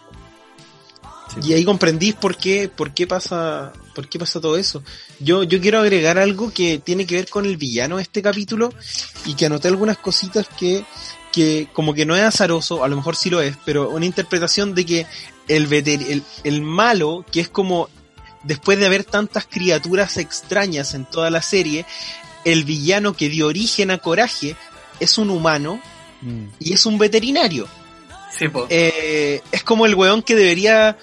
[1.43, 4.83] Y ahí comprendís por qué, por qué pasa, por qué pasa todo eso.
[5.19, 8.73] Yo, yo quiero agregar algo que tiene que ver con el villano de este capítulo
[9.25, 10.83] y que anoté algunas cositas que,
[11.31, 14.75] que como que no es azaroso, a lo mejor sí lo es, pero una interpretación
[14.75, 15.05] de que
[15.47, 17.87] el, veter- el, el malo, que es como
[18.43, 21.85] después de haber tantas criaturas extrañas en toda la serie,
[22.43, 24.55] el villano que dio origen a Coraje
[24.99, 25.81] es un humano
[26.23, 26.49] Mm.
[26.59, 27.67] y es un veterinario.
[28.37, 28.45] Sí.
[28.69, 30.95] Eh, es como el weón que debería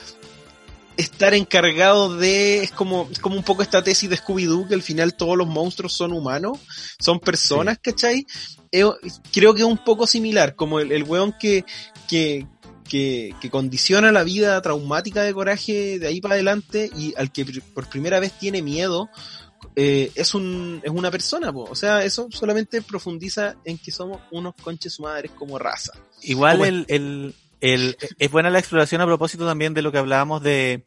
[0.98, 4.82] estar encargado de, es como, es como un poco esta tesis de Scooby-Doo, que al
[4.82, 6.58] final todos los monstruos son humanos,
[6.98, 8.26] son personas, ¿cachai?
[8.72, 8.84] Eh,
[9.32, 11.64] creo que es un poco similar, como el, el weón que,
[12.08, 12.48] que,
[12.88, 17.46] que, que condiciona la vida traumática de coraje de ahí para adelante y al que
[17.72, 19.08] por primera vez tiene miedo,
[19.76, 21.62] eh, es un es una persona, po.
[21.70, 25.92] o sea, eso solamente profundiza en que somos unos conches madres como raza.
[26.22, 30.42] Igual el, el, el- es buena la exploración a propósito también de lo que hablábamos
[30.42, 30.84] de,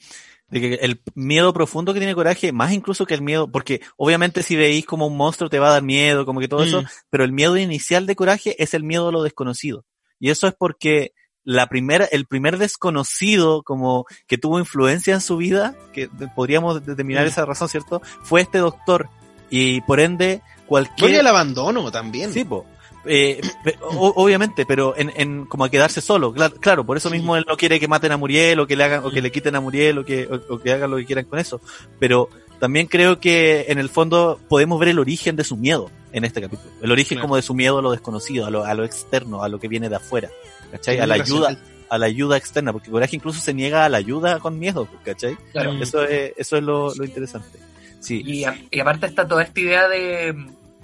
[0.50, 4.44] de que el miedo profundo que tiene coraje, más incluso que el miedo, porque obviamente
[4.44, 6.86] si veis como un monstruo te va a dar miedo, como que todo eso, Mm.
[7.10, 9.86] pero el miedo inicial de coraje es el miedo a lo desconocido.
[10.20, 15.38] Y eso es porque la primera, el primer desconocido como que tuvo influencia en su
[15.38, 17.28] vida, que podríamos determinar Mm.
[17.30, 18.02] esa razón, ¿cierto?
[18.24, 19.10] Fue este doctor.
[19.50, 21.16] Y por ende, cualquier...
[21.16, 22.32] El abandono también.
[22.32, 22.66] Sí, po.
[23.06, 23.42] Eh,
[23.82, 27.46] o- obviamente, pero en, en como a quedarse solo, claro, claro, por eso mismo él
[27.48, 29.60] no quiere que maten a Muriel o que le hagan o que le quiten a
[29.62, 31.60] Muriel o que, o, o que hagan lo que quieran con eso.
[32.00, 32.30] Pero
[32.60, 36.42] también creo que en el fondo podemos ver el origen de su miedo en este
[36.42, 36.70] capítulo.
[36.82, 37.24] El origen Claro.
[37.28, 39.68] como de su miedo a lo desconocido, a lo, a lo externo, a lo que
[39.68, 40.30] viene de afuera.
[40.72, 41.00] ¿Cachai?
[41.00, 41.58] A la ayuda,
[41.90, 45.36] a la ayuda externa, porque Coraje incluso se niega a la ayuda con miedo, ¿cachai?
[45.52, 45.74] Claro.
[45.82, 47.60] Eso es, eso es lo, lo interesante.
[48.00, 48.22] Sí.
[48.26, 50.34] Y, a- y aparte está toda esta idea de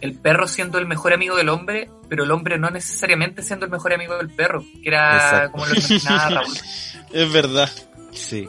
[0.02, 3.72] el perro siendo el mejor amigo del hombre, pero el hombre no necesariamente siendo el
[3.72, 5.52] mejor amigo del perro, que era Exacto.
[5.53, 6.57] como lo mencionaba Raúl.
[7.14, 7.69] Es verdad.
[8.11, 8.48] Sí.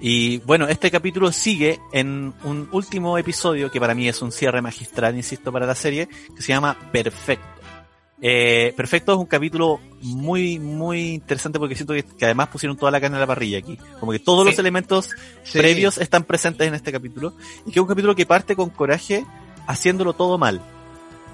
[0.00, 4.62] Y bueno, este capítulo sigue en un último episodio que para mí es un cierre
[4.62, 7.46] magistral, insisto, para la serie, que se llama Perfecto.
[8.20, 12.90] Eh, Perfecto es un capítulo muy, muy interesante porque siento que, que además pusieron toda
[12.90, 13.78] la carne en la parrilla aquí.
[14.00, 14.50] Como que todos Sí.
[14.50, 15.10] los elementos
[15.44, 15.58] Sí.
[15.58, 17.34] previos están presentes en este capítulo.
[17.64, 19.24] Y que es un capítulo que parte con coraje
[19.68, 20.60] haciéndolo todo mal.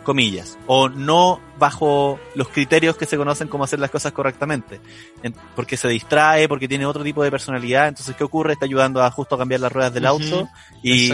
[0.02, 0.58] Comillas.
[0.66, 4.78] O no bajo los criterios que se conocen como hacer las cosas correctamente.
[5.22, 7.88] En- porque se distrae, porque tiene otro tipo de personalidad.
[7.88, 8.52] Entonces, ¿qué ocurre?
[8.52, 10.46] Está ayudando a justo a cambiar las ruedas del auto.
[10.82, 11.08] Y,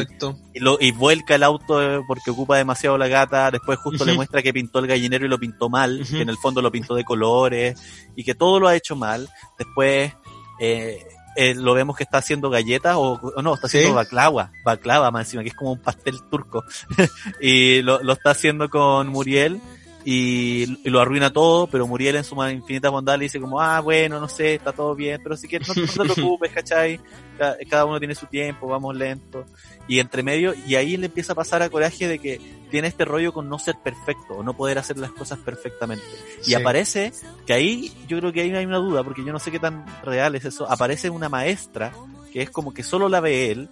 [0.55, 4.43] lo, y vuelca el auto eh, porque ocupa demasiado la gata, después justo le muestra
[4.43, 7.05] que pintó el gallinero y lo pintó mal, que en el fondo lo pintó de
[7.05, 7.81] colores,
[8.17, 10.13] y que todo lo ha hecho mal, después
[10.59, 13.94] eh, eh, lo vemos que está haciendo galletas, o, o no, está haciendo Sí.
[13.94, 16.65] baklava, baklava más encima, que es como un pastel turco,
[17.40, 19.61] y lo, lo está haciendo con Muriel,
[20.05, 23.81] y, y lo arruina todo, pero Muriel en su infinita bondad le dice como, ah,
[23.81, 26.98] bueno, no sé, está todo bien, pero si quieres no, no te preocupes, ¿cachai?
[27.39, 29.44] Ca- Cada uno tiene su tiempo, vamos lento.
[29.86, 32.40] Y entre medio, y ahí le empieza a pasar a coraje de que
[32.70, 36.05] tiene este rollo con no ser perfecto, o no poder hacer las cosas perfectamente.
[36.47, 37.12] Y aparece,
[37.47, 39.85] que ahí yo creo que ahí hay una duda, porque yo no sé qué tan
[40.02, 41.93] real es eso, aparece una maestra,
[42.32, 43.68] que es como que solo la ve él,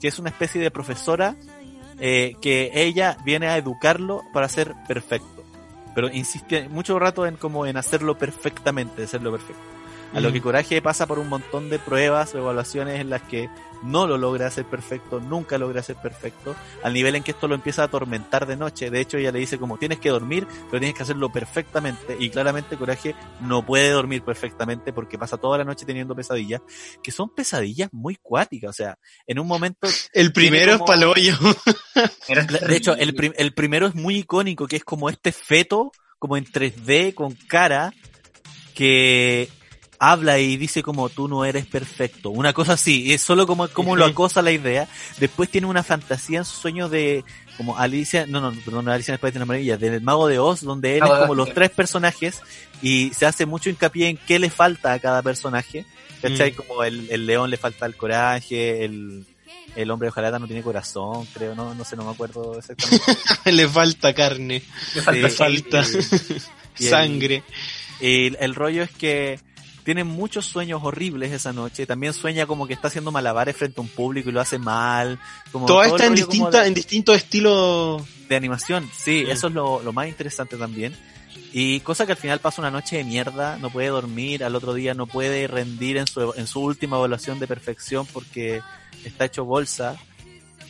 [0.00, 1.34] que es una especie de profesora,
[1.98, 5.41] eh, que ella viene a educarlo para ser perfecto.
[5.94, 9.62] Pero insiste mucho rato en como en hacerlo perfectamente, hacerlo perfecto.
[10.14, 10.32] A lo Mm.
[10.32, 13.48] que Coraje pasa por un montón de pruebas o evaluaciones en las que
[13.82, 17.56] no lo logra hacer perfecto, nunca logra hacer perfecto, al nivel en que esto lo
[17.56, 18.90] empieza a atormentar de noche.
[18.90, 22.16] De hecho, ella le dice como tienes que dormir, pero tienes que hacerlo perfectamente.
[22.20, 26.60] Y claramente Coraje no puede dormir perfectamente porque pasa toda la noche teniendo pesadillas,
[27.02, 28.70] que son pesadillas muy cuáticas.
[28.70, 31.34] O sea, en un momento El primero como- es paloyo.
[32.68, 35.90] De hecho, el, prim- el primero es muy icónico, que es como este feto,
[36.20, 37.92] como en 3D, con cara,
[38.74, 39.48] que
[40.04, 42.30] habla y dice como tú no eres perfecto.
[42.30, 44.88] Una cosa así, y es solo como, como lo acosa la idea.
[45.18, 47.24] Después tiene una fantasía en sus sueños de,
[47.56, 50.40] como Alicia, no, no, perdón, Alicia en el País de las Maravillas, del Mago de
[50.40, 52.40] Oz, donde él es como los tres personajes
[52.82, 55.86] y se hace mucho hincapié en qué le falta a cada personaje.
[56.20, 56.50] ¿Cachai?
[56.52, 56.54] Mm.
[56.56, 59.24] Como el, el león le falta el coraje, el,
[59.76, 63.04] el hombre de hojalata no tiene corazón, creo, no, no sé, no me acuerdo exactamente.
[63.52, 64.62] Le falta carne,
[64.96, 65.84] Me falta le Sí, falta
[66.78, 67.42] y el- sangre.
[68.00, 69.38] Y el rollo es que
[69.84, 71.86] tiene muchos sueños horribles esa noche.
[71.86, 75.18] También sueña como que está haciendo malabares frente a un público y lo hace mal.
[75.50, 78.02] Como Todo está en distinta, de, en distintos estilos.
[78.28, 78.88] de animación.
[78.96, 80.94] Sí, eso es lo, lo más interesante también.
[81.52, 84.72] Y cosa que al final pasa una noche de mierda, no puede dormir, al otro
[84.72, 88.62] día no puede rendir en su, en su última evaluación de perfección porque
[89.04, 89.96] está hecho bolsa.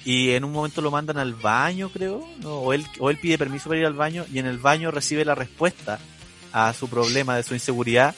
[0.04, 2.54] Y en un momento lo mandan al baño, creo, ¿no?
[2.54, 5.24] o, él, o él pide permiso para ir al baño y en el baño recibe
[5.24, 6.00] la respuesta
[6.52, 8.16] a su problema de su inseguridad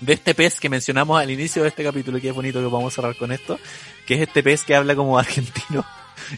[0.00, 2.92] de este pez que mencionamos al inicio de este capítulo, que es bonito que vamos
[2.92, 3.58] a cerrar con esto,
[4.06, 5.84] que es este pez que habla como argentino.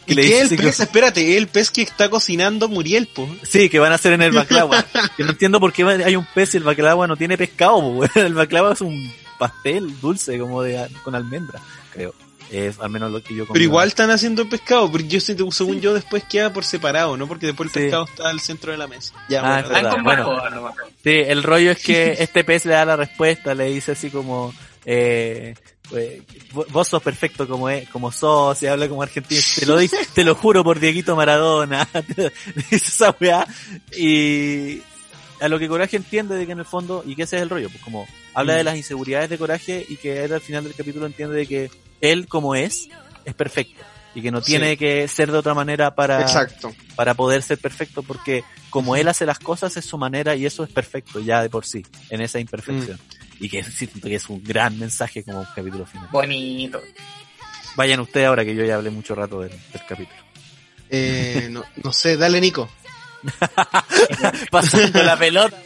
[0.06, 0.80] ¿Y le qué dice es el que- pez?
[0.80, 3.28] Espérate, es el pez que está cocinando Muriel, po.
[3.42, 4.84] Sí, que van a hacer en el baklava.
[5.16, 8.04] que no entiendo por qué hay un pez y el baklava no tiene pescado, po.
[8.20, 11.60] El baklava es un pastel dulce, como de con almendra,
[11.92, 12.12] creo.
[12.50, 15.80] Es al menos lo que yo Pero igual están haciendo pescado, porque yo siento- según
[15.80, 17.28] yo después queda por separado, ¿no?
[17.28, 17.80] Porque después el Sí.
[17.80, 19.12] pescado está al centro de la mesa.
[19.28, 20.74] Ya, Ah, bueno, es.
[21.04, 24.54] Sí, el rollo es que este pez le da la respuesta, le dice así como,
[24.86, 25.54] eh,
[26.52, 29.96] vo- vos sos perfecto como es, como sos, y habla como argentino, te lo dice,
[30.14, 31.86] te lo juro por Dieguito Maradona,
[32.70, 33.46] dice esa weá,
[33.96, 34.80] y
[35.40, 37.50] a lo que Coraje entiende de que en el fondo, y que ese es el
[37.50, 40.74] rollo, pues como habla de las inseguridades de Coraje y que él al final del
[40.74, 41.70] capítulo entiende de que
[42.00, 42.88] él como es,
[43.24, 43.82] es perfecto.
[44.14, 44.52] Y que no Sí.
[44.52, 46.74] tiene que ser de otra manera para, Exacto.
[46.96, 50.64] para poder ser perfecto, porque como él hace las cosas es su manera y eso
[50.64, 52.98] es perfecto ya de por sí, en esa imperfección.
[53.38, 53.64] Y que
[54.14, 56.08] es un gran mensaje como capítulo final.
[56.10, 56.82] Bonito.
[57.76, 60.18] Vayan ustedes ahora que yo ya hablé mucho rato del, del capítulo.
[60.90, 62.68] Eh, no, no sé, dale Nico.
[64.50, 65.56] Pasando la pelota.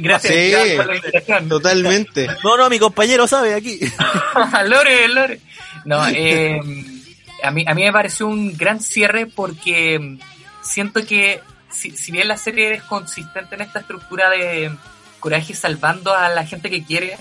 [0.00, 0.50] Gracias, Sí.
[0.50, 1.48] gracias por la invitación.
[1.48, 2.28] Totalmente.
[2.42, 3.78] No, no, mi compañero sabe aquí.
[4.66, 5.40] Lore, Lore.
[5.84, 6.60] No, eh,
[7.42, 10.18] a, mí, a mí me pareció un gran cierre porque
[10.62, 14.72] siento que si, si bien la serie es consistente en esta estructura de
[15.20, 17.16] coraje salvando a la gente que quiere,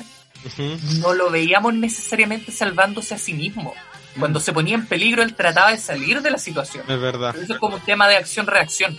[1.02, 3.74] no lo veíamos necesariamente salvándose a sí mismo.
[4.18, 6.86] Cuando se ponía en peligro, él trataba de salir de la situación.
[6.88, 7.36] Es verdad.
[7.36, 8.98] Eso es como un tema de acción-reacción.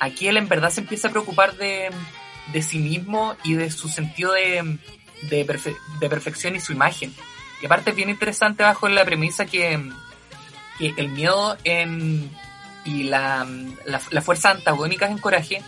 [0.00, 1.90] Aquí él en verdad se empieza a preocupar de,
[2.52, 4.78] de sí mismo y de su sentido de,
[5.22, 7.14] de, perfe- de perfección y su imagen.
[7.62, 9.82] Y aparte es bien interesante bajo la premisa que,
[10.78, 12.30] que el miedo en,
[12.84, 13.46] y la,
[13.86, 15.62] la, las fuerzas antagónicas en Coraje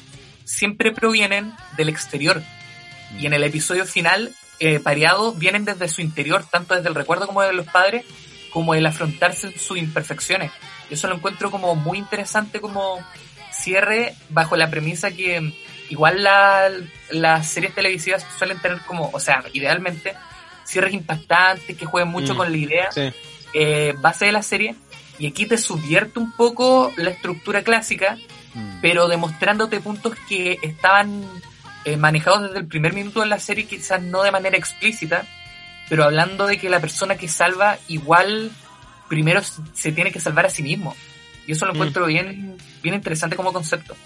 [0.45, 2.43] siempre provienen del exterior.
[3.19, 7.27] Y en el episodio final, eh, pareado, vienen desde su interior, tanto desde el recuerdo
[7.27, 8.05] como de los padres,
[8.53, 10.51] como el afrontarse sus imperfecciones.
[10.91, 12.99] Yo eso lo encuentro como muy interesante como
[13.73, 15.53] cierre bajo la premisa que
[15.91, 16.71] igual la-
[17.11, 20.15] las series televisivas suelen tener como, o sea, idealmente,
[20.65, 23.13] cierres impactantes que jueguen mucho Mm, con la idea Sí.
[23.55, 24.75] eh, base de la serie
[25.19, 28.17] y aquí te subvierte un poco la estructura clásica
[28.55, 28.81] Mm.
[28.81, 31.25] pero demostrándote puntos que estaban
[31.85, 35.25] eh, manejados desde el primer minuto de la serie, quizás no de manera explícita,
[35.89, 38.51] pero hablando de que la persona que salva igual
[39.09, 39.41] primero
[39.75, 40.95] se tiene que salvar a sí mismo.
[41.49, 41.77] Y eso lo Mm.
[41.77, 43.97] encuentro bien, bien interesante como concepto.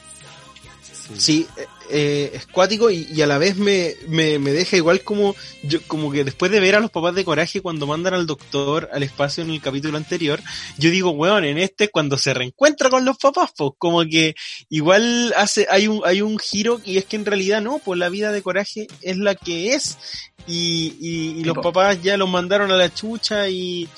[1.18, 5.02] Sí, eh, eh, es cuático y, y a la vez me, me, me deja igual
[5.02, 8.26] como yo como que después de ver a los papás de Coraje cuando mandan al
[8.26, 10.40] doctor al espacio en el capítulo anterior,
[10.78, 14.34] yo digo, weón, en este cuando se reencuentra con los papás, pues como que
[14.70, 18.08] igual hace hay un hay un giro y es que en realidad no, pues la
[18.08, 19.98] vida de Coraje es la que es
[20.46, 23.88] y, y, y los papás ya los mandaron a la chucha y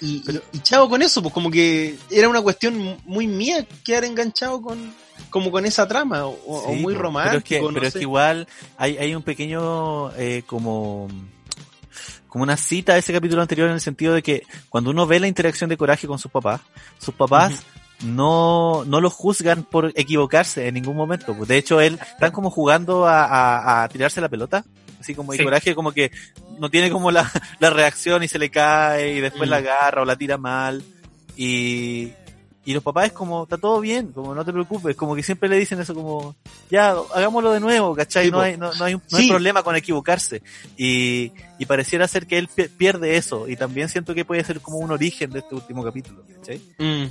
[0.00, 4.04] y, y- y chao con eso, pues como que era una cuestión muy mía quedar
[4.04, 4.92] enganchado con
[5.30, 6.36] como con esa trama o,
[6.76, 10.42] muy romántico, Pero es que, no pero es que igual hay, hay un pequeño eh,
[10.46, 11.08] como
[12.28, 15.18] como una cita a ese capítulo anterior en el sentido de que cuando uno ve
[15.18, 16.60] la interacción de Coraje con sus papás,
[16.98, 17.52] sus papás
[18.04, 21.34] no, no lo juzgan por equivocarse en ningún momento.
[21.34, 21.48] pues.
[21.48, 24.64] De hecho, él están como jugando a, a- a tirarse la pelota.
[25.00, 25.44] Así como y Sí.
[25.44, 26.10] Coraje como que
[26.58, 27.30] no tiene como la,
[27.60, 29.50] la reacción y se le cae y después Mm.
[29.50, 30.82] la agarra o la tira mal.
[31.36, 32.12] Y,
[32.64, 35.48] y los papás es como, está todo bien, como no te preocupes, como que siempre
[35.48, 36.34] le dicen eso como,
[36.70, 38.30] ya, hagámoslo de nuevo, ¿cachai?
[38.30, 40.42] No, hay, no, no hay, no hay problema con equivocarse.
[40.76, 43.48] Y, y pareciera ser que él pi- pierde eso.
[43.48, 46.60] Y también siento que puede ser como un origen de este último capítulo, ¿cachai?
[46.78, 47.04] Mm,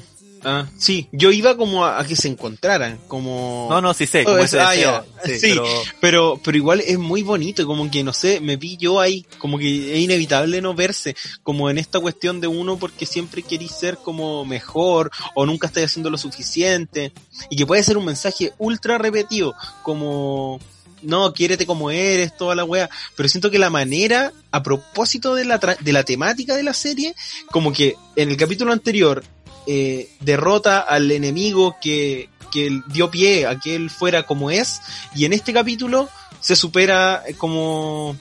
[0.45, 4.21] ah, sí, yo iba como a, a que se encontraran, como No, no, sí sé,
[4.21, 5.47] Oh, como es- ese ah, deseo, sí, Sí.
[5.49, 5.65] pero-
[5.99, 9.57] pero pero igual es muy bonito como que no sé, me vi yo ahí, como
[9.57, 13.97] que es inevitable no verse, como en esta cuestión de uno porque siempre querís ser
[13.97, 17.11] como mejor o nunca estás haciendo lo suficiente
[17.49, 19.53] y que puede ser un mensaje ultra repetido,
[19.83, 20.59] como
[21.01, 25.45] no, quiérete como eres, toda la wea, pero siento que la manera, a propósito de
[25.45, 27.15] la, de la temática de la serie,
[27.51, 29.23] como que en el capítulo anterior
[29.67, 34.81] eh, derrota al enemigo que, que dio pie a que él fuera como es,
[35.15, 36.09] y en este capítulo
[36.39, 38.15] se supera eh, como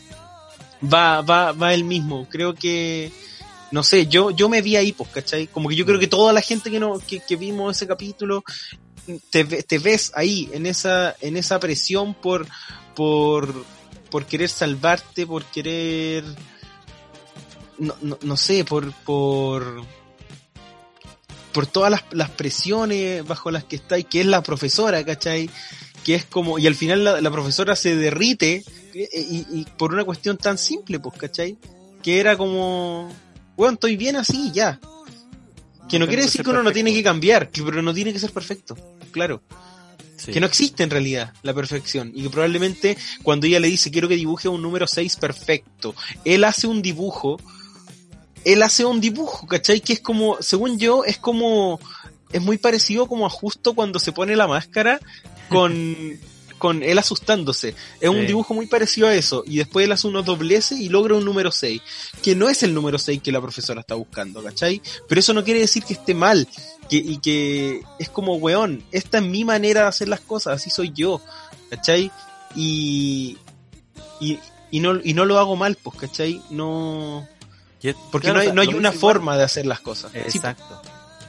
[0.83, 2.27] va, va, va él mismo.
[2.29, 3.13] Creo que,
[3.71, 5.47] no sé, yo, yo me vi ahí, pues, ¿cachai?
[5.47, 8.45] Como que yo creo que toda la gente que no, que, que vimos ese capítulo,
[9.31, 12.47] te, te ves ahí, en esa, en esa presión por,
[12.95, 13.65] por,
[14.11, 16.25] por querer salvarte, por querer,
[17.79, 19.85] no, no, no sé, por, por,
[21.53, 25.51] por todas las, las presiones bajo las que está y que es la profesora, ¿cachai?
[26.05, 28.65] Que es como, y al final la, la profesora se derrite
[28.95, 31.59] eh, y, y por una cuestión tan simple, pues, ¿cachai?
[32.03, 33.13] Que era como,
[33.57, 34.81] bueno, estoy bien así, ya.
[35.89, 38.19] Que no quiere decir que uno no tiene que cambiar, que, pero no tiene que
[38.19, 38.77] ser perfecto,
[39.17, 39.41] claro.
[40.19, 40.31] Sí.
[40.31, 42.13] Que no existe en realidad la perfección.
[42.15, 45.95] Y que probablemente cuando ella le dice quiero que dibuje un número 6 perfecto,
[46.25, 47.39] él hace un dibujo,
[48.45, 49.81] él hace un dibujo, ¿cachai?
[49.81, 51.81] Que es como, según yo, es como,
[52.31, 55.01] es muy parecido como a justo cuando se pone la máscara
[55.49, 55.73] con,
[56.59, 57.75] con él asustándose.
[58.01, 59.45] Es un dibujo muy parecido a eso.
[59.47, 61.81] Y después él hace unos dobleces y logra un número 6.
[62.23, 64.81] Que no es el número 6 que la profesora está buscando, ¿cachai?
[65.09, 66.49] Pero eso no quiere decir que esté mal.
[66.89, 70.71] Que, y que es como, weón, esta es mi manera de hacer las cosas, así
[70.71, 71.21] soy yo,
[71.69, 72.13] ¿cachai?
[72.55, 73.37] Y,
[74.21, 74.39] y,
[74.71, 76.41] y no, y no lo hago mal, pues, ¿cachai?
[76.51, 77.27] No,
[78.11, 80.13] porque claro, no hay, no hay una forma de hacer las cosas.
[80.13, 80.83] Sí, Exacto.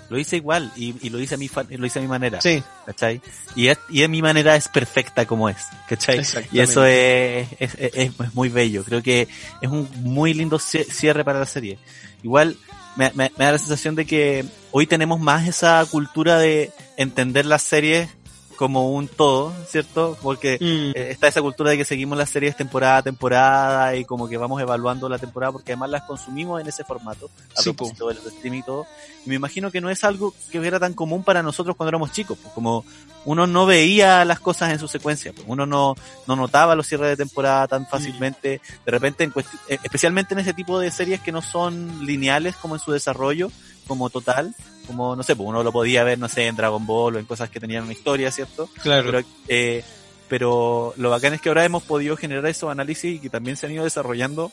[0.09, 2.39] Lo hice igual y, y lo hice a mi lo hice a mi manera.
[2.41, 3.21] Sí, ¿cachai?
[3.55, 5.57] Y es, y mi manera es perfecta como es,
[5.89, 6.19] ¿cachai?
[6.51, 8.83] Y eso es, es, es- es muy bello.
[8.83, 9.27] Creo que
[9.61, 11.77] es un muy lindo cie- cierre para la serie.
[12.23, 12.57] Igual
[12.95, 17.45] me, me- me da la sensación de que hoy tenemos más esa cultura de entender
[17.45, 18.09] las series
[18.57, 20.17] como un todo, ¿cierto?
[20.21, 24.03] Porque Mm, eh, está esa cultura de que seguimos las series temporada a temporada y
[24.03, 27.71] como que vamos evaluando la temporada porque además las consumimos en ese formato, a Sí,
[27.71, 28.85] propósito del streaming y todo.
[29.25, 32.11] Y me imagino que no es algo que era tan común para nosotros cuando éramos
[32.11, 32.83] chicos, pues como
[33.25, 35.95] uno no veía las cosas en su secuencia, pues uno no,
[36.27, 39.33] no notaba los cierres de temporada tan fácilmente, de repente, en
[39.69, 43.51] eh, especialmente en ese tipo de series que no son lineales como en su desarrollo,
[43.87, 44.53] como total,
[44.85, 47.25] como no sé, pues uno lo podía ver, no sé, en Dragon Ball o en
[47.25, 48.69] cosas que tenían una historia, ¿cierto?
[48.81, 49.05] claro.
[49.11, 49.83] Pero, eh,
[50.27, 53.65] pero lo bacán es que ahora hemos podido generar esos análisis y que también se
[53.65, 54.51] han ido desarrollando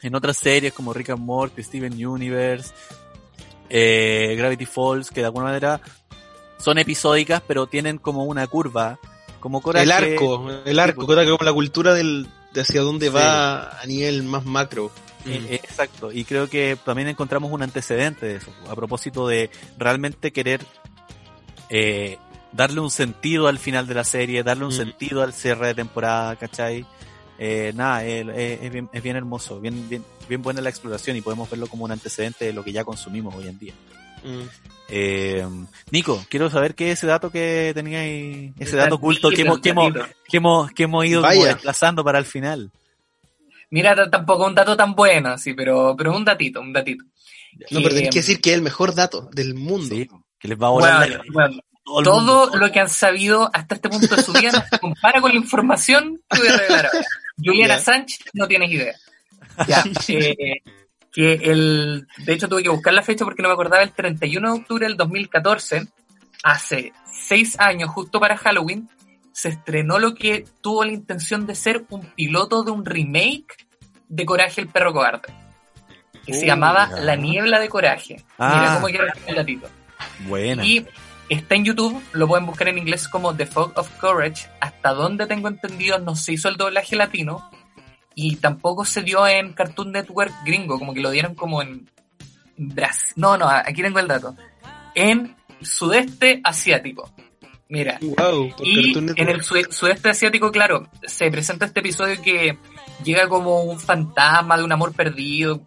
[0.00, 2.72] en otras series como Rick and Morty, Steven Universe,
[3.68, 5.80] eh, Gravity Falls, que de alguna manera
[6.58, 8.98] son episódicas, pero tienen como una curva,
[9.40, 9.84] como Coraje.
[9.84, 11.26] el arco, el arco, pues.
[11.28, 13.12] como la cultura del, de hacia dónde Sí.
[13.12, 14.92] va a nivel más macro.
[15.26, 19.50] Eh, eh, exacto, y creo que también encontramos un antecedente de eso, a propósito de
[19.78, 20.60] realmente querer
[21.70, 22.18] eh,
[22.52, 24.76] darle un sentido al final de la serie, darle un Mm.
[24.76, 26.84] sentido al cierre de temporada, ¿cachai?
[27.38, 31.22] Eh, nada, eh, es, bien, es bien hermoso, bien, bien, bien buena la exploración y
[31.22, 33.74] podemos verlo como un antecedente de lo que ya consumimos hoy en día.
[34.22, 34.42] Mm.
[34.88, 35.46] Eh,
[35.90, 39.60] Nico, quiero saber qué es ese dato que teníais, ese El dato oculto que hemos,
[39.60, 39.92] que hemos,
[40.28, 42.70] que hemos, que hemos ido como desplazando para el final.
[43.72, 47.04] Mira, tampoco un dato tan bueno, sí, pero, pero un datito, un datito.
[47.70, 49.94] No, pero tenés Que, que decir que es el mejor dato del mundo.
[49.94, 50.08] Sí,
[50.38, 52.58] que les va a volar bueno, la- bueno, todo el todo mundo.
[52.58, 55.36] lo que han sabido hasta este punto de su vida no se compara con la
[55.38, 57.06] información que voy a revelar ahora.
[57.42, 57.78] Juliana.
[57.78, 58.94] Sánchez, no tienes idea.
[59.68, 60.62] Ya, eh,
[61.12, 64.52] que el, de hecho tuve que buscar la fecha porque no me acordaba, el 31
[64.54, 65.88] de octubre del 2014,
[66.42, 68.88] hace seis años, justo para Halloween,
[69.32, 73.66] se estrenó lo que tuvo la intención de ser un piloto de un remake
[74.08, 75.32] de Coraje el perro cobarde,
[76.24, 76.88] que se Uh, llamaba.
[77.00, 78.22] La niebla de Coraje.
[78.38, 78.54] Ah.
[78.54, 79.68] Mira cómo quiero el gatito.
[80.26, 80.64] Buena.
[80.64, 80.86] Y
[81.28, 84.48] está en YouTube, lo pueden buscar en inglés como The Fog of Courage.
[84.60, 87.50] Hasta donde tengo entendido, no se hizo el doblaje latino
[88.14, 91.88] y tampoco se dio en Cartoon Network gringo, como que lo dieron como en
[92.58, 93.14] Brasil.
[93.16, 94.36] No, no, aquí tengo el dato.
[94.94, 97.10] En sudeste asiático.
[97.72, 102.58] Mira, Wow, y en el sudeste asiático, claro, se presenta este episodio que
[103.02, 105.62] llega como un fantasma de un amor perdido,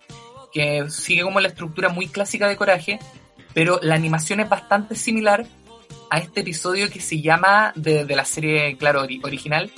[0.53, 2.99] que sigue como la estructura muy clásica de Coraje,
[3.56, 5.45] pero la animación es bastante similar
[6.11, 9.72] a este episodio que se llama de, de la serie, claro, ori- original,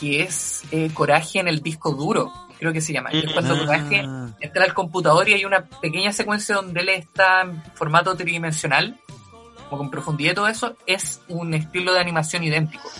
[0.00, 3.10] que es eh, Coraje en el disco duro, creo que se llama.
[3.10, 6.88] que es cuando Coraje Ah, entra al computador y hay una pequeña secuencia donde él
[6.90, 8.98] está en formato tridimensional,
[9.70, 12.90] como con profundidad y todo eso, es un estilo de animación idéntico.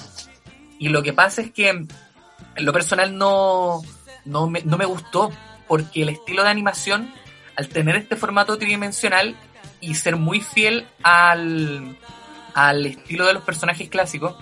[0.78, 1.88] Y lo que pasa es que en
[2.56, 3.82] lo personal no,
[4.24, 5.30] no, me, no me gustó,
[5.68, 7.12] porque el estilo de animación,
[7.56, 9.36] al tener este formato tridimensional
[9.80, 11.98] y ser muy fiel al,
[12.54, 14.34] al estilo de los personajes clásicos,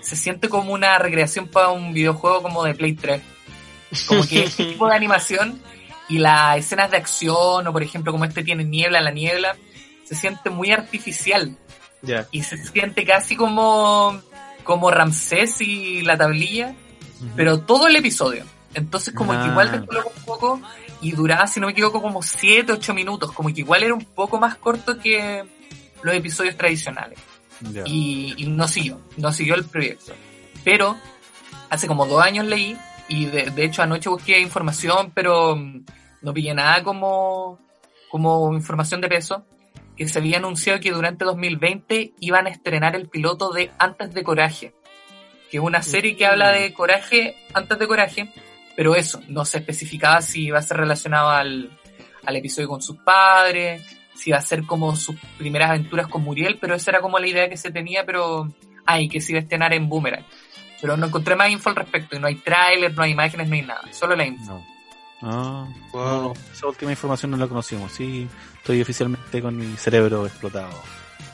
[0.00, 3.22] se siente como una recreación para un videojuego como de Play 3.
[4.06, 5.60] Como que este tipo de animación
[6.08, 9.56] y las escenas de acción, o por ejemplo como este tiene niebla, la niebla,
[10.04, 11.56] se siente muy artificial
[12.02, 12.26] Ya.
[12.30, 14.20] y se siente casi como,
[14.64, 16.74] como Ramsés y la tablilla,
[17.36, 18.44] pero todo el episodio.
[18.74, 19.42] Entonces como Ah.
[19.42, 20.60] que igual descolocó un poco
[21.02, 24.04] y duraba, si no me equivoco, como 7, 8 minutos, como que igual era un
[24.04, 25.44] poco más corto que
[26.02, 27.18] los episodios tradicionales
[27.84, 30.12] y no siguió, no siguió el proyecto.
[30.64, 30.96] Pero
[31.68, 32.76] hace como dos años leí
[33.08, 35.84] y de, de hecho anoche busqué información, pero mm,
[36.22, 37.58] no pillé nada como,
[38.10, 39.44] como información de peso,
[40.00, 44.22] que se había anunciado que durante 2020 iban a estrenar el piloto de Antes de
[44.22, 44.72] Coraje,
[45.50, 48.32] que es una serie que habla de coraje antes de coraje,
[48.74, 51.78] pero eso, no se especificaba si iba a ser relacionado al,
[52.24, 56.56] al episodio con sus padres, si iba a ser como sus primeras aventuras con Muriel,
[56.58, 58.50] pero esa era como la idea que se tenía, pero
[58.86, 60.24] ay, que se iba a estrenar en Boomerang.
[60.80, 63.54] Pero no encontré más info al respecto, y no hay tráiler, no hay imágenes, no
[63.54, 64.64] hay nada, solo la info.
[65.22, 66.22] Ah, Wow.
[66.22, 67.92] no, esa última información no la conocimos.
[67.92, 68.26] Sí,
[68.56, 70.70] estoy oficialmente con mi cerebro explotado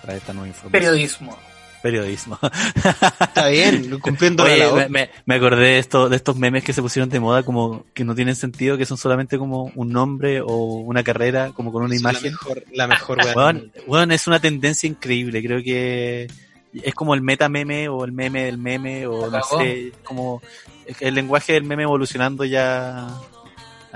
[0.02, 0.72] para esta nueva información.
[0.72, 1.38] Periodismo.
[1.82, 2.36] Periodismo.
[2.42, 6.82] Está bien, cumpliendo Oye, me, me- me acordé de, esto, de estos memes que se
[6.82, 10.46] pusieron de moda como que no tienen sentido, que son solamente como un nombre o
[10.80, 12.32] una carrera, como con una Sí, La imagen.
[12.32, 13.18] mejor, la mejor.
[13.36, 15.40] Weón, weón, es una tendencia increíble.
[15.44, 16.26] Creo que
[16.72, 20.42] es como el meta meme o el meme del meme o no sé, como
[20.98, 23.06] el lenguaje del meme evolucionando ya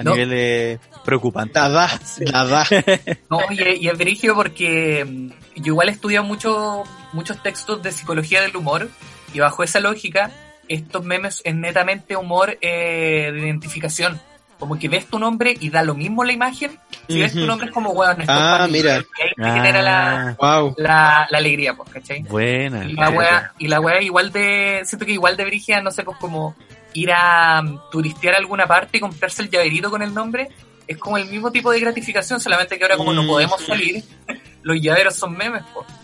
[0.01, 0.13] a No.
[0.13, 1.55] niveles preocupantes.
[1.55, 1.91] Nada,
[2.33, 2.65] nada.
[3.31, 5.29] No, y, y es brígido porque mm,
[5.63, 8.89] yo igual he estudiado mucho, muchos textos de psicología del humor
[9.33, 10.31] y bajo esa lógica,
[10.69, 14.21] estos memes es netamente humor eh, de identificación.
[14.59, 16.79] Como que ves tu nombre y da lo mismo la imagen.
[17.09, 18.99] Si ves tu nombre es como, esto es Ah, mira.
[19.19, 20.75] Y ahí te genera la, Ah, Wow.
[20.77, 22.23] la, la alegría, pues, ¿cachai?
[22.25, 22.85] buena.
[22.85, 26.03] Y la wea, y la wea igual de, siento que igual de brígida, no sé,
[26.05, 26.55] pues como
[26.95, 30.49] ir a mm, turistear a alguna parte y comprarse el llaverito con el nombre,
[30.87, 33.27] es como el mismo tipo de gratificación, solamente que ahora como no Mm.
[33.29, 34.03] podemos salir,
[34.63, 35.63] los llaveros son memes.
[35.75, 35.95] Buena.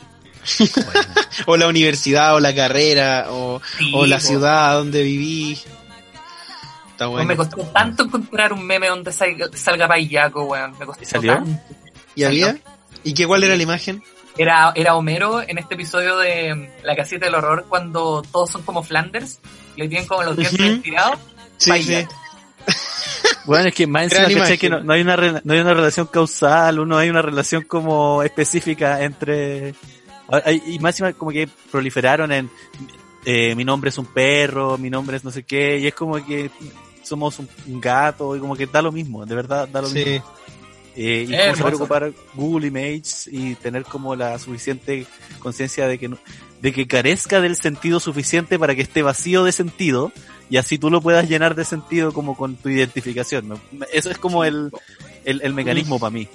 [1.47, 4.23] O la universidad, o la carrera, o, Sí, o la po.
[4.23, 5.59] ciudad donde viví.
[6.93, 7.09] Está.
[7.11, 10.73] Me costó tanto encontrar un meme donde salga, salga Paillaco, weón.
[10.79, 11.35] Me costó ¿Y salió?
[11.35, 11.61] tanto.
[12.15, 12.57] ¿Y había?
[13.05, 14.03] ¿Y qué cuál era la imagen?
[14.39, 18.63] Era, era Homero en este episodio de mm, La Casita del Horror cuando todos son
[18.63, 19.41] como Flanders,
[19.77, 20.71] le tienen como los dientes Ujú.
[20.73, 21.19] estirados.
[21.59, 22.15] Sí, Paillaco.
[23.47, 24.59] Bueno, es que más encima, imagen.
[24.59, 27.63] Que no, no hay una, re- no hay una relación causal, uno hay una relación
[27.63, 29.73] como específica entre...
[30.29, 32.51] hay- Y más encima como que proliferaron en...
[33.25, 36.15] eh, mi nombre es un perro, mi nombre es no sé qué, y es como
[36.27, 36.51] que
[37.05, 40.25] somos un, un gato y como que da lo mismo, de verdad da lo mismo.
[40.97, 45.07] Eh, y cómo saber ocupar Google Images y tener como la suficiente
[45.41, 46.19] conciencia de que no-
[46.63, 50.11] de que carezca del sentido suficiente para que esté vacío de sentido
[50.49, 53.61] y así tú lo puedas llenar de sentido como con tu identificación.
[53.93, 54.71] Eso es como el,
[55.27, 56.29] el, el mecanismo para mí.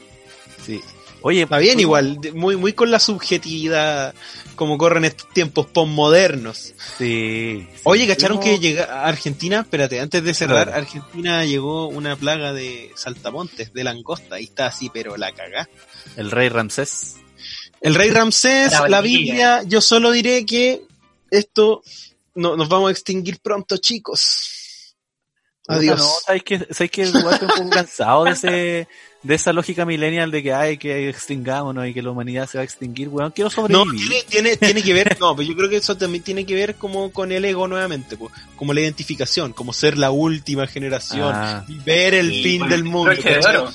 [0.63, 0.79] Sí.
[1.23, 4.13] Oye, Está bien igual, muy, muy con la subjetividad
[4.55, 6.57] como corren estos tiempos postmodernos.
[6.57, 6.73] Sí.
[6.97, 7.67] sí.
[7.83, 9.61] Oye, ¿cacharon que llega a Argentina?
[9.61, 10.81] Espérate, antes de cerrar, Claro.
[10.81, 15.67] Argentina llegó una plaga de saltamontes, de langosta, y está así, pero la cagá.
[16.15, 17.15] el rey Ramsés?
[17.81, 19.01] El rey Ramsés, La la.
[19.01, 20.83] Biblia, yo solo diré que
[21.31, 21.81] esto
[22.35, 24.60] no, nos vamos a extinguir pronto, chicos.
[25.67, 25.99] Adiós.
[25.99, 28.87] No, ¿sabes que, ¿sabes que igual estoy un poco cansado de ese,
[29.23, 32.63] de esa lógica millennial de que hay que extingámonos y que la humanidad se va
[32.63, 33.31] a extinguir, weón.
[33.31, 34.07] Quiero No, sobrevivir.
[34.07, 36.75] tiene, tiene, tiene que ver, no, pero yo creo que eso también tiene que ver
[36.75, 41.63] como con el ego nuevamente, pues, como la identificación, como ser la última generación, Ah,
[41.85, 43.11] ver el Sí, fin con del mundo.
[43.11, 43.71] broche de oro.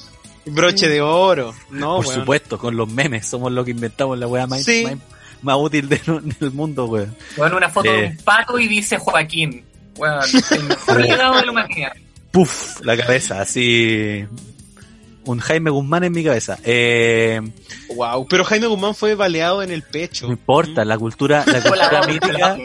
[0.49, 2.21] Broche de oro, no, por weón.
[2.21, 4.85] supuesto, con los memes somos los que inventamos la weá más, Sí.
[4.85, 4.95] más,
[5.43, 6.01] más útil de-
[6.41, 7.17] del mundo, weón.
[7.37, 8.09] Bueno, una foto de Eh.
[8.11, 9.65] un pato y dice Joaquín.
[9.97, 10.21] Bueno,
[10.51, 11.93] el mejor legado de la humanidad.
[12.31, 14.25] Puf, la cabeza, así.
[15.25, 16.59] Un Jaime Guzmán en mi cabeza.
[16.65, 17.41] Eh,
[17.95, 20.27] Wow, pero Jaime Guzmán fue baleado en el pecho.
[20.27, 22.59] no importa, la cultura, la cultura mítica,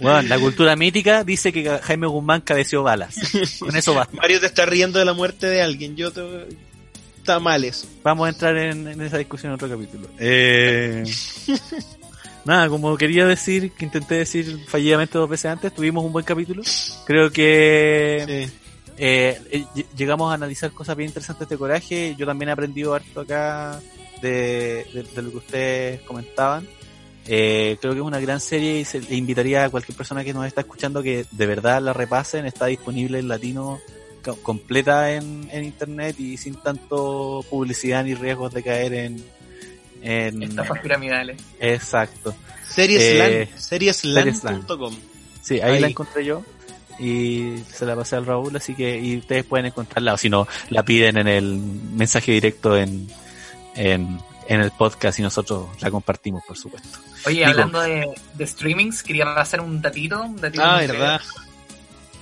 [0.00, 3.16] weón, la cultura mítica dice que Jaime Guzmán cabeció balas.
[3.58, 4.16] Con eso basta.
[4.16, 6.22] Mario te está riendo de la muerte de alguien, yo te...
[7.18, 7.86] Está mal eso.
[8.02, 10.08] Vamos a entrar en, en esa discusión en otro capítulo.
[10.18, 11.04] Eh,
[12.44, 16.62] nada, como quería decir, que intenté decir fallidamente dos veces antes, tuvimos un buen capítulo.
[17.06, 18.58] Creo que Sí.
[18.98, 19.40] eh,
[19.74, 22.14] ll- llegamos a analizar cosas bien interesantes de coraje.
[22.18, 23.80] Yo también he aprendido harto acá
[24.22, 26.66] de, de- de lo que ustedes comentaban.
[27.26, 30.46] Eh, creo que es una gran serie y se, invitaría a cualquier persona que nos
[30.46, 32.44] está escuchando que de verdad la repasen.
[32.46, 33.80] Está disponible en latino
[34.22, 39.24] co- completa en, en internet y sin tanto publicidad ni riesgos de caer en...
[40.04, 41.40] en Estafas piramidales.
[41.60, 42.34] exacto.
[42.68, 44.94] Serieslan, Eh, serieslan.com.
[45.42, 45.80] Sí, ahí, Ahí.
[45.80, 46.42] la encontré yo
[46.98, 50.46] y se la pasé al Raúl, así que y ustedes pueden encontrarla o si no,
[50.70, 53.08] la piden en el mensaje directo en,
[53.74, 54.18] en,
[54.48, 56.98] en el podcast y nosotros la compartimos, por supuesto.
[57.26, 60.22] Oye, Digo- hablando de, de streamings, quería hacer un datito.
[60.22, 61.20] Un datito Ah, verdad.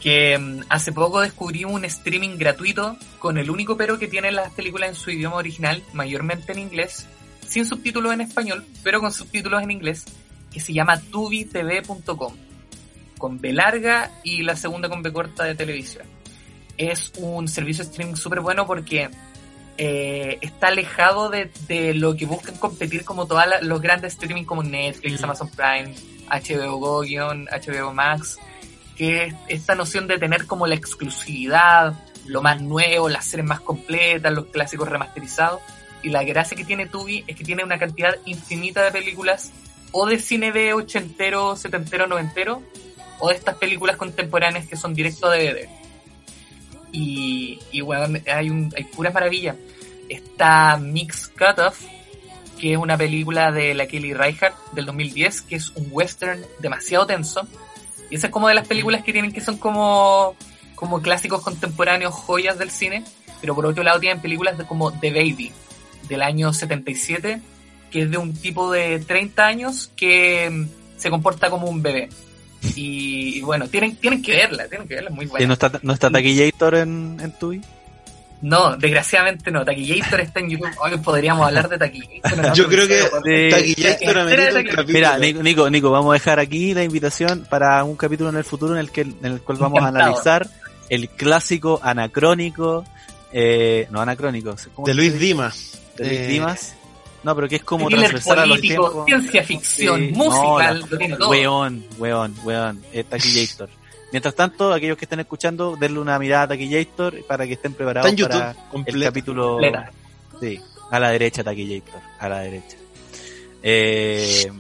[0.00, 4.50] que mm, hace poco descubrí un streaming gratuito con el único pero que tienen las
[4.52, 7.06] películas en su idioma original, mayormente en inglés,
[7.52, 10.06] sin subtítulos en español, pero con subtítulos en inglés,
[10.50, 12.34] que se llama tubitv.com,
[13.18, 16.06] con B larga y la segunda con B corta de televisión.
[16.78, 19.10] Es un servicio de streaming súper bueno porque
[19.76, 24.62] eh, está alejado de, de lo que buscan competir como todos los grandes streaming como
[24.62, 25.22] Netflix.
[25.22, 25.94] Amazon Prime,
[26.30, 28.38] HBO Go, guion, HBO Max,
[28.96, 31.92] que es esta noción de tener como la exclusividad,
[32.24, 35.60] lo más nuevo, las series más completas, los clásicos remasterizados.
[36.02, 39.52] Y la gracia que tiene Tubi es que tiene una cantidad infinita de películas
[39.92, 42.62] o de cine de ochentero, setentero, noventero,
[43.18, 45.68] o de estas películas contemporáneas que son directo a DVD.
[46.90, 49.56] Y, y bueno, hay, un, hay puras maravillas.
[50.08, 51.80] Está Mix Cutoff,
[52.58, 57.06] que es una película de la Kelly Reichardt del 2010, que es un western demasiado
[57.06, 57.46] tenso.
[58.10, 60.34] Y esa es como de las películas que tienen que son como,
[60.74, 63.04] como clásicos contemporáneos, joyas del cine.
[63.40, 65.52] Pero por otro lado tienen películas de, como The Baby,
[66.08, 67.40] del año 77,
[67.90, 72.08] que es de un tipo de 30 años que mm, se comporta como un bebé.
[72.76, 75.46] Y, y bueno, tienen, tienen que verla, tienen que verla, es muy ¿Y buena.
[75.48, 77.60] no está, no está Taquillator en, en Tubi?
[78.40, 79.64] No, desgraciadamente no.
[79.64, 80.70] Taquillator está en YouTube.
[80.80, 82.38] Hoy podríamos hablar de Taquillator.
[82.38, 82.54] ¿no?
[82.54, 83.50] Yo creo que Sí.
[83.50, 84.94] Taquillator amerita Mira, capítulo.
[84.94, 88.74] Mira, Nico, Nico, vamos a dejar aquí la invitación para un capítulo en el futuro
[88.74, 90.48] en el que en el cual vamos a analizar
[90.88, 92.84] el clásico anacrónico,
[93.32, 95.18] eh, no anacrónico, ¿cómo de Luis?
[95.18, 95.80] Dimas.
[95.96, 96.74] De Luis Eh, Dimas.
[97.22, 99.04] No, pero que es como transversal a los tiempos.
[99.06, 100.84] ciencia ficción, Sí, musical,
[101.18, 101.28] no.
[101.28, 103.68] Weón, weón, weón, eh, Taquillator.
[104.10, 108.10] Mientras tanto, aquellos que estén escuchando, denle una mirada a Taquillator para que estén preparados
[108.10, 108.38] Está en YouTube,
[108.72, 109.50] para el capítulo.
[109.52, 109.92] Completa.
[110.40, 110.60] Sí,
[110.90, 112.76] a la derecha Taquillator, a la derecha.
[113.62, 114.50] Eh,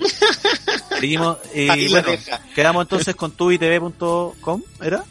[1.00, 2.08] seguimos, la bueno,
[2.54, 5.04] quedamos entonces con tubitv.com, ¿era?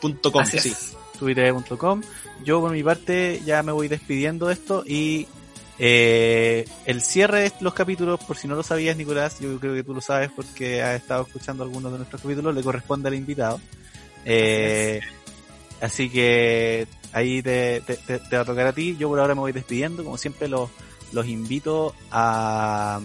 [0.00, 0.74] Punto com, Así sí.
[1.18, 2.02] tubitv.com.
[2.44, 5.26] Yo por mi parte ya me voy despidiendo de esto y
[5.78, 9.82] eh, el cierre de los capítulos, por si no lo sabías Nicolás, yo creo que
[9.82, 13.60] tú lo sabes porque has estado escuchando algunos de nuestros capítulos, le corresponde al invitado.
[14.24, 15.00] Eh,
[15.80, 17.82] así que ahí te,
[18.32, 18.96] va a tocar a ti.
[18.98, 20.04] Yo por ahora me voy despidiendo.
[20.04, 20.70] Como siempre los,
[21.26, 23.00] invito a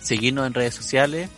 [0.00, 1.30] seguirnos en redes sociales.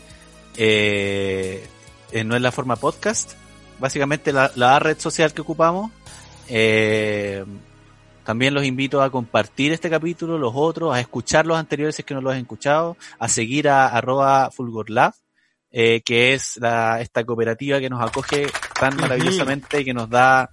[0.56, 1.66] Eh,
[2.12, 3.32] eh, no es la forma podcast.
[3.78, 5.90] básicamente la, la red social que ocupamos.
[6.48, 7.44] Eh,
[8.30, 12.06] también los invito a compartir este capítulo, los otros, a escuchar los anteriores si es
[12.06, 15.12] que no los han escuchado, a seguir a arroba fulgorlab,
[15.72, 18.46] eh, que es la, esta cooperativa que nos acoge
[18.78, 20.48] tan maravillosamente y que nos da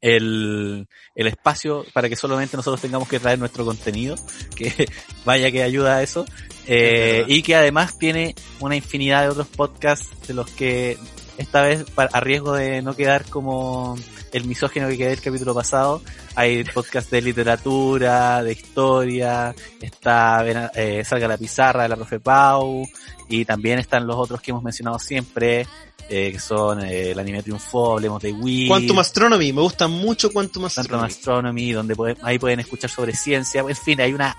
[0.00, 4.14] el, el espacio para que solamente nosotros tengamos que traer nuestro contenido,
[4.54, 4.86] que
[5.24, 6.24] vaya que ayuda a eso,
[6.68, 10.96] eh, y que además tiene una infinidad de otros podcasts de los que
[11.38, 13.98] esta vez, a riesgo de no quedar como
[14.34, 16.02] el misógino que quedé el capítulo pasado,
[16.34, 20.44] hay podcasts de literatura, de historia, está
[20.74, 22.84] eh, Salga la Pizarra de la profe Pau,
[23.28, 25.66] y también están los otros que hemos mencionado siempre,
[26.10, 30.30] eh, que son eh, el anime triunfó, hablemos de Wii, Quantum Astronomy, me gusta mucho
[30.32, 31.08] Quantum Quantum Astronomy.
[31.10, 33.60] Astronomy, donde pueden- ahí pueden escuchar sobre ciencia.
[33.66, 34.36] En fin, hay una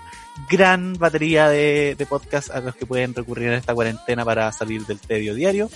[0.50, 4.84] gran batería de, de podcasts a los que pueden recurrir en esta cuarentena para salir
[4.86, 5.70] del tedio diario.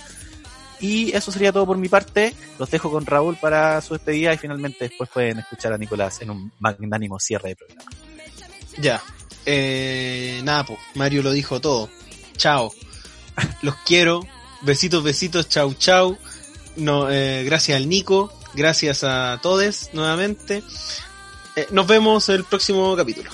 [0.81, 2.33] Y eso sería todo por mi parte.
[2.57, 6.31] Los dejo con Raúl para su despedida y finalmente después pueden escuchar a Nicolás en
[6.31, 7.91] un magnánimo cierre de programa.
[8.79, 9.01] Ya.
[9.45, 11.89] Eh, nada, po, Mario lo dijo todo.
[12.35, 12.73] Chao.
[13.61, 14.25] Los quiero.
[14.61, 15.49] Besitos, besitos.
[15.49, 16.17] Chau, chau.
[16.75, 18.33] No, eh, gracias al Nico.
[18.53, 20.63] Gracias a todos nuevamente.
[21.55, 23.29] Eh, nos vemos el próximo capítulo.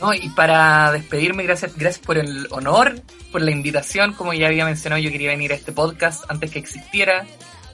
[0.00, 4.12] No, y para despedirme, gracias, gracias por el honor, por la invitación.
[4.12, 7.26] Como ya había mencionado, yo quería venir a este podcast antes que existiera.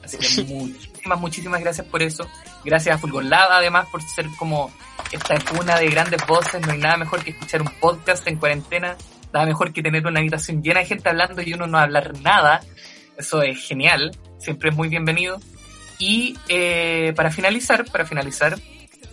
[0.05, 2.29] Así que muchísimas, muchísimas gracias por eso.
[2.65, 4.73] Gracias a Fulgor Lab, además, por ser como
[5.11, 6.61] esta cuna de grandes voces.
[6.67, 8.97] No hay nada mejor que escuchar un podcast en cuarentena.
[9.33, 12.61] Nada mejor que tener una habitación llena de gente hablando y uno no hablar nada.
[13.17, 14.17] Eso es genial.
[14.39, 15.41] Siempre es muy bienvenido.
[15.99, 18.59] Y eh, para finalizar, para finalizar,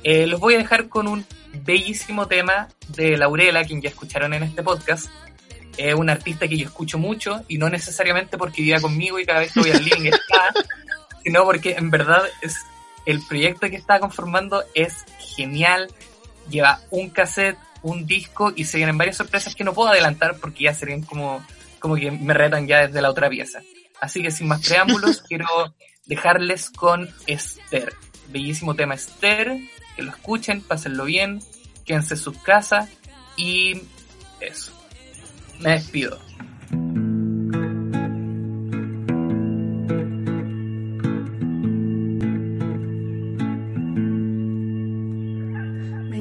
[0.03, 4.43] eh, los voy a dejar con un bellísimo tema de Laurela, quien ya escucharon en
[4.43, 5.09] este podcast.
[5.79, 9.39] Es una artista que yo escucho mucho y no necesariamente porque viva conmigo y cada
[9.39, 10.53] vez que voy al living está,
[11.23, 12.57] sino porque en verdad es
[13.05, 15.05] el proyecto que está conformando es
[15.37, 15.89] genial.
[16.49, 20.65] Lleva un cassette, un disco y se vienen varias sorpresas que no puedo adelantar porque
[20.65, 21.41] ya serían como,
[21.79, 23.61] como que me retan ya desde la otra pieza.
[24.01, 25.47] Así que sin más preámbulos, quiero
[26.07, 27.93] dejarles con Esther.
[28.27, 29.57] Bellísimo tema Esther,
[29.95, 31.41] que lo escuchen, pásenlo bien,
[31.85, 32.89] quédense en sus casas
[33.37, 33.81] y
[34.41, 34.78] eso.
[35.61, 36.29] Me despido.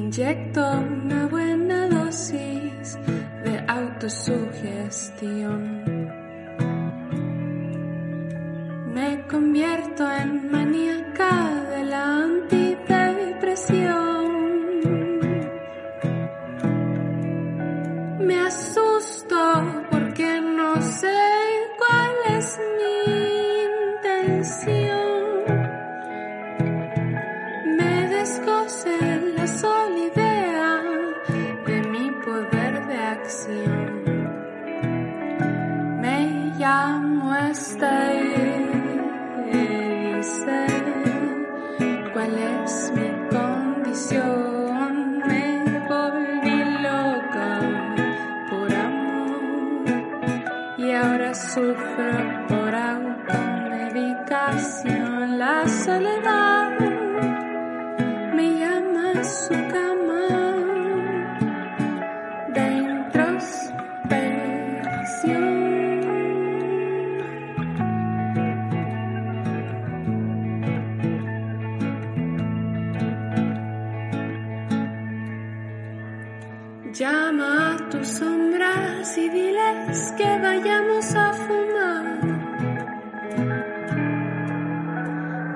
[0.09, 2.97] Inyecto una buena dosis
[3.45, 5.83] de autosugestión.
[8.93, 11.58] Me convierto en maníaca
[51.59, 55.37] sufro por automedicación.
[55.37, 56.48] La soledad
[79.17, 82.19] y diles que vayamos a fumar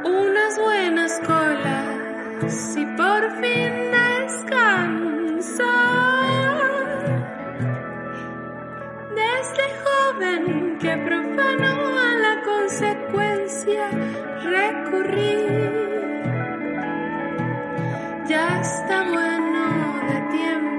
[0.03, 4.63] unas buenas colas y por fin descansar.
[9.21, 13.89] Desde joven que profano a la consecuencia
[14.43, 15.71] recurrir.
[18.27, 19.63] Ya está bueno
[20.07, 20.73] de tiempos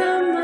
[0.00, 0.35] a